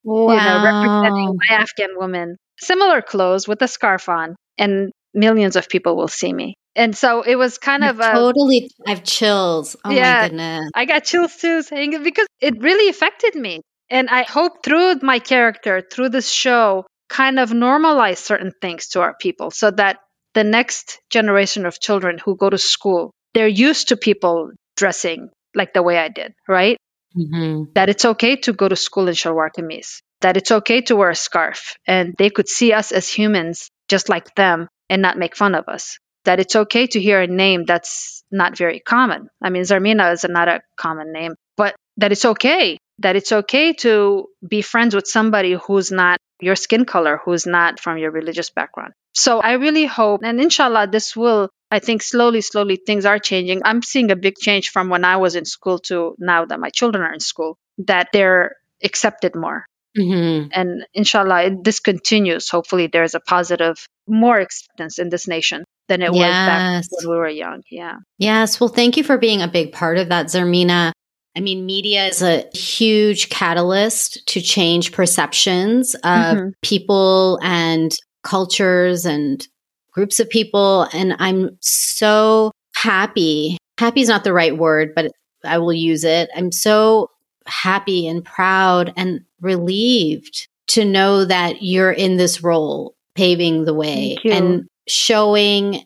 wow. 0.04 0.34
You 0.36 0.41
know, 0.41 0.60
representing 0.63 1.36
my 1.36 1.56
Afghan 1.56 1.98
woman. 1.98 2.38
Similar 2.60 3.02
clothes 3.02 3.48
with 3.48 3.62
a 3.62 3.67
scarf 3.67 4.10
on, 4.10 4.36
and 4.58 4.91
millions 5.13 5.56
of 5.56 5.69
people 5.69 5.95
will 5.95 6.08
see 6.08 6.32
me. 6.32 6.56
And 6.76 6.95
so 6.95 7.24
it 7.24 7.36
was 7.36 7.58
kind 7.58 7.84
You've 7.84 8.00
of 8.00 8.00
a, 8.00 8.12
totally. 8.13 8.69
I 8.86 8.91
have 8.91 9.04
chills. 9.04 9.76
Oh 9.84 9.89
yeah, 9.89 10.22
my 10.22 10.28
goodness! 10.30 10.72
I 10.76 10.86
got 10.86 11.04
chills 11.04 11.36
too 11.36 11.62
saying 11.62 11.93
it 11.93 12.04
because 12.04 12.28
it 12.39 12.62
really 12.62 12.89
affected 12.89 13.36
me. 13.36 13.62
And 13.89 14.08
I 14.10 14.24
hope 14.24 14.63
through 14.63 14.95
my 15.02 15.19
character, 15.19 15.82
through 15.82 16.10
this 16.10 16.30
show, 16.30 16.86
kind 17.10 17.39
of 17.39 17.50
normalize 17.50 18.17
certain 18.17 18.54
things 18.62 18.89
to 18.89 19.02
our 19.02 19.15
people 19.19 19.50
so 19.52 19.72
that 19.72 19.98
the 20.36 20.43
next 20.43 21.00
generation 21.10 21.65
of 21.65 21.80
children 21.80 22.19
who 22.24 22.38
go 22.38 22.50
to 22.50 22.58
school, 22.58 23.12
they're 23.34 23.48
used 23.48 23.89
to 23.89 23.98
people 23.98 24.52
dressing 24.78 25.30
like 25.56 25.74
the 25.74 25.82
way 25.82 25.98
I 25.98 26.10
did, 26.10 26.34
right? 26.48 26.78
Mm-hmm. 27.17 27.72
That 27.74 27.89
it's 27.89 28.06
okay 28.06 28.36
to 28.38 28.54
go 28.54 28.69
to 28.69 28.76
school 28.76 29.08
in 29.08 29.15
shalwar 29.15 29.50
kameez, 29.58 30.02
that 30.22 30.38
it's 30.38 30.52
okay 30.52 30.82
to 30.82 30.95
wear 30.95 31.10
a 31.10 31.15
scarf, 31.15 31.74
and 31.88 32.13
they 32.19 32.30
could 32.30 32.48
see 32.48 32.72
us 32.72 32.91
as 32.91 33.10
humans 33.10 33.69
just 33.88 34.08
like 34.08 34.36
them 34.36 34.67
and 34.89 35.02
not 35.02 35.17
make 35.17 35.36
fun 35.36 35.56
of 35.56 35.67
us. 35.67 35.99
that 36.25 36.39
it's 36.39 36.56
okay 36.56 36.88
to 36.88 36.99
hear 36.99 37.21
a 37.21 37.28
name 37.28 37.65
that's 37.65 38.23
not 38.32 38.58
very 38.58 38.80
common. 38.80 39.30
I 39.41 39.49
mean, 39.49 39.63
Zarmina 39.63 40.13
is 40.13 40.25
not 40.28 40.47
a 40.47 40.62
common 40.75 41.12
name, 41.12 41.36
but 41.58 41.75
that 41.97 42.12
it's 42.12 42.25
okay, 42.25 42.78
that 42.99 43.15
it's 43.15 43.32
okay 43.32 43.73
to 43.73 44.28
be 44.47 44.62
friends 44.62 44.95
with 44.95 45.08
somebody 45.08 45.54
who's 45.54 45.91
not 45.91 46.19
your 46.39 46.56
skin 46.56 46.86
color, 46.86 47.19
who's 47.23 47.45
not 47.45 47.80
from 47.80 47.97
your 47.97 48.12
religious 48.12 48.49
background. 48.49 48.93
So 49.15 49.39
I 49.39 49.54
really 49.54 49.86
hope, 49.86 50.21
and 50.23 50.39
inshallah, 50.39 50.88
this 50.91 51.15
will, 51.15 51.49
I 51.71 51.80
think 51.80 52.04
slowly, 52.04 52.41
slowly 52.41 52.75
things 52.75 53.06
are 53.06 53.19
changing. 53.19 53.62
I'm 53.65 53.82
seeing 53.82 54.12
a 54.12 54.15
big 54.15 54.36
change 54.38 54.69
from 54.69 54.89
when 54.89 55.04
I 55.04 55.17
was 55.17 55.36
in 55.36 55.45
school 55.45 55.80
to 55.89 56.15
now 56.19 56.45
that 56.45 56.60
my 56.60 56.69
children 56.69 57.04
are 57.04 57.13
in 57.13 57.19
school, 57.19 57.58
that 57.80 58.10
they're 58.13 58.56
accepted 58.84 59.36
more. 59.36 59.65
Mm-hmm. 59.97 60.49
And 60.54 60.86
inshallah, 60.93 61.58
this 61.63 61.80
continues. 61.80 62.49
Hopefully, 62.49 62.88
there's 62.88 63.15
a 63.15 63.19
positive, 63.19 63.84
more 64.10 64.39
acceptance 64.39 65.00
in 65.00 65.10
this 65.10 65.28
nation 65.28 65.63
than 65.88 66.02
it 66.02 66.13
yes. 66.13 66.13
was 66.13 66.88
back 66.88 67.04
when 67.04 67.12
we 67.12 67.17
were 67.17 67.30
young. 67.30 67.63
Yeah. 67.69 67.98
Yes. 68.17 68.60
Well, 68.60 68.69
thank 68.69 68.98
you 68.98 69.04
for 69.04 69.17
being 69.17 69.41
a 69.41 69.48
big 69.48 69.72
part 69.72 69.98
of 69.98 70.10
that, 70.10 70.28
Zarmina. 70.28 70.91
I 71.36 71.41
mean, 71.41 71.65
media 71.65 72.08
is 72.08 72.22
a 72.22 72.45
huge 72.54 73.30
catalyst 73.30 74.26
to 74.28 74.41
change 74.41 74.91
perceptions 74.91 75.93
of 75.95 76.02
mm-hmm. 76.02 76.50
people 76.62 77.39
and 77.41 77.95
cultures 78.24 79.06
and 79.06 79.48
groups 79.91 80.19
of 80.19 80.30
people. 80.30 80.88
And 80.93 81.15
I'm 81.19 81.58
so 81.62 82.52
happy. 82.76 83.58
Happy 83.78 84.02
is 84.02 84.10
not 84.10 84.24
the 84.24 84.34
right 84.34 84.58
word, 84.58 84.93
but 84.95 85.12
I 85.43 85.58
will 85.60 85.74
use 85.74 86.04
it. 86.04 86.30
I'm 86.36 86.52
so 86.52 87.10
happy 87.45 88.08
and 88.08 88.24
proud 88.24 88.93
and 88.98 89.22
relieved 89.41 90.48
to 90.67 90.86
know 90.86 91.26
that 91.26 91.62
you're 91.62 91.91
in 91.91 92.17
this 92.17 92.43
role, 92.43 92.95
paving 93.20 93.66
the 93.66 93.74
way 93.74 94.18
and 94.24 94.66
showing 94.88 95.84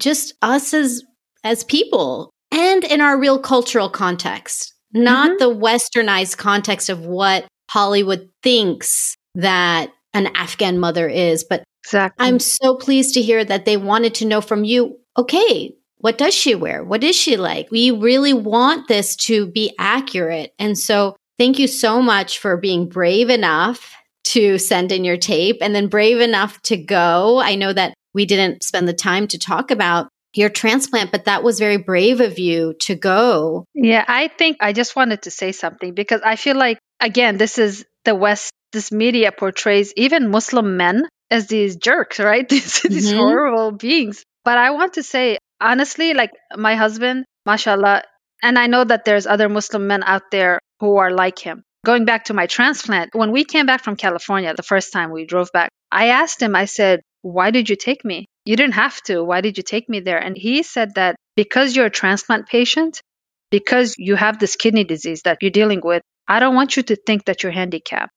just 0.00 0.32
us 0.40 0.72
as 0.72 1.02
as 1.44 1.64
people 1.64 2.30
and 2.50 2.82
in 2.84 3.02
our 3.02 3.18
real 3.18 3.38
cultural 3.38 3.90
context, 3.90 4.72
not 4.94 5.32
mm-hmm. 5.32 5.38
the 5.38 5.54
westernized 5.54 6.38
context 6.38 6.88
of 6.88 7.04
what 7.04 7.46
Hollywood 7.70 8.30
thinks 8.42 9.16
that 9.34 9.90
an 10.14 10.28
Afghan 10.34 10.78
mother 10.78 11.08
is. 11.08 11.44
But 11.44 11.62
exactly. 11.84 12.26
I'm 12.26 12.38
so 12.38 12.76
pleased 12.76 13.12
to 13.14 13.22
hear 13.22 13.44
that 13.44 13.66
they 13.66 13.76
wanted 13.76 14.14
to 14.16 14.24
know 14.24 14.40
from 14.40 14.64
you, 14.64 14.98
okay, 15.18 15.74
what 15.98 16.16
does 16.16 16.34
she 16.34 16.54
wear? 16.54 16.82
What 16.82 17.04
is 17.04 17.14
she 17.16 17.36
like? 17.36 17.70
We 17.70 17.90
really 17.90 18.32
want 18.32 18.88
this 18.88 19.14
to 19.16 19.46
be 19.46 19.74
accurate. 19.78 20.54
And 20.58 20.78
so 20.78 21.16
thank 21.38 21.58
you 21.58 21.68
so 21.68 22.00
much 22.00 22.38
for 22.38 22.56
being 22.56 22.88
brave 22.88 23.28
enough 23.28 23.94
to 24.26 24.58
send 24.58 24.92
in 24.92 25.04
your 25.04 25.16
tape 25.16 25.58
and 25.60 25.74
then 25.74 25.88
brave 25.88 26.20
enough 26.20 26.60
to 26.62 26.76
go. 26.76 27.40
I 27.40 27.54
know 27.54 27.72
that 27.72 27.94
we 28.12 28.26
didn't 28.26 28.64
spend 28.64 28.88
the 28.88 28.94
time 28.94 29.28
to 29.28 29.38
talk 29.38 29.70
about 29.70 30.08
your 30.34 30.50
transplant, 30.50 31.12
but 31.12 31.24
that 31.26 31.42
was 31.42 31.58
very 31.58 31.76
brave 31.76 32.20
of 32.20 32.38
you 32.38 32.74
to 32.80 32.94
go. 32.94 33.64
Yeah, 33.74 34.04
I 34.06 34.28
think 34.28 34.58
I 34.60 34.72
just 34.72 34.96
wanted 34.96 35.22
to 35.22 35.30
say 35.30 35.52
something 35.52 35.94
because 35.94 36.20
I 36.24 36.36
feel 36.36 36.56
like, 36.56 36.78
again, 37.00 37.36
this 37.36 37.58
is 37.58 37.84
the 38.04 38.14
West, 38.14 38.52
this 38.72 38.90
media 38.90 39.32
portrays 39.32 39.92
even 39.96 40.30
Muslim 40.30 40.76
men 40.76 41.04
as 41.30 41.46
these 41.46 41.76
jerks, 41.76 42.18
right? 42.18 42.48
these, 42.48 42.80
mm-hmm. 42.80 42.92
these 42.92 43.12
horrible 43.12 43.72
beings. 43.72 44.24
But 44.44 44.58
I 44.58 44.70
want 44.72 44.94
to 44.94 45.02
say, 45.02 45.38
honestly, 45.60 46.14
like 46.14 46.30
my 46.56 46.74
husband, 46.74 47.24
mashallah, 47.46 48.02
and 48.42 48.58
I 48.58 48.66
know 48.66 48.84
that 48.84 49.04
there's 49.04 49.26
other 49.26 49.48
Muslim 49.48 49.86
men 49.86 50.02
out 50.02 50.30
there 50.30 50.58
who 50.80 50.96
are 50.96 51.10
like 51.10 51.38
him. 51.38 51.62
Going 51.86 52.04
back 52.04 52.24
to 52.24 52.34
my 52.34 52.48
transplant, 52.48 53.14
when 53.14 53.30
we 53.30 53.44
came 53.44 53.64
back 53.64 53.84
from 53.84 53.94
California 53.94 54.52
the 54.52 54.64
first 54.64 54.92
time 54.92 55.12
we 55.12 55.24
drove 55.24 55.52
back, 55.52 55.70
I 55.92 56.08
asked 56.08 56.42
him, 56.42 56.56
I 56.56 56.64
said, 56.64 57.00
Why 57.22 57.52
did 57.52 57.70
you 57.70 57.76
take 57.76 58.04
me? 58.04 58.26
You 58.44 58.56
didn't 58.56 58.74
have 58.74 59.00
to. 59.02 59.22
Why 59.22 59.40
did 59.40 59.56
you 59.56 59.62
take 59.62 59.88
me 59.88 60.00
there? 60.00 60.18
And 60.18 60.36
he 60.36 60.64
said 60.64 60.96
that 60.96 61.14
because 61.36 61.76
you're 61.76 61.86
a 61.86 62.00
transplant 62.02 62.48
patient, 62.48 63.00
because 63.52 63.94
you 63.98 64.16
have 64.16 64.40
this 64.40 64.56
kidney 64.56 64.82
disease 64.82 65.22
that 65.22 65.38
you're 65.40 65.52
dealing 65.52 65.80
with, 65.80 66.02
I 66.26 66.40
don't 66.40 66.56
want 66.56 66.76
you 66.76 66.82
to 66.82 66.96
think 66.96 67.26
that 67.26 67.44
you're 67.44 67.52
handicapped. 67.52 68.10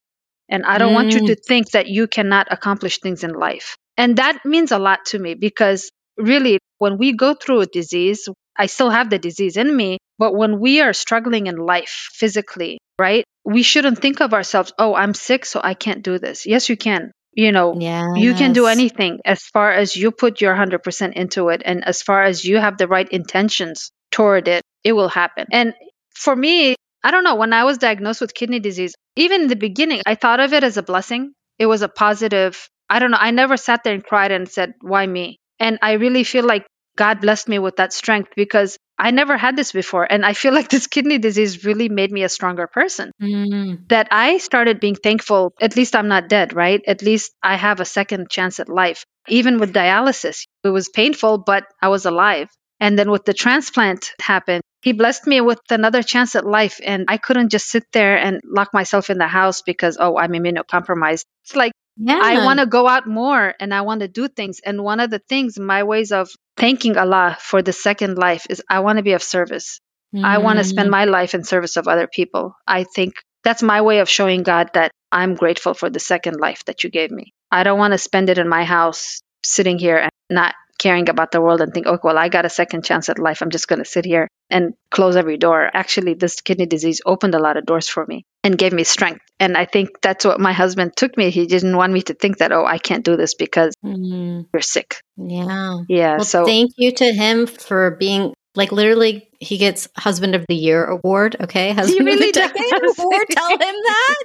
And 0.49 0.65
I 0.65 0.79
don't 0.79 0.93
mm. 0.93 0.95
want 0.95 1.13
you 1.13 1.27
to 1.27 1.35
mm. 1.35 1.45
think 1.47 1.69
that 1.71 1.87
you 1.87 2.07
cannot 2.07 2.47
accomplish 2.49 2.97
things 2.97 3.23
in 3.23 3.33
life. 3.33 3.77
And 3.97 4.17
that 4.17 4.45
means 4.45 4.71
a 4.71 4.79
lot 4.79 5.05
to 5.11 5.19
me 5.19 5.35
because 5.35 5.91
really, 6.17 6.57
when 6.79 6.97
we 6.97 7.13
go 7.13 7.35
through 7.35 7.61
a 7.61 7.67
disease, 7.67 8.27
I 8.57 8.65
still 8.65 8.89
have 8.89 9.11
the 9.11 9.19
disease 9.19 9.57
in 9.57 9.69
me, 9.75 9.99
but 10.17 10.33
when 10.33 10.59
we 10.59 10.81
are 10.81 10.93
struggling 10.93 11.45
in 11.45 11.57
life 11.57 12.09
physically, 12.13 12.79
right? 12.97 13.25
We 13.49 13.63
shouldn't 13.63 13.99
think 13.99 14.21
of 14.21 14.33
ourselves, 14.33 14.73
oh, 14.77 14.93
I'm 14.93 15.13
sick, 15.13 15.45
so 15.45 15.59
I 15.63 15.73
can't 15.73 16.03
do 16.03 16.19
this. 16.19 16.45
Yes, 16.45 16.69
you 16.69 16.77
can. 16.77 17.11
You 17.33 17.51
know, 17.51 17.75
yes. 17.79 18.05
you 18.15 18.33
can 18.33 18.53
do 18.53 18.65
anything 18.65 19.19
as 19.23 19.43
far 19.43 19.71
as 19.71 19.95
you 19.95 20.11
put 20.11 20.41
your 20.41 20.55
100% 20.55 21.13
into 21.13 21.49
it 21.49 21.61
and 21.63 21.85
as 21.85 22.01
far 22.01 22.23
as 22.23 22.43
you 22.43 22.57
have 22.57 22.77
the 22.77 22.87
right 22.87 23.07
intentions 23.07 23.91
toward 24.11 24.47
it, 24.47 24.63
it 24.83 24.93
will 24.93 25.09
happen. 25.09 25.45
And 25.51 25.73
for 26.13 26.35
me, 26.35 26.75
I 27.03 27.11
don't 27.11 27.23
know, 27.23 27.35
when 27.35 27.53
I 27.53 27.63
was 27.63 27.77
diagnosed 27.77 28.21
with 28.21 28.33
kidney 28.33 28.59
disease, 28.59 28.93
even 29.15 29.43
in 29.43 29.47
the 29.47 29.55
beginning, 29.55 30.01
I 30.05 30.15
thought 30.15 30.39
of 30.39 30.53
it 30.53 30.63
as 30.63 30.77
a 30.77 30.83
blessing. 30.83 31.33
It 31.57 31.67
was 31.67 31.81
a 31.81 31.87
positive. 31.87 32.69
I 32.89 32.99
don't 32.99 33.11
know. 33.11 33.17
I 33.19 33.31
never 33.31 33.57
sat 33.57 33.83
there 33.83 33.93
and 33.93 34.03
cried 34.03 34.31
and 34.31 34.49
said, 34.49 34.73
why 34.81 35.05
me? 35.05 35.37
And 35.59 35.79
I 35.81 35.93
really 35.93 36.23
feel 36.23 36.45
like 36.45 36.65
God 36.97 37.21
blessed 37.21 37.47
me 37.47 37.59
with 37.59 37.77
that 37.77 37.93
strength 37.93 38.31
because 38.35 38.77
I 38.99 39.11
never 39.11 39.37
had 39.37 39.55
this 39.55 39.71
before. 39.71 40.05
And 40.09 40.25
I 40.25 40.33
feel 40.33 40.53
like 40.57 40.69
this 40.69 40.87
kidney 40.87 41.17
disease 41.17 41.63
really 41.63 41.89
made 41.89 42.11
me 42.11 42.23
a 42.23 42.29
stronger 42.29 42.67
person. 42.67 43.11
Mm. 43.21 43.87
That 43.89 44.09
I 44.11 44.37
started 44.37 44.79
being 44.79 44.95
thankful, 44.95 45.53
at 45.59 45.75
least 45.75 45.95
I'm 45.95 46.09
not 46.09 46.29
dead, 46.29 46.53
right? 46.53 46.81
At 46.85 47.01
least 47.01 47.31
I 47.41 47.55
have 47.55 47.79
a 47.79 47.85
second 47.85 48.29
chance 48.29 48.59
at 48.59 48.69
life. 48.69 49.05
Even 49.27 49.59
with 49.59 49.73
dialysis, 49.73 50.45
it 50.63 50.69
was 50.69 50.89
painful, 50.89 51.39
but 51.39 51.65
I 51.81 51.87
was 51.89 52.05
alive. 52.05 52.49
And 52.79 52.97
then 52.97 53.11
with 53.11 53.25
the 53.25 53.33
transplant 53.33 54.11
happened, 54.21 54.61
he 54.81 54.93
blessed 54.93 55.27
me 55.27 55.41
with 55.41 55.59
another 55.69 56.01
chance 56.01 56.35
at 56.35 56.45
life. 56.45 56.79
And 56.83 57.05
I 57.09 57.17
couldn't 57.17 57.49
just 57.49 57.67
sit 57.67 57.83
there 57.91 58.17
and 58.17 58.39
lock 58.45 58.73
myself 58.73 59.09
in 59.09 59.17
the 59.17 59.27
house 59.27 59.61
because, 59.61 59.97
oh, 59.99 60.17
I'm 60.17 60.31
immunocompromised. 60.31 61.25
It's 61.43 61.55
like 61.55 61.73
yeah. 61.97 62.19
I 62.23 62.45
want 62.45 62.59
to 62.59 62.65
go 62.65 62.87
out 62.87 63.05
more 63.05 63.53
and 63.59 63.73
I 63.73 63.81
want 63.81 63.99
to 63.99 64.07
do 64.07 64.29
things. 64.29 64.61
And 64.65 64.81
one 64.81 65.01
of 65.01 65.09
the 65.09 65.19
things, 65.19 65.59
my 65.59 65.83
ways 65.83 66.13
of 66.13 66.29
thanking 66.59 66.97
Allah 66.97 67.37
for 67.39 67.61
the 67.61 67.73
second 67.73 68.17
life 68.17 68.45
is 68.49 68.61
I 68.69 68.79
want 68.81 68.97
to 68.97 69.03
be 69.03 69.13
of 69.13 69.23
service. 69.23 69.79
Mm. 70.15 70.23
I 70.23 70.39
want 70.39 70.59
to 70.59 70.63
spend 70.63 70.89
my 70.89 71.05
life 71.05 71.33
in 71.33 71.43
service 71.43 71.77
of 71.77 71.87
other 71.87 72.07
people. 72.07 72.55
I 72.67 72.83
think 72.83 73.13
that's 73.43 73.63
my 73.63 73.81
way 73.81 73.99
of 73.99 74.09
showing 74.09 74.43
God 74.43 74.71
that 74.73 74.91
I'm 75.11 75.35
grateful 75.35 75.73
for 75.73 75.89
the 75.89 75.99
second 75.99 76.39
life 76.39 76.65
that 76.65 76.83
you 76.83 76.89
gave 76.89 77.11
me. 77.11 77.33
I 77.51 77.63
don't 77.63 77.79
want 77.79 77.93
to 77.93 77.97
spend 77.97 78.29
it 78.29 78.37
in 78.37 78.47
my 78.47 78.63
house 78.63 79.21
sitting 79.43 79.79
here 79.79 79.97
and 79.97 80.11
not 80.29 80.55
caring 80.77 81.09
about 81.09 81.31
the 81.31 81.41
world 81.41 81.61
and 81.61 81.73
think, 81.73 81.87
oh, 81.87 81.99
well, 82.03 82.17
I 82.17 82.29
got 82.29 82.45
a 82.45 82.49
second 82.49 82.85
chance 82.85 83.09
at 83.09 83.19
life. 83.19 83.41
I'm 83.41 83.49
just 83.49 83.67
going 83.67 83.79
to 83.79 83.89
sit 83.89 84.05
here 84.05 84.27
and 84.49 84.73
close 84.89 85.15
every 85.15 85.37
door. 85.37 85.69
Actually, 85.73 86.13
this 86.13 86.41
kidney 86.41 86.65
disease 86.65 87.01
opened 87.05 87.35
a 87.35 87.39
lot 87.39 87.57
of 87.57 87.65
doors 87.65 87.89
for 87.89 88.05
me 88.05 88.23
and 88.43 88.57
gave 88.57 88.73
me 88.73 88.83
strength. 88.83 89.21
And 89.39 89.55
I 89.55 89.65
think 89.65 90.01
that's 90.01 90.25
what 90.25 90.39
my 90.39 90.51
husband 90.53 90.93
took 90.95 91.15
me. 91.15 91.29
He 91.29 91.45
didn't 91.47 91.75
want 91.75 91.93
me 91.93 92.01
to 92.03 92.13
think 92.13 92.37
that, 92.39 92.51
oh, 92.51 92.65
I 92.65 92.77
can't 92.77 93.05
do 93.05 93.15
this 93.15 93.35
because 93.35 93.73
mm. 93.83 94.45
you're 94.53 94.61
sick. 94.61 95.01
Yeah. 95.17 95.79
Yeah. 95.87 96.17
Well, 96.17 96.25
so 96.25 96.45
thank 96.45 96.71
you 96.77 96.91
to 96.93 97.05
him 97.13 97.47
for 97.47 97.91
being 97.91 98.33
like 98.55 98.71
literally 98.71 99.29
he 99.39 99.57
gets 99.57 99.87
husband 99.95 100.35
of 100.35 100.43
the 100.49 100.55
year 100.55 100.83
award 100.83 101.35
okay 101.39 101.71
husband 101.71 102.05
really 102.05 102.29
of 102.29 102.33
the 102.33 102.39
decade 102.39 102.99
award 102.99 103.25
tell 103.29 103.49
him 103.51 103.59
that 103.59 104.23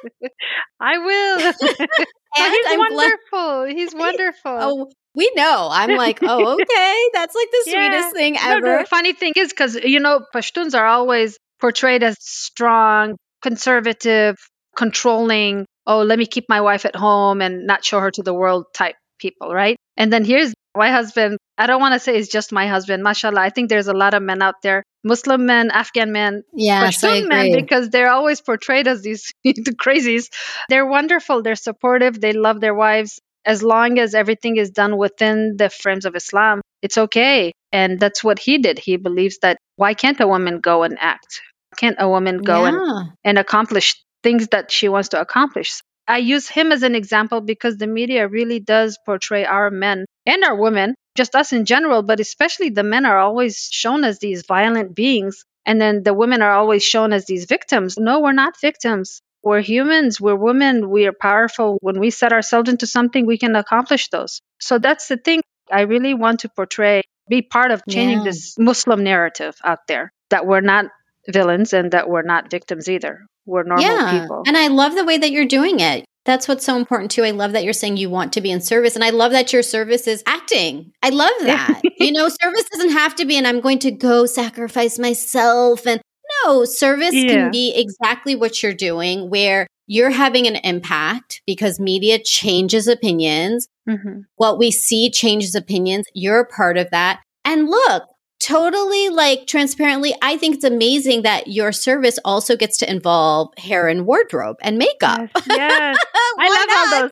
i 0.80 0.96
will 0.96 1.40
and 1.42 2.52
he's 2.52 2.66
I'm 2.66 2.78
wonderful 2.78 3.64
he's 3.66 3.94
wonderful 3.94 4.58
oh 4.58 4.90
we 5.14 5.30
know. 5.36 5.68
I'm 5.70 5.96
like, 5.96 6.18
oh, 6.22 6.54
okay. 6.54 7.10
That's 7.12 7.34
like 7.34 7.48
the 7.50 7.64
yeah. 7.66 7.88
sweetest 7.88 8.16
thing 8.16 8.36
ever. 8.36 8.60
No, 8.60 8.78
the 8.78 8.86
funny 8.86 9.12
thing 9.12 9.32
is, 9.36 9.50
because, 9.50 9.76
you 9.76 10.00
know, 10.00 10.20
Pashtuns 10.34 10.74
are 10.74 10.86
always 10.86 11.38
portrayed 11.60 12.02
as 12.02 12.16
strong, 12.18 13.16
conservative, 13.40 14.36
controlling, 14.76 15.66
oh, 15.86 16.02
let 16.02 16.18
me 16.18 16.26
keep 16.26 16.46
my 16.48 16.60
wife 16.60 16.84
at 16.84 16.96
home 16.96 17.40
and 17.40 17.66
not 17.66 17.84
show 17.84 18.00
her 18.00 18.10
to 18.10 18.22
the 18.22 18.34
world 18.34 18.66
type 18.74 18.96
people, 19.18 19.52
right? 19.52 19.76
And 19.96 20.12
then 20.12 20.24
here's 20.24 20.52
my 20.76 20.90
husband. 20.90 21.38
I 21.56 21.66
don't 21.66 21.80
want 21.80 21.94
to 21.94 22.00
say 22.00 22.16
it's 22.16 22.28
just 22.28 22.52
my 22.52 22.66
husband. 22.66 23.02
Mashallah. 23.02 23.40
I 23.40 23.50
think 23.50 23.68
there's 23.68 23.86
a 23.86 23.92
lot 23.92 24.14
of 24.14 24.22
men 24.22 24.42
out 24.42 24.56
there, 24.62 24.82
Muslim 25.04 25.46
men, 25.46 25.70
Afghan 25.70 26.10
men, 26.10 26.42
yeah, 26.52 26.84
Pashtun 26.84 27.28
men, 27.28 27.52
because 27.52 27.90
they're 27.90 28.10
always 28.10 28.40
portrayed 28.40 28.88
as 28.88 29.02
these 29.02 29.32
the 29.44 29.76
crazies. 29.80 30.30
They're 30.68 30.86
wonderful. 30.86 31.42
They're 31.42 31.54
supportive. 31.54 32.20
They 32.20 32.32
love 32.32 32.60
their 32.60 32.74
wives 32.74 33.20
as 33.44 33.62
long 33.62 33.98
as 33.98 34.14
everything 34.14 34.56
is 34.56 34.70
done 34.70 34.96
within 34.96 35.56
the 35.56 35.68
frames 35.68 36.04
of 36.04 36.16
Islam, 36.16 36.60
it's 36.82 36.98
okay. 36.98 37.52
And 37.72 38.00
that's 38.00 38.24
what 38.24 38.38
he 38.38 38.58
did. 38.58 38.78
He 38.78 38.96
believes 38.96 39.38
that 39.42 39.58
why 39.76 39.94
can't 39.94 40.20
a 40.20 40.28
woman 40.28 40.60
go 40.60 40.82
and 40.82 40.96
act? 41.00 41.40
Why 41.70 41.76
Can't 41.76 41.96
a 41.98 42.08
woman 42.08 42.38
go 42.38 42.62
yeah. 42.62 42.68
and, 42.68 43.12
and 43.24 43.38
accomplish 43.38 43.96
things 44.24 44.48
that 44.48 44.72
she 44.72 44.88
wants 44.88 45.10
to 45.10 45.20
accomplish? 45.20 45.80
I 46.08 46.18
use 46.18 46.48
him 46.48 46.72
as 46.72 46.82
an 46.82 46.94
example 46.96 47.40
because 47.40 47.76
the 47.78 47.86
media 47.86 48.26
really 48.28 48.60
does 48.60 48.98
portray 49.06 49.44
our 49.44 49.70
men 49.70 50.04
and 50.26 50.42
our 50.44 50.56
women, 50.56 50.94
just 51.16 51.34
us 51.36 51.52
in 51.52 51.64
general, 51.64 52.02
but 52.02 52.20
especially 52.20 52.70
the 52.70 52.82
men 52.82 53.06
are 53.06 53.18
always 53.18 53.68
shown 53.70 54.04
as 54.04 54.18
these 54.18 54.44
violent 54.46 54.94
beings. 54.96 55.44
And 55.66 55.80
then 55.80 56.02
the 56.02 56.12
women 56.12 56.42
are 56.42 56.52
always 56.52 56.82
shown 56.82 57.12
as 57.14 57.24
these 57.24 57.46
victims. 57.46 57.96
No, 57.98 58.20
we're 58.20 58.32
not 58.44 58.60
victims. 58.60 59.20
We're 59.42 59.60
humans, 59.62 60.20
we're 60.20 60.34
women, 60.36 60.90
we 60.90 61.06
are 61.06 61.12
powerful. 61.12 61.78
When 61.80 62.00
we 62.00 62.10
set 62.10 62.32
ourselves 62.32 62.68
into 62.70 62.86
something, 62.86 63.26
we 63.26 63.38
can 63.38 63.56
accomplish 63.56 64.08
those. 64.08 64.40
So 64.60 64.78
that's 64.78 65.08
the 65.08 65.16
thing. 65.18 65.42
I 65.70 65.82
really 65.82 66.14
want 66.14 66.40
to 66.40 66.48
portray, 66.50 67.02
be 67.28 67.42
part 67.42 67.70
of 67.70 67.82
changing 67.88 68.18
Yeah. 68.18 68.24
this 68.30 68.56
Muslim 68.58 69.04
narrative 69.04 69.54
out 69.64 69.86
there 69.88 70.12
that 70.30 70.46
we're 70.46 70.60
not 70.74 70.86
villains 71.32 71.72
and 71.72 71.90
that 71.92 72.08
we're 72.08 72.22
not 72.22 72.50
victims 72.50 72.88
either. 72.88 73.26
We're 73.46 73.62
normal 73.64 74.20
people. 74.20 74.42
And 74.46 74.56
I 74.56 74.68
love 74.68 74.94
the 74.94 75.04
way 75.04 75.18
that 75.18 75.30
you're 75.30 75.46
doing 75.46 75.80
it. 75.80 76.04
That's 76.24 76.48
what's 76.48 76.64
so 76.64 76.76
important 76.76 77.10
too. 77.10 77.22
I 77.24 77.32
love 77.32 77.52
that 77.52 77.64
you're 77.64 77.74
saying 77.74 77.98
you 77.98 78.08
want 78.08 78.32
to 78.32 78.40
be 78.40 78.50
in 78.50 78.62
service. 78.62 78.94
And 78.94 79.04
I 79.04 79.10
love 79.10 79.32
that 79.32 79.52
your 79.52 79.62
service 79.62 80.06
is 80.06 80.22
acting. 80.26 80.92
I 81.02 81.10
love 81.10 81.32
that. 81.42 81.82
you 81.98 82.12
know, 82.12 82.28
service 82.28 82.64
doesn't 82.72 82.92
have 82.92 83.14
to 83.16 83.26
be, 83.26 83.36
and 83.36 83.46
I'm 83.46 83.60
going 83.60 83.78
to 83.80 83.90
go 83.90 84.24
sacrifice 84.24 84.98
myself. 84.98 85.86
And 85.86 86.00
no, 86.46 86.64
service 86.64 87.12
Yeah. 87.14 87.28
can 87.28 87.50
be 87.50 87.74
exactly 87.76 88.34
what 88.34 88.62
you're 88.62 88.72
doing, 88.72 89.28
where 89.28 89.66
you're 89.86 90.10
having 90.10 90.46
an 90.46 90.56
impact 90.56 91.42
because 91.46 91.78
media 91.78 92.18
changes 92.18 92.88
opinions. 92.88 93.68
Mhm. 93.86 94.22
What 94.36 94.58
we 94.58 94.70
see 94.70 95.10
changes 95.10 95.54
opinions. 95.54 96.06
You're 96.14 96.40
a 96.40 96.46
part 96.46 96.78
of 96.78 96.88
that. 96.90 97.20
And 97.44 97.68
look, 97.68 98.04
totally 98.44 99.08
like 99.08 99.46
transparently, 99.46 100.14
I 100.20 100.36
think 100.36 100.56
it's 100.56 100.64
amazing 100.64 101.22
that 101.22 101.48
your 101.48 101.72
service 101.72 102.18
also 102.24 102.56
gets 102.56 102.78
to 102.78 102.90
involve 102.90 103.56
hair 103.56 103.88
and 103.88 104.06
wardrobe 104.06 104.56
and 104.60 104.76
makeup. 104.76 105.30
Yes, 105.34 105.46
yes. 105.48 105.98
I 106.38 106.48
love 106.48 106.68
all 106.76 107.00
those. 107.02 107.10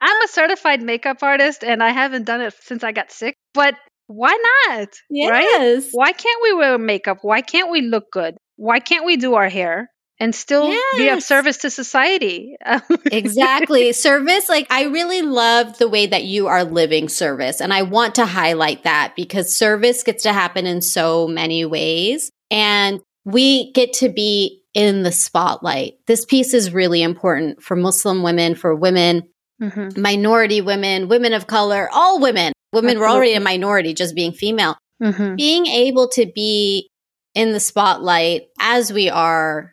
I'm 0.00 0.22
a 0.22 0.28
certified 0.28 0.82
makeup 0.82 1.22
artist 1.22 1.62
and 1.62 1.82
I 1.82 1.90
haven't 1.90 2.24
done 2.24 2.40
it 2.40 2.54
since 2.60 2.82
I 2.82 2.92
got 2.92 3.12
sick, 3.12 3.36
but 3.54 3.76
why 4.08 4.36
not? 4.66 4.88
Right? 5.10 5.42
Yes. 5.42 5.88
Why 5.92 6.12
can't 6.12 6.42
we 6.42 6.54
wear 6.54 6.76
makeup? 6.76 7.18
Why 7.22 7.40
can't 7.40 7.70
we 7.70 7.82
look 7.82 8.10
good? 8.12 8.36
Why 8.56 8.80
can't 8.80 9.06
we 9.06 9.16
do 9.16 9.34
our 9.34 9.48
hair 9.48 9.88
and 10.20 10.34
still 10.34 10.68
be 10.96 11.08
of 11.08 11.22
service 11.22 11.58
to 11.58 11.70
society? 11.70 12.56
exactly. 13.06 13.92
Service, 13.92 14.48
like 14.48 14.66
I 14.70 14.84
really 14.84 15.22
love 15.22 15.78
the 15.78 15.88
way 15.88 16.06
that 16.06 16.24
you 16.24 16.46
are 16.46 16.64
living 16.64 17.08
service. 17.08 17.60
And 17.60 17.72
I 17.72 17.82
want 17.82 18.16
to 18.16 18.26
highlight 18.26 18.84
that 18.84 19.14
because 19.16 19.54
service 19.54 20.02
gets 20.02 20.22
to 20.24 20.32
happen 20.32 20.66
in 20.66 20.80
so 20.82 21.26
many 21.26 21.64
ways. 21.64 22.30
And 22.50 23.00
we 23.24 23.72
get 23.72 23.94
to 23.94 24.08
be 24.08 24.62
in 24.74 25.02
the 25.02 25.12
spotlight. 25.12 25.94
This 26.06 26.24
piece 26.24 26.54
is 26.54 26.72
really 26.72 27.02
important 27.02 27.62
for 27.62 27.76
Muslim 27.76 28.22
women, 28.22 28.54
for 28.54 28.74
women, 28.74 29.24
Mhm. 29.60 29.96
minority 29.96 30.60
women, 30.60 31.08
women 31.08 31.32
of 31.34 31.46
color, 31.46 31.88
all 31.92 32.20
women. 32.20 32.52
Women 32.72 32.98
were 32.98 33.08
already 33.08 33.34
a 33.34 33.40
minority 33.40 33.92
just 33.94 34.14
being 34.14 34.32
female. 34.32 34.76
Mhm. 35.02 35.36
being 35.36 35.66
able 35.66 36.08
to 36.10 36.26
be 36.32 36.88
in 37.34 37.52
the 37.52 37.58
spotlight 37.58 38.42
as 38.60 38.92
we 38.92 39.10
are 39.10 39.71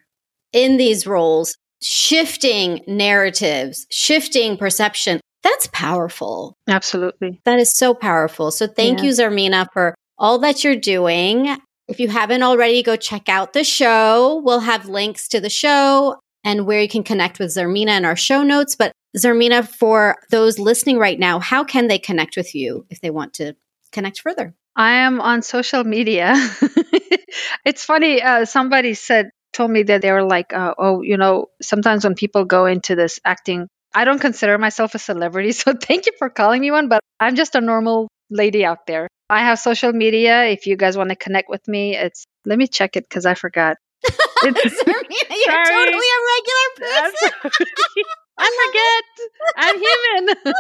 in 0.53 0.77
these 0.77 1.05
roles, 1.07 1.55
shifting 1.81 2.81
narratives, 2.87 3.85
shifting 3.91 4.57
perception, 4.57 5.19
that's 5.43 5.67
powerful. 5.71 6.57
Absolutely. 6.67 7.39
That 7.45 7.59
is 7.59 7.71
so 7.75 7.93
powerful. 7.93 8.51
So 8.51 8.67
thank 8.67 8.99
Yeah. 8.99 9.05
you, 9.05 9.11
Zarmina, 9.11 9.67
for 9.71 9.95
all 10.17 10.39
that 10.39 10.63
you're 10.63 10.75
doing. 10.75 11.57
If 11.87 11.99
you 11.99 12.07
haven't 12.09 12.43
already, 12.43 12.83
go 12.83 12.95
check 12.95 13.29
out 13.29 13.53
the 13.53 13.63
show. 13.63 14.41
We'll 14.43 14.59
have 14.59 14.87
links 14.89 15.27
to 15.29 15.39
the 15.39 15.49
show 15.49 16.17
and 16.43 16.65
where 16.67 16.81
you 16.81 16.89
can 16.89 17.03
connect 17.03 17.39
with 17.39 17.55
Zarmina 17.55 17.97
in 17.97 18.05
our 18.05 18.15
show 18.17 18.43
notes. 18.43 18.75
But 18.75 18.91
Zarmina, 19.17 19.67
for 19.67 20.17
those 20.29 20.59
listening 20.59 20.97
right 20.99 21.17
now, 21.17 21.39
how 21.39 21.63
can 21.63 21.87
they 21.87 21.97
connect 21.99 22.35
with 22.35 22.53
you 22.53 22.85
if 22.89 22.99
they 23.01 23.09
want 23.09 23.33
to 23.35 23.55
connect 23.91 24.19
further? 24.21 24.53
I 24.75 24.91
am 24.97 25.19
on 25.19 25.41
social 25.41 25.83
media. 25.83 26.33
it's 27.65 27.83
funny. 27.85 28.21
Uh, 28.21 28.45
somebody 28.45 28.93
said, 28.93 29.29
told 29.53 29.71
me 29.71 29.83
that 29.83 30.01
they 30.01 30.11
were 30.11 30.23
like, 30.23 30.53
uh, 30.53 30.73
oh, 30.77 31.01
you 31.01 31.17
know, 31.17 31.47
sometimes 31.61 32.03
when 32.03 32.15
people 32.15 32.45
go 32.45 32.65
into 32.65 32.95
this 32.95 33.19
acting, 33.25 33.67
I 33.93 34.05
don't 34.05 34.19
consider 34.19 34.57
myself 34.57 34.95
a 34.95 34.99
celebrity. 34.99 35.51
So 35.61 35.73
thank 35.73 36.05
you 36.05 36.13
for 36.17 36.29
calling 36.29 36.61
me 36.61 36.71
one, 36.71 36.87
but 36.89 37.01
I'm 37.19 37.35
just 37.35 37.55
a 37.55 37.61
normal 37.61 38.07
lady 38.29 38.63
out 38.65 38.85
there. 38.87 39.07
I 39.29 39.39
have 39.45 39.59
social 39.59 39.91
media. 39.93 40.45
If 40.45 40.65
you 40.67 40.75
guys 40.77 40.97
want 40.97 41.09
to 41.09 41.15
connect 41.15 41.49
with 41.49 41.67
me, 41.67 41.95
it's, 41.95 42.25
let 42.45 42.57
me 42.57 42.67
check 42.67 42.95
it 42.95 43.05
because 43.09 43.25
I 43.25 43.33
forgot. 43.35 43.77
It's- 44.45 44.73
Zarmina, 44.73 45.29
you're 45.29 45.51
Sorry. 45.51 45.65
totally 45.65 46.09
a 46.15 46.19
regular 46.33 46.67
person. 46.79 47.29
sorry. 47.43 48.05
I 48.41 48.47
forget. 48.63 49.03
I'm 49.57 49.75
human. 49.83 50.53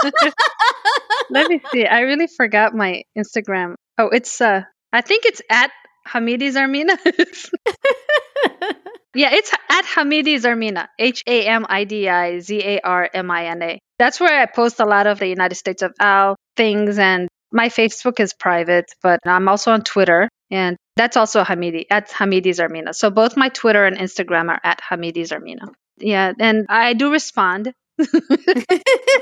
Let 1.29 1.49
me 1.49 1.61
see. 1.71 1.85
I 1.85 2.01
really 2.01 2.27
forgot 2.27 2.75
my 2.75 3.03
Instagram. 3.17 3.75
Oh, 3.97 4.09
it's 4.09 4.41
uh 4.41 4.63
I 4.91 5.01
think 5.01 5.25
it's 5.25 5.41
at 5.49 5.71
Hamidi 6.11 6.51
Zarmina. 6.51 6.97
yeah, 9.15 9.33
it's 9.33 9.51
at 9.69 9.85
Hamidi 9.85 10.35
Zarmina. 10.35 10.87
H 10.97 11.23
A 11.27 11.47
M 11.47 11.65
I 11.69 11.83
D 11.83 12.09
I 12.09 12.39
Z 12.39 12.61
A 12.63 12.79
R 12.81 13.09
M 13.13 13.31
I 13.31 13.47
N 13.47 13.61
A. 13.61 13.79
That's 13.97 14.19
where 14.19 14.41
I 14.41 14.45
post 14.45 14.79
a 14.79 14.85
lot 14.85 15.07
of 15.07 15.19
the 15.19 15.27
United 15.27 15.55
States 15.55 15.81
of 15.81 15.93
Al 15.99 16.35
things 16.55 16.97
and 16.97 17.27
my 17.51 17.69
Facebook 17.69 18.19
is 18.19 18.33
private, 18.33 18.91
but 19.01 19.19
I'm 19.25 19.47
also 19.47 19.71
on 19.71 19.81
Twitter 19.81 20.29
and 20.51 20.77
that's 20.95 21.17
also 21.17 21.43
Hamidi 21.43 21.85
at 21.89 22.09
Hamidi 22.09 22.53
Zarmina. 22.53 22.93
So 22.93 23.09
both 23.09 23.37
my 23.37 23.49
Twitter 23.49 23.85
and 23.85 23.97
Instagram 23.97 24.49
are 24.49 24.59
at 24.63 24.81
Hamidi 24.81 25.23
Zarmina. 25.23 25.73
Yeah, 25.97 26.33
and 26.39 26.65
I 26.69 26.93
do 26.93 27.11
respond. 27.11 27.73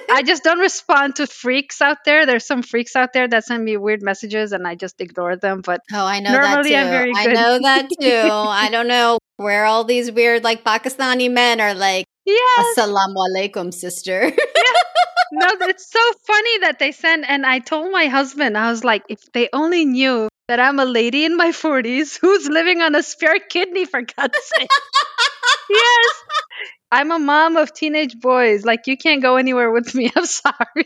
I 0.10 0.24
just 0.26 0.44
don't 0.44 0.60
respond 0.60 1.16
to 1.18 1.28
freaks 1.28 1.82
out 1.82 1.98
there. 2.06 2.26
There's 2.26 2.46
some 2.46 2.62
freaks 2.62 2.96
out 2.96 3.14
there 3.14 3.28
that 3.28 3.46
send 3.46 3.64
me 3.64 3.78
weird 3.78 4.02
messages 4.02 4.52
and 4.52 4.68
I 4.68 4.76
just 4.76 5.02
ignore 5.02 5.36
them. 5.36 5.62
But 5.62 5.82
Oh, 5.92 6.06
I 6.06 6.20
know 6.20 6.32
Normally 6.32 6.72
that 6.72 6.80
I'm 6.80 6.88
too. 6.88 6.92
very 6.92 7.14
I 7.16 7.26
know 7.28 7.60
that 7.60 7.90
too. 8.02 8.32
I 8.32 8.70
don't 8.72 8.88
know 8.88 9.18
where 9.38 9.66
all 9.66 9.84
these 9.84 10.12
weird 10.12 10.44
like 10.44 10.64
Pakistani 10.64 11.32
men 11.32 11.60
are 11.60 11.74
like, 11.74 12.06
yes, 12.26 12.78
Assalamu 12.78 13.16
alaikum, 13.16 13.74
sister. 13.74 14.32
no, 15.32 15.48
it's 15.62 15.92
so 15.92 16.00
funny 16.26 16.60
that 16.60 16.78
they 16.80 16.92
send. 16.92 17.26
And 17.28 17.46
I 17.46 17.60
told 17.60 17.92
my 17.92 18.08
husband, 18.08 18.58
I 18.58 18.70
was 18.70 18.84
like, 18.84 19.04
if 19.10 19.20
they 19.34 19.50
only 19.54 19.86
knew 19.86 20.30
that 20.48 20.60
I'm 20.60 20.80
a 20.80 20.86
lady 20.86 21.26
in 21.26 21.36
my 21.36 21.50
40s 21.50 22.18
who's 22.20 22.48
living 22.48 22.82
on 22.82 22.96
a 22.96 23.04
spare 23.04 23.40
kidney, 23.40 23.86
for 23.86 24.02
God's 24.02 24.38
sake. 24.58 24.70
yes. 25.70 26.24
I'm 26.92 27.12
a 27.12 27.20
mom 27.20 27.58
of 27.58 27.74
teenage 27.74 28.20
boys. 28.20 28.64
Like, 28.64 28.88
you 28.88 28.98
can't 28.98 29.22
go 29.22 29.36
anywhere 29.36 29.72
with 29.72 29.94
me. 29.94 30.12
I'm 30.16 30.26
sorry. 30.26 30.86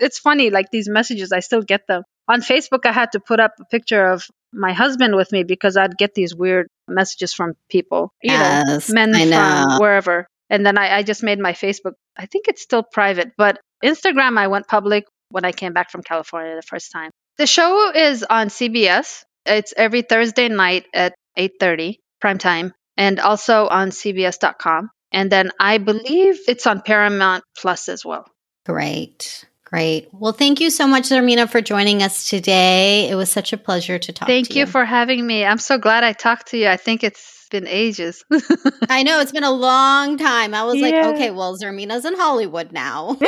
it's 0.00 0.18
funny, 0.18 0.50
like 0.50 0.70
these 0.70 0.88
messages, 0.88 1.32
I 1.32 1.40
still 1.40 1.62
get 1.62 1.86
them. 1.86 2.02
On 2.28 2.40
Facebook, 2.40 2.86
I 2.86 2.92
had 2.92 3.12
to 3.12 3.20
put 3.20 3.40
up 3.40 3.52
a 3.60 3.64
picture 3.64 4.06
of 4.06 4.24
my 4.52 4.72
husband 4.72 5.16
with 5.16 5.32
me 5.32 5.42
because 5.42 5.76
I'd 5.76 5.98
get 5.98 6.14
these 6.14 6.34
weird 6.34 6.68
messages 6.88 7.34
from 7.34 7.54
people, 7.68 8.12
you 8.22 8.30
know, 8.30 8.78
men 8.90 9.12
from 9.12 9.80
wherever. 9.80 10.26
And 10.48 10.64
then 10.64 10.78
I, 10.78 10.98
I 10.98 11.02
just 11.02 11.22
made 11.22 11.38
my 11.38 11.52
Facebook. 11.52 11.92
I 12.16 12.26
think 12.26 12.46
it's 12.48 12.62
still 12.62 12.82
private, 12.82 13.32
but 13.36 13.58
Instagram 13.84 14.38
I 14.38 14.46
went 14.46 14.68
public 14.68 15.04
when 15.30 15.44
I 15.44 15.52
came 15.52 15.72
back 15.72 15.90
from 15.90 16.02
California 16.02 16.54
the 16.54 16.62
first 16.62 16.92
time. 16.92 17.10
The 17.38 17.46
show 17.46 17.90
is 17.92 18.22
on 18.22 18.48
CBS. 18.48 19.24
It's 19.44 19.74
every 19.76 20.02
Thursday 20.02 20.48
night 20.48 20.86
at 20.94 21.14
8:30 21.36 21.96
prime 22.20 22.38
time 22.38 22.72
and 22.96 23.18
also 23.18 23.66
on 23.66 23.90
cbs.com. 23.90 24.90
And 25.14 25.30
then 25.30 25.52
I 25.60 25.78
believe 25.78 26.40
it's 26.48 26.66
on 26.66 26.82
Paramount 26.82 27.44
Plus 27.56 27.88
as 27.88 28.04
well. 28.04 28.26
Great. 28.66 29.46
Great. 29.64 30.08
Well, 30.12 30.32
thank 30.32 30.60
you 30.60 30.70
so 30.70 30.86
much, 30.86 31.04
Zarmina, 31.04 31.48
for 31.48 31.60
joining 31.60 32.02
us 32.02 32.28
today. 32.28 33.08
It 33.08 33.14
was 33.14 33.30
such 33.30 33.52
a 33.52 33.56
pleasure 33.56 33.98
to 33.98 34.12
talk 34.12 34.28
Thank 34.28 34.48
to 34.48 34.54
you 34.54 34.60
you. 34.60 34.66
for 34.66 34.84
having 34.84 35.26
me. 35.26 35.44
I'm 35.44 35.58
so 35.58 35.78
glad 35.78 36.04
I 36.04 36.12
talked 36.12 36.48
to 36.48 36.58
you. 36.58 36.68
I 36.68 36.76
think 36.76 37.02
it's 37.02 37.46
been 37.50 37.66
ages. 37.66 38.24
I 38.88 39.02
know 39.04 39.20
it's 39.20 39.32
been 39.32 39.44
a 39.44 39.50
long 39.50 40.16
time. 40.18 40.54
I 40.54 40.64
was 40.64 40.80
like, 40.80 40.94
okay, 40.94 41.30
well, 41.30 41.56
Zarmina's 41.56 42.04
in 42.04 42.14
Hollywood 42.16 42.72
now. 42.72 43.16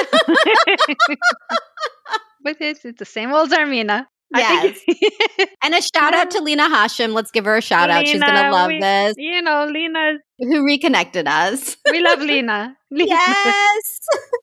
but 2.42 2.56
it's, 2.60 2.84
it's 2.84 2.98
the 2.98 3.04
same 3.04 3.32
old 3.32 3.50
Zarmina. 3.50 4.06
Think- 4.42 5.50
and 5.62 5.74
a 5.74 5.80
shout 5.94 6.14
out 6.14 6.30
to 6.32 6.40
Lena 6.42 6.64
Hashim. 6.68 7.12
Let's 7.12 7.30
give 7.30 7.44
her 7.44 7.56
a 7.56 7.60
shout 7.62 7.90
out. 7.90 8.06
She's 8.06 8.20
going 8.20 8.34
to 8.34 8.50
love 8.50 8.68
we- 8.68 8.80
this. 8.80 9.14
You 9.18 9.42
know, 9.42 9.66
Lena, 9.66 10.14
Who 10.38 10.64
reconnected 10.64 11.26
us. 11.28 11.76
we 11.90 12.00
love 12.00 12.20
Lena. 12.20 12.76
Lena. 12.90 13.06
yes. 13.08 13.98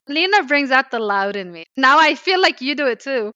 Lena 0.10 0.44
brings 0.44 0.70
out 0.72 0.92
the 0.92 1.00
loud 1.00 1.36
in 1.36 1.52
me. 1.52 1.64
Now 1.78 2.00
I 2.00 2.16
feel 2.16 2.42
like 2.42 2.62
you 2.62 2.76
do 2.76 2.88
it 2.88 3.00
too. 3.00 3.32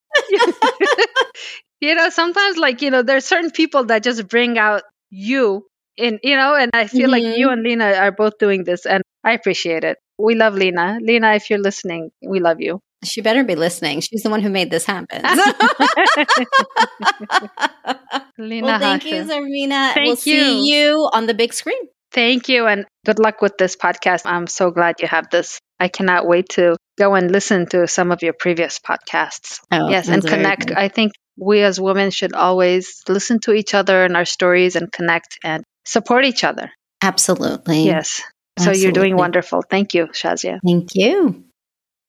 you 1.81 1.95
know, 1.95 2.09
sometimes 2.09 2.57
like, 2.57 2.81
you 2.81 2.91
know, 2.91 3.03
there's 3.03 3.25
certain 3.25 3.51
people 3.51 3.85
that 3.85 4.03
just 4.03 4.27
bring 4.27 4.57
out 4.57 4.83
you 5.09 5.65
in, 5.95 6.19
you 6.23 6.35
know, 6.35 6.55
and 6.55 6.71
I 6.73 6.87
feel 6.87 7.09
like 7.09 7.23
Mhm. 7.23 7.37
you 7.37 7.49
and 7.49 7.63
Lena 7.63 7.93
are 7.93 8.11
both 8.11 8.37
doing 8.39 8.63
this 8.63 8.85
and 8.85 9.01
I 9.23 9.31
appreciate 9.33 9.83
it. 9.83 9.97
We 10.17 10.35
love 10.35 10.55
Lena. 10.55 10.99
Lena, 11.01 11.33
if 11.33 11.49
you're 11.49 11.59
listening, 11.59 12.11
we 12.21 12.39
love 12.39 12.59
you. 12.59 12.81
She 13.03 13.21
better 13.21 13.43
be 13.43 13.55
listening. 13.55 14.01
She's 14.01 14.23
the 14.23 14.29
one 14.29 14.41
who 14.41 14.49
made 14.49 14.71
this 14.71 14.85
happen. 14.85 15.21
Lena 18.37 18.65
well, 18.65 18.79
thank 18.79 19.05
you. 19.05 19.23
Zarmina. 19.23 19.93
Thank 19.93 20.07
we'll 20.07 20.15
see 20.15 20.69
you. 20.69 20.75
you 20.75 21.09
on 21.13 21.27
the 21.27 21.35
big 21.35 21.53
screen. 21.53 21.79
Thank 22.11 22.49
you 22.49 22.65
and 22.65 22.85
good 23.05 23.19
luck 23.19 23.41
with 23.41 23.57
this 23.57 23.75
podcast. 23.75 24.21
I'm 24.25 24.47
so 24.47 24.71
glad 24.71 25.01
you 25.01 25.07
have 25.07 25.29
this. 25.29 25.59
I 25.79 25.89
cannot 25.89 26.27
wait 26.27 26.49
to 26.49 26.75
go 26.97 27.13
and 27.13 27.31
listen 27.31 27.67
to 27.67 27.87
some 27.87 28.11
of 28.11 28.23
your 28.23 28.33
previous 28.33 28.79
podcasts. 28.79 29.59
Oh, 29.71 29.89
yes, 29.89 30.07
and 30.07 30.25
connect. 30.25 30.67
good. 30.67 30.77
I 30.77 30.87
think 30.87 31.13
we 31.37 31.61
as 31.61 31.79
women 31.79 32.09
should 32.09 32.33
always 32.33 33.03
listen 33.07 33.39
to 33.41 33.53
each 33.53 33.75
other 33.75 34.03
and 34.03 34.17
our 34.17 34.25
stories 34.25 34.75
and 34.75 34.91
connect 34.91 35.37
and 35.43 35.63
support 35.85 36.25
each 36.25 36.43
other. 36.43 36.71
Absolutely. 37.01 37.83
Yes. 37.83 38.23
So 38.57 38.71
you're 38.71 38.91
doing 38.91 39.15
wonderful. 39.15 39.61
Thank 39.61 39.93
you, 39.93 40.07
Shazia. 40.07 40.59
Thank 40.65 40.95
you. 40.95 41.43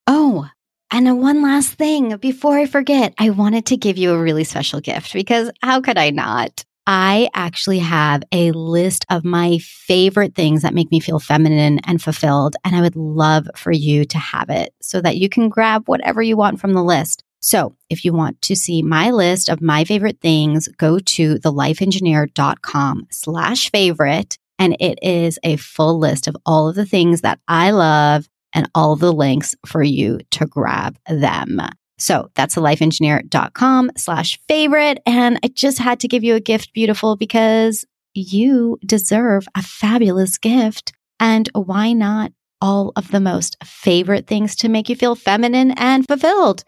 Oh, 0.07 0.49
And 0.91 1.21
one 1.21 1.43
last 1.43 1.75
thing 1.75 2.17
before 2.17 2.59
I 2.59 2.67
forget, 2.67 3.13
I 3.19 3.31
wanted 3.31 3.67
to 3.67 3.77
give 3.77 3.99
you 3.99 4.13
a 4.13 4.19
really 4.19 4.45
special 4.45 4.81
gift 4.81 5.13
because 5.13 5.51
how 5.63 5.81
could 5.83 5.99
I 5.99 6.11
not? 6.11 6.65
I 6.87 7.29
actually 7.35 7.81
have 7.81 8.23
a 8.33 8.51
list 8.53 9.05
of 9.11 9.23
my 9.23 9.59
favorite 9.59 10.35
things 10.35 10.63
that 10.63 10.73
make 10.73 10.91
me 10.91 11.01
feel 11.01 11.21
feminine 11.21 11.81
and 11.81 12.01
fulfilled. 12.01 12.57
And 12.65 12.75
I 12.75 12.81
would 12.81 12.97
love 12.97 13.47
for 13.55 13.71
you 13.71 14.07
to 14.07 14.17
have 14.17 14.49
it 14.49 14.73
so 14.81 15.03
that 15.03 15.19
you 15.19 15.29
can 15.29 15.51
grab 15.51 15.87
whatever 15.87 16.23
you 16.23 16.39
want 16.39 16.61
from 16.61 16.73
the 16.73 16.83
list. 16.83 17.23
So 17.41 17.77
if 17.91 18.07
you 18.07 18.15
want 18.15 18.41
to 18.43 18.57
see 18.57 18.81
my 18.81 19.11
list 19.11 19.51
of 19.51 19.61
my 19.61 19.85
favorite 19.85 20.23
things, 20.23 20.67
go 20.79 20.99
to 20.99 21.35
thelifeengineer.com 21.35 23.07
slash 23.11 23.71
favorite. 23.71 24.39
And 24.59 24.77
it 24.81 24.99
is 25.03 25.39
a 25.43 25.57
full 25.57 25.99
list 25.99 26.27
of 26.27 26.37
all 26.45 26.69
of 26.69 26.75
the 26.75 26.87
things 26.87 27.21
that 27.21 27.39
I 27.49 27.71
love 27.71 28.29
and 28.53 28.69
all 28.75 28.97
the 28.97 29.13
links 29.13 29.55
for 29.67 29.83
you 29.83 30.21
to 30.33 30.47
grab 30.47 30.99
them. 31.09 31.61
So 31.99 32.31
that's 32.35 32.55
thelifeengineer.com 32.55 33.93
slash 33.97 34.39
favorite. 34.49 35.01
And 35.05 35.39
I 35.43 35.49
just 35.49 35.79
had 35.79 36.01
to 36.01 36.09
give 36.09 36.25
you 36.25 36.35
a 36.35 36.41
gift, 36.41 36.73
beautiful, 36.73 37.17
because 37.17 37.85
you 38.15 38.79
deserve 38.85 39.47
a 39.57 39.63
fabulous 39.63 40.39
gift. 40.39 40.93
And 41.21 41.49
why 41.53 41.93
not 41.93 42.33
all 42.61 42.93
of 42.97 43.11
the 43.11 43.21
most 43.21 43.57
favorite 43.65 44.27
things 44.27 44.57
to 44.57 44.69
make 44.69 44.89
you 44.89 44.97
feel 44.97 45.15
feminine 45.15 45.73
and 45.73 46.07
fulfilled? 46.07 46.65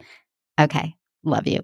Okay. 0.59 0.95
Love 1.23 1.47
you. 1.47 1.61